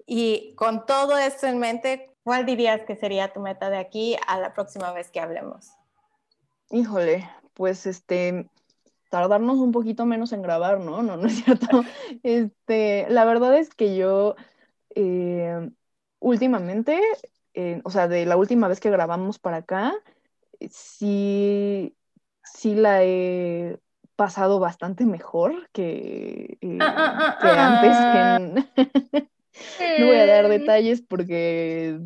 Y 0.06 0.54
con 0.56 0.86
todo 0.86 1.16
esto 1.16 1.46
en 1.46 1.58
mente, 1.58 2.14
¿cuál 2.22 2.46
dirías 2.46 2.82
que 2.82 2.96
sería 2.96 3.32
tu 3.32 3.40
meta 3.40 3.70
de 3.70 3.78
aquí 3.78 4.16
a 4.26 4.38
la 4.38 4.52
próxima 4.52 4.92
vez 4.92 5.10
que 5.10 5.20
hablemos? 5.20 5.70
Híjole, 6.70 7.28
pues 7.54 7.86
este, 7.86 8.48
tardarnos 9.08 9.58
un 9.58 9.72
poquito 9.72 10.04
menos 10.06 10.32
en 10.32 10.42
grabar, 10.42 10.80
¿no? 10.80 11.02
No, 11.02 11.16
no 11.16 11.26
es 11.26 11.44
cierto. 11.44 11.66
Este, 12.22 13.06
la 13.10 13.24
verdad 13.24 13.56
es 13.56 13.74
que 13.74 13.96
yo 13.96 14.34
eh, 14.94 15.70
últimamente 16.24 17.00
o 17.84 17.90
sea, 17.90 18.08
de 18.08 18.26
la 18.26 18.36
última 18.36 18.68
vez 18.68 18.80
que 18.80 18.90
grabamos 18.90 19.38
para 19.38 19.58
acá, 19.58 19.94
sí, 20.70 21.94
sí 22.42 22.74
la 22.74 23.04
he 23.04 23.78
pasado 24.16 24.58
bastante 24.58 25.06
mejor 25.06 25.68
que, 25.72 26.58
eh, 26.60 26.78
ah, 26.80 26.94
ah, 26.96 27.38
ah, 27.40 28.36
antes. 28.36 28.66
no 29.98 30.06
voy 30.06 30.16
a 30.16 30.26
dar 30.26 30.48
detalles 30.48 31.02
porque 31.02 31.98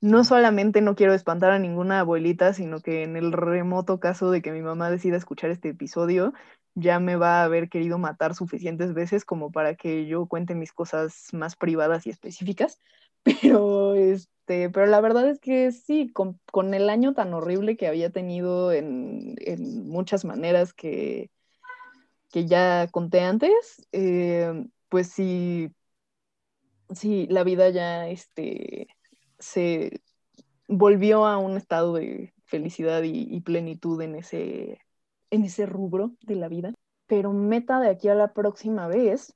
no 0.00 0.24
solamente 0.24 0.80
no 0.80 0.94
quiero 0.94 1.12
espantar 1.12 1.52
a 1.52 1.58
ninguna 1.58 2.00
abuelita, 2.00 2.54
sino 2.54 2.80
que 2.80 3.02
en 3.02 3.16
el 3.16 3.32
remoto 3.32 4.00
caso 4.00 4.30
de 4.30 4.40
que 4.40 4.52
mi 4.52 4.62
mamá 4.62 4.90
decida 4.90 5.18
escuchar 5.18 5.50
este 5.50 5.70
episodio, 5.70 6.32
ya 6.74 7.00
me 7.00 7.16
va 7.16 7.40
a 7.40 7.44
haber 7.44 7.68
querido 7.68 7.98
matar 7.98 8.34
suficientes 8.34 8.94
veces 8.94 9.24
como 9.24 9.50
para 9.50 9.74
que 9.74 10.06
yo 10.06 10.26
cuente 10.26 10.54
mis 10.54 10.72
cosas 10.72 11.28
más 11.32 11.56
privadas 11.56 12.06
y 12.06 12.10
específicas. 12.10 12.78
Pero, 13.42 13.94
este, 13.94 14.70
pero 14.70 14.86
la 14.86 15.00
verdad 15.02 15.28
es 15.28 15.38
que 15.40 15.70
sí, 15.72 16.10
con, 16.10 16.38
el 16.74 16.88
año 16.88 17.12
tan 17.12 17.34
horrible 17.34 17.76
que 17.76 17.86
había 17.86 18.08
tenido 18.10 18.72
en, 18.72 19.36
muchas 19.86 20.24
maneras 20.24 20.72
que, 20.72 21.30
que 22.32 22.46
ya 22.46 22.88
conté 22.90 23.20
antes, 23.20 23.86
eh, 23.92 24.64
pues 24.88 25.08
sí, 25.08 25.70
sí, 26.94 27.26
la 27.30 27.44
vida 27.44 27.68
ya 27.70 28.08
este, 28.08 28.88
se 29.38 30.00
volvió 30.68 31.26
a 31.26 31.38
un 31.38 31.56
estado 31.56 31.94
de 31.94 32.32
felicidad 32.44 33.02
y, 33.04 33.40
plenitud 33.40 34.00
en 34.02 34.16
ese, 34.16 34.80
en 35.30 35.44
ese 35.44 35.66
rubro 35.66 36.12
de 36.22 36.36
la 36.36 36.48
vida. 36.48 36.74
Pero 37.06 37.32
meta 37.32 37.80
de 37.80 37.90
aquí 37.90 38.08
a 38.08 38.14
la 38.14 38.32
próxima 38.32 38.86
vez, 38.86 39.34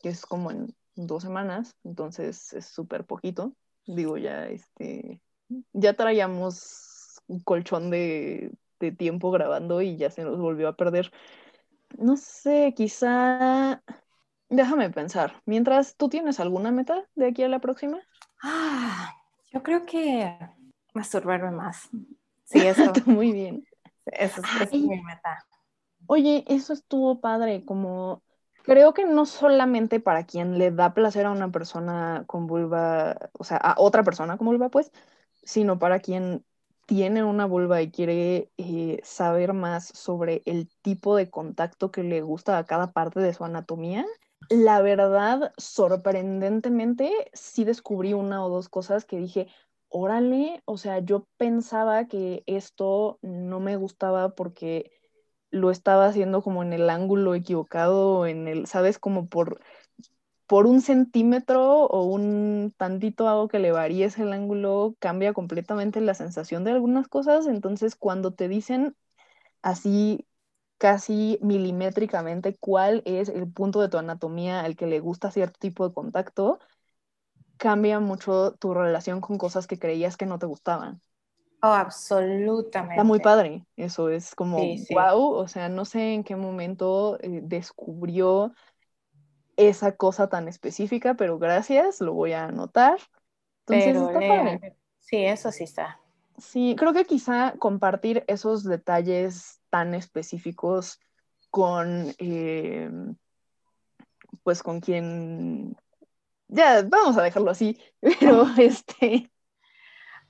que 0.00 0.10
es 0.10 0.24
como 0.24 0.50
en 0.50 0.74
dos 0.94 1.22
semanas, 1.22 1.76
entonces 1.84 2.52
es 2.52 2.66
súper 2.66 3.04
poquito. 3.04 3.54
Digo, 3.86 4.16
ya, 4.16 4.46
este, 4.46 5.20
ya 5.72 5.94
traíamos 5.94 7.20
un 7.26 7.40
colchón 7.40 7.90
de, 7.90 8.52
tiempo 8.98 9.30
grabando 9.30 9.80
y 9.80 9.96
ya 9.96 10.10
se 10.10 10.22
nos 10.22 10.38
volvió 10.38 10.68
a 10.68 10.76
perder. 10.76 11.10
No 11.98 12.16
sé, 12.16 12.74
quizá, 12.76 13.82
déjame 14.50 14.90
pensar. 14.90 15.40
Mientras, 15.46 15.96
¿tú 15.96 16.08
tienes 16.08 16.40
alguna 16.40 16.70
meta 16.70 17.08
de 17.14 17.28
aquí 17.28 17.42
a 17.42 17.48
la 17.48 17.58
próxima? 17.58 17.98
Ah, 18.42 19.12
yo 19.50 19.62
creo 19.62 19.86
que 19.86 20.36
masturbarme 20.94 21.50
más. 21.50 21.88
Sí, 22.48 22.60
eso. 22.60 22.92
Muy 23.06 23.32
bien. 23.32 23.66
Eso, 24.06 24.40
es 24.62 24.72
mi 24.72 25.02
meta. 25.02 25.44
Oye, 26.06 26.44
eso 26.48 26.72
estuvo 26.72 27.20
padre, 27.20 27.64
como 27.64 28.22
Creo 28.66 28.94
que 28.94 29.04
no 29.04 29.26
solamente 29.26 30.00
para 30.00 30.26
quien 30.26 30.58
le 30.58 30.72
da 30.72 30.92
placer 30.92 31.24
a 31.24 31.30
una 31.30 31.52
persona 31.52 32.24
con 32.26 32.48
vulva, 32.48 33.30
o 33.38 33.44
sea, 33.44 33.58
a 33.58 33.76
otra 33.78 34.02
persona 34.02 34.36
con 34.36 34.48
vulva, 34.48 34.70
pues, 34.70 34.90
sino 35.44 35.78
para 35.78 36.00
quien 36.00 36.44
tiene 36.84 37.22
una 37.22 37.46
vulva 37.46 37.80
y 37.80 37.92
quiere 37.92 38.50
eh, 38.56 38.98
saber 39.04 39.52
más 39.52 39.86
sobre 39.86 40.42
el 40.46 40.68
tipo 40.82 41.14
de 41.14 41.30
contacto 41.30 41.92
que 41.92 42.02
le 42.02 42.22
gusta 42.22 42.58
a 42.58 42.66
cada 42.66 42.92
parte 42.92 43.20
de 43.20 43.34
su 43.34 43.44
anatomía. 43.44 44.04
La 44.50 44.82
verdad, 44.82 45.52
sorprendentemente, 45.58 47.12
sí 47.34 47.62
descubrí 47.62 48.14
una 48.14 48.44
o 48.44 48.48
dos 48.48 48.68
cosas 48.68 49.04
que 49.04 49.18
dije, 49.18 49.46
órale, 49.88 50.62
o 50.66 50.78
sea, 50.78 50.98
yo 51.00 51.26
pensaba 51.36 52.06
que 52.06 52.42
esto 52.46 53.18
no 53.22 53.60
me 53.60 53.76
gustaba 53.76 54.34
porque 54.34 54.92
lo 55.50 55.70
estaba 55.70 56.06
haciendo 56.06 56.42
como 56.42 56.62
en 56.62 56.72
el 56.72 56.90
ángulo 56.90 57.34
equivocado, 57.34 58.26
en 58.26 58.48
el, 58.48 58.66
¿sabes? 58.66 58.98
Como 58.98 59.28
por, 59.28 59.60
por 60.46 60.66
un 60.66 60.80
centímetro 60.80 61.84
o 61.86 62.04
un 62.04 62.74
tantito 62.76 63.28
algo 63.28 63.48
que 63.48 63.58
le 63.58 63.72
varíes 63.72 64.18
el 64.18 64.32
ángulo, 64.32 64.96
cambia 65.00 65.32
completamente 65.32 66.00
la 66.00 66.14
sensación 66.14 66.64
de 66.64 66.72
algunas 66.72 67.08
cosas. 67.08 67.46
Entonces, 67.46 67.96
cuando 67.96 68.32
te 68.34 68.48
dicen 68.48 68.96
así 69.62 70.26
casi 70.78 71.38
milimétricamente 71.42 72.56
cuál 72.58 73.02
es 73.06 73.28
el 73.28 73.50
punto 73.50 73.80
de 73.80 73.88
tu 73.88 73.98
anatomía 73.98 74.60
al 74.60 74.76
que 74.76 74.86
le 74.86 75.00
gusta 75.00 75.30
cierto 75.30 75.58
tipo 75.58 75.88
de 75.88 75.94
contacto, 75.94 76.58
cambia 77.58 78.00
mucho 78.00 78.52
tu 78.54 78.74
relación 78.74 79.20
con 79.20 79.38
cosas 79.38 79.66
que 79.66 79.78
creías 79.78 80.16
que 80.16 80.26
no 80.26 80.38
te 80.38 80.46
gustaban. 80.46 81.00
Oh, 81.62 81.68
absolutamente. 81.68 82.94
Está 82.94 83.04
muy 83.04 83.18
padre, 83.18 83.64
eso 83.76 84.08
es 84.10 84.34
como, 84.34 84.58
wow, 84.90 85.32
o 85.32 85.48
sea, 85.48 85.68
no 85.68 85.84
sé 85.84 86.14
en 86.14 86.24
qué 86.24 86.36
momento 86.36 87.18
eh, 87.20 87.40
descubrió 87.42 88.52
esa 89.56 89.96
cosa 89.96 90.28
tan 90.28 90.48
específica, 90.48 91.14
pero 91.14 91.38
gracias, 91.38 92.00
lo 92.00 92.12
voy 92.12 92.32
a 92.32 92.46
anotar. 92.46 92.98
Entonces, 93.66 93.96
está 93.96 94.20
padre. 94.20 94.76
Sí, 95.00 95.24
eso 95.24 95.50
sí 95.50 95.64
está. 95.64 95.98
Sí, 96.38 96.74
creo 96.78 96.92
que 96.92 97.04
quizá 97.04 97.54
compartir 97.58 98.24
esos 98.26 98.64
detalles 98.64 99.60
tan 99.70 99.94
específicos 99.94 101.00
con, 101.50 102.14
eh, 102.18 102.90
pues 104.42 104.62
con 104.62 104.80
quien, 104.80 105.76
ya, 106.48 106.82
vamos 106.82 107.16
a 107.16 107.22
dejarlo 107.22 107.50
así, 107.50 107.78
pero 108.20 108.46
este... 108.58 109.30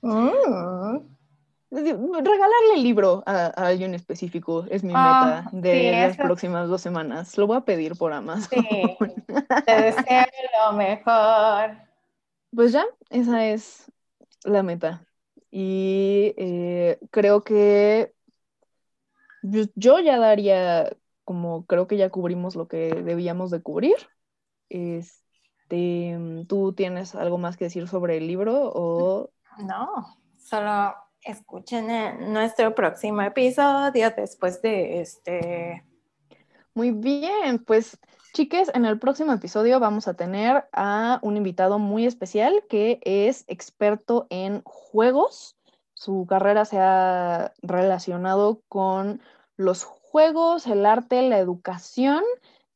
Mm 0.01 1.17
regalarle 1.69 2.75
el 2.75 2.83
libro 2.83 3.23
a, 3.25 3.47
alguien 3.47 3.93
específico 3.93 4.65
es 4.69 4.83
mi 4.83 4.93
ah, 4.95 5.49
meta 5.51 5.67
de 5.67 5.91
las 5.91 6.17
próximas 6.17 6.69
dos 6.69 6.81
semanas. 6.81 7.37
Lo 7.37 7.47
voy 7.47 7.57
a 7.57 7.61
pedir 7.61 7.95
por 7.95 8.13
Amazon. 8.13 8.47
Sí, 8.49 8.97
te 9.65 9.81
deseo 9.81 10.25
lo 10.65 10.73
mejor. 10.73 11.77
Pues 12.55 12.71
ya, 12.71 12.85
esa 13.09 13.45
es 13.47 13.91
la 14.43 14.63
meta. 14.63 15.05
Y 15.51 16.33
eh, 16.37 16.99
creo 17.11 17.43
que 17.43 18.13
yo, 19.41 19.99
ya 19.99 20.17
daría, 20.19 20.95
como 21.25 21.65
creo 21.65 21.87
que 21.87 21.97
ya 21.97 22.09
cubrimos 22.09 22.55
lo 22.55 22.67
que 22.67 22.93
debíamos 23.03 23.51
de 23.51 23.61
cubrir. 23.61 23.97
Este, 25.69 26.45
¿Tú 26.47 26.73
tienes 26.73 27.13
algo 27.15 27.37
más 27.37 27.57
que 27.57 27.65
decir 27.65 27.87
sobre 27.87 28.17
el 28.17 28.27
libro 28.27 28.71
o...? 28.73 29.29
No, 29.59 30.17
solo 30.37 30.93
escuchen 31.21 31.87
nuestro 32.31 32.73
próximo 32.73 33.21
episodio 33.21 34.11
después 34.15 34.61
de 34.61 35.01
este. 35.01 35.83
Muy 36.73 36.91
bien, 36.91 37.59
pues 37.65 37.99
chiques, 38.33 38.71
en 38.73 38.85
el 38.85 38.99
próximo 38.99 39.33
episodio 39.33 39.79
vamos 39.79 40.07
a 40.07 40.13
tener 40.13 40.69
a 40.71 41.19
un 41.21 41.35
invitado 41.35 41.79
muy 41.79 42.05
especial 42.05 42.63
que 42.69 42.99
es 43.03 43.43
experto 43.47 44.27
en 44.29 44.61
juegos 44.63 45.57
su 45.97 46.27
carrera 46.29 46.63
se 46.63 46.77
ha 46.77 47.53
relacionado 47.63 48.61
con 48.69 49.19
los 49.55 49.83
juegos, 49.83 50.67
el 50.67 50.85
arte, 50.85 51.23
la 51.23 51.39
educación 51.39 52.23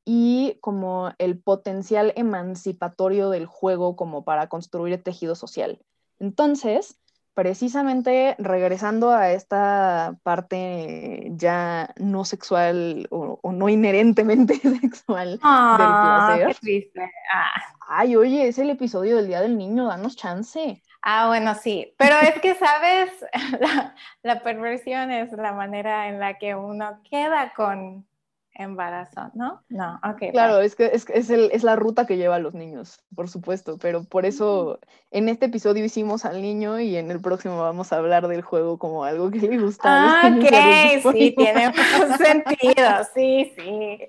y 0.05 0.57
como 0.61 1.13
el 1.17 1.37
potencial 1.39 2.13
emancipatorio 2.15 3.29
del 3.29 3.45
juego 3.45 3.95
como 3.95 4.23
para 4.23 4.47
construir 4.47 4.93
el 4.93 5.03
tejido 5.03 5.35
social. 5.35 5.79
Entonces, 6.19 6.99
precisamente 7.33 8.35
regresando 8.39 9.11
a 9.11 9.31
esta 9.31 10.15
parte 10.23 11.31
ya 11.35 11.93
no 11.97 12.25
sexual 12.25 13.07
o, 13.09 13.39
no 13.51 13.69
inherentemente 13.69 14.55
sexual 14.81 15.31
del 15.31 15.39
ah, 15.43 16.33
placer. 16.35 16.47
Qué 16.47 16.53
triste. 16.55 17.11
Ah. 17.33 17.61
Ay, 17.87 18.15
oye, 18.15 18.47
es 18.47 18.57
el 18.57 18.69
episodio 18.69 19.17
del 19.17 19.27
Día 19.27 19.41
del 19.41 19.57
Niño, 19.57 19.85
danos 19.85 20.15
chance. 20.15 20.81
Ah, 21.01 21.27
bueno, 21.27 21.55
sí, 21.55 21.93
pero 21.97 22.15
es 22.19 22.39
que, 22.41 22.53
¿sabes? 22.55 23.11
la 24.23 24.43
perversión 24.43 25.11
es 25.11 25.31
la 25.31 25.51
manera 25.51 26.07
en 26.07 26.19
la 26.19 26.37
que 26.37 26.55
uno 26.55 27.01
queda 27.09 27.53
con 27.53 28.05
embarazo, 28.53 29.31
¿no? 29.33 29.63
No, 29.69 29.99
ok. 30.03 30.31
Claro, 30.31 30.59
es 30.59 30.75
que 30.75 30.87
es, 30.93 31.05
es, 31.09 31.29
el, 31.29 31.49
es, 31.51 31.63
la 31.63 31.75
ruta 31.75 32.05
que 32.05 32.17
lleva 32.17 32.35
a 32.35 32.39
los 32.39 32.53
niños, 32.53 33.03
por 33.15 33.29
supuesto, 33.29 33.77
pero 33.77 34.03
por 34.03 34.25
eso 34.25 34.79
en 35.09 35.29
este 35.29 35.45
episodio 35.45 35.85
hicimos 35.85 36.25
al 36.25 36.41
niño 36.41 36.79
y 36.79 36.95
en 36.97 37.11
el 37.11 37.21
próximo 37.21 37.61
vamos 37.61 37.91
a 37.91 37.97
hablar 37.97 38.27
del 38.27 38.41
juego 38.41 38.77
como 38.77 39.03
algo 39.03 39.31
que 39.31 39.39
le 39.39 39.57
gusta. 39.57 39.83
Ah, 39.85 40.27
ok, 40.27 41.13
sí, 41.13 41.33
tiene 41.35 41.73
sentido, 42.17 42.89
sí, 43.13 43.53
sí. 43.57 43.99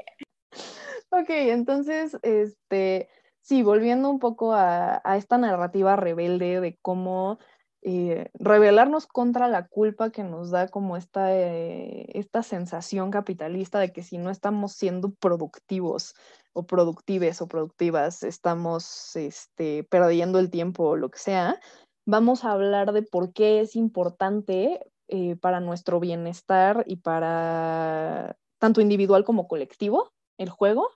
Ok, 1.10 1.28
entonces, 1.28 2.16
este, 2.23 3.09
sí, 3.40 3.62
volviendo 3.62 4.09
un 4.10 4.19
poco 4.19 4.55
a, 4.55 5.01
a 5.05 5.16
esta 5.16 5.39
narrativa 5.39 5.94
rebelde 5.97 6.60
de 6.60 6.78
cómo 6.81 7.39
eh, 7.84 8.30
rebelarnos 8.34 9.09
contra 9.09 9.48
la 9.48 9.66
culpa 9.66 10.10
que 10.10 10.22
nos 10.22 10.52
da 10.52 10.68
como 10.68 10.96
esta, 10.96 11.34
eh, 11.36 12.06
esta 12.14 12.44
sensación 12.44 13.10
capitalista 13.10 13.80
de 13.80 13.92
que 13.92 14.04
si 14.04 14.18
no 14.18 14.30
estamos 14.30 14.74
siendo 14.74 15.10
productivos 15.10 16.14
o 16.52 16.64
productives 16.64 17.42
o 17.42 17.48
productivas, 17.48 18.22
estamos 18.22 19.16
este, 19.16 19.82
perdiendo 19.84 20.38
el 20.38 20.48
tiempo 20.48 20.90
o 20.90 20.96
lo 20.96 21.10
que 21.10 21.18
sea, 21.18 21.59
vamos 22.06 22.44
a 22.44 22.52
hablar 22.52 22.92
de 22.92 23.02
por 23.02 23.32
qué 23.32 23.60
es 23.60 23.74
importante 23.74 24.80
eh, 25.09 25.34
para 25.34 25.59
nuestro 25.59 25.98
bienestar 25.98 26.84
y 26.86 26.96
para 26.96 28.36
tanto 28.59 28.80
individual 28.80 29.24
como 29.24 29.48
colectivo 29.48 30.12
el 30.38 30.50
juego. 30.50 30.88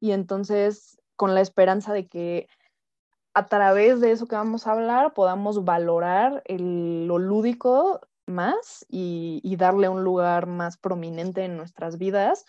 Y 0.00 0.12
entonces, 0.12 0.98
con 1.14 1.34
la 1.34 1.42
esperanza 1.42 1.92
de 1.92 2.08
que 2.08 2.48
a 3.34 3.46
través 3.46 4.00
de 4.00 4.12
eso 4.12 4.26
que 4.26 4.36
vamos 4.36 4.66
a 4.66 4.72
hablar 4.72 5.14
podamos 5.14 5.64
valorar 5.64 6.42
lo 6.48 7.18
lúdico 7.18 8.00
más 8.26 8.86
y, 8.88 9.56
darle 9.56 9.88
un 9.88 10.04
lugar 10.04 10.46
más 10.46 10.76
prominente 10.76 11.44
en 11.44 11.56
nuestras 11.56 11.98
vidas, 11.98 12.44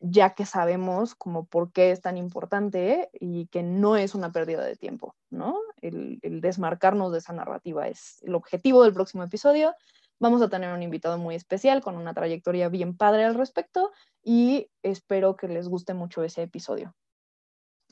ya 0.00 0.34
que 0.34 0.46
sabemos 0.46 1.14
como 1.14 1.46
por 1.46 1.72
qué 1.72 1.90
es 1.90 2.00
tan 2.00 2.16
importante 2.16 3.10
y 3.12 3.46
que 3.46 3.62
no 3.62 3.96
es 3.96 4.14
una 4.14 4.32
pérdida 4.32 4.64
de 4.64 4.76
tiempo, 4.76 5.14
¿no? 5.30 5.58
El, 5.80 6.18
el 6.22 6.40
desmarcarnos 6.40 7.12
de 7.12 7.18
esa 7.18 7.32
narrativa 7.32 7.88
es 7.88 8.22
el 8.22 8.34
objetivo 8.34 8.82
del 8.82 8.94
próximo 8.94 9.22
episodio. 9.22 9.74
Vamos 10.18 10.42
a 10.42 10.48
tener 10.48 10.72
un 10.72 10.82
invitado 10.82 11.18
muy 11.18 11.34
especial 11.34 11.82
con 11.82 11.96
una 11.96 12.14
trayectoria 12.14 12.68
bien 12.68 12.96
padre 12.96 13.24
al 13.24 13.34
respecto 13.34 13.90
y 14.22 14.70
espero 14.82 15.36
que 15.36 15.48
les 15.48 15.68
guste 15.68 15.94
mucho 15.94 16.22
ese 16.22 16.42
episodio. 16.42 16.94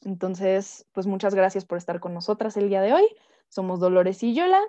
Entonces, 0.09 0.87
pues 0.93 1.07
muchas 1.07 1.35
gracias 1.35 1.67
por 1.67 1.77
estar 1.77 2.01
con 2.01 2.15
nosotras 2.15 2.57
el 2.57 2.71
día 2.71 2.81
de 2.81 2.95
hoy. 2.95 3.05
Somos 3.51 3.79
Dolores 3.79 4.23
y 4.23 4.35
Yola. 4.35 4.61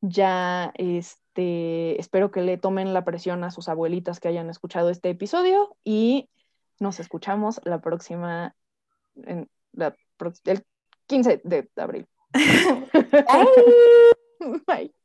Ya 0.00 0.72
este, 0.74 2.00
espero 2.00 2.32
que 2.32 2.42
le 2.42 2.58
tomen 2.58 2.92
la 2.92 3.04
presión 3.04 3.44
a 3.44 3.52
sus 3.52 3.68
abuelitas 3.68 4.18
que 4.18 4.26
hayan 4.26 4.50
escuchado 4.50 4.90
este 4.90 5.10
episodio 5.10 5.76
y 5.84 6.28
nos 6.80 6.98
escuchamos 6.98 7.60
la 7.64 7.80
próxima, 7.80 8.56
en 9.22 9.48
la, 9.72 9.94
el 10.44 10.64
15 11.06 11.42
de 11.44 11.68
abril. 11.76 12.08
Bye. 12.92 14.62
Bye. 14.66 14.97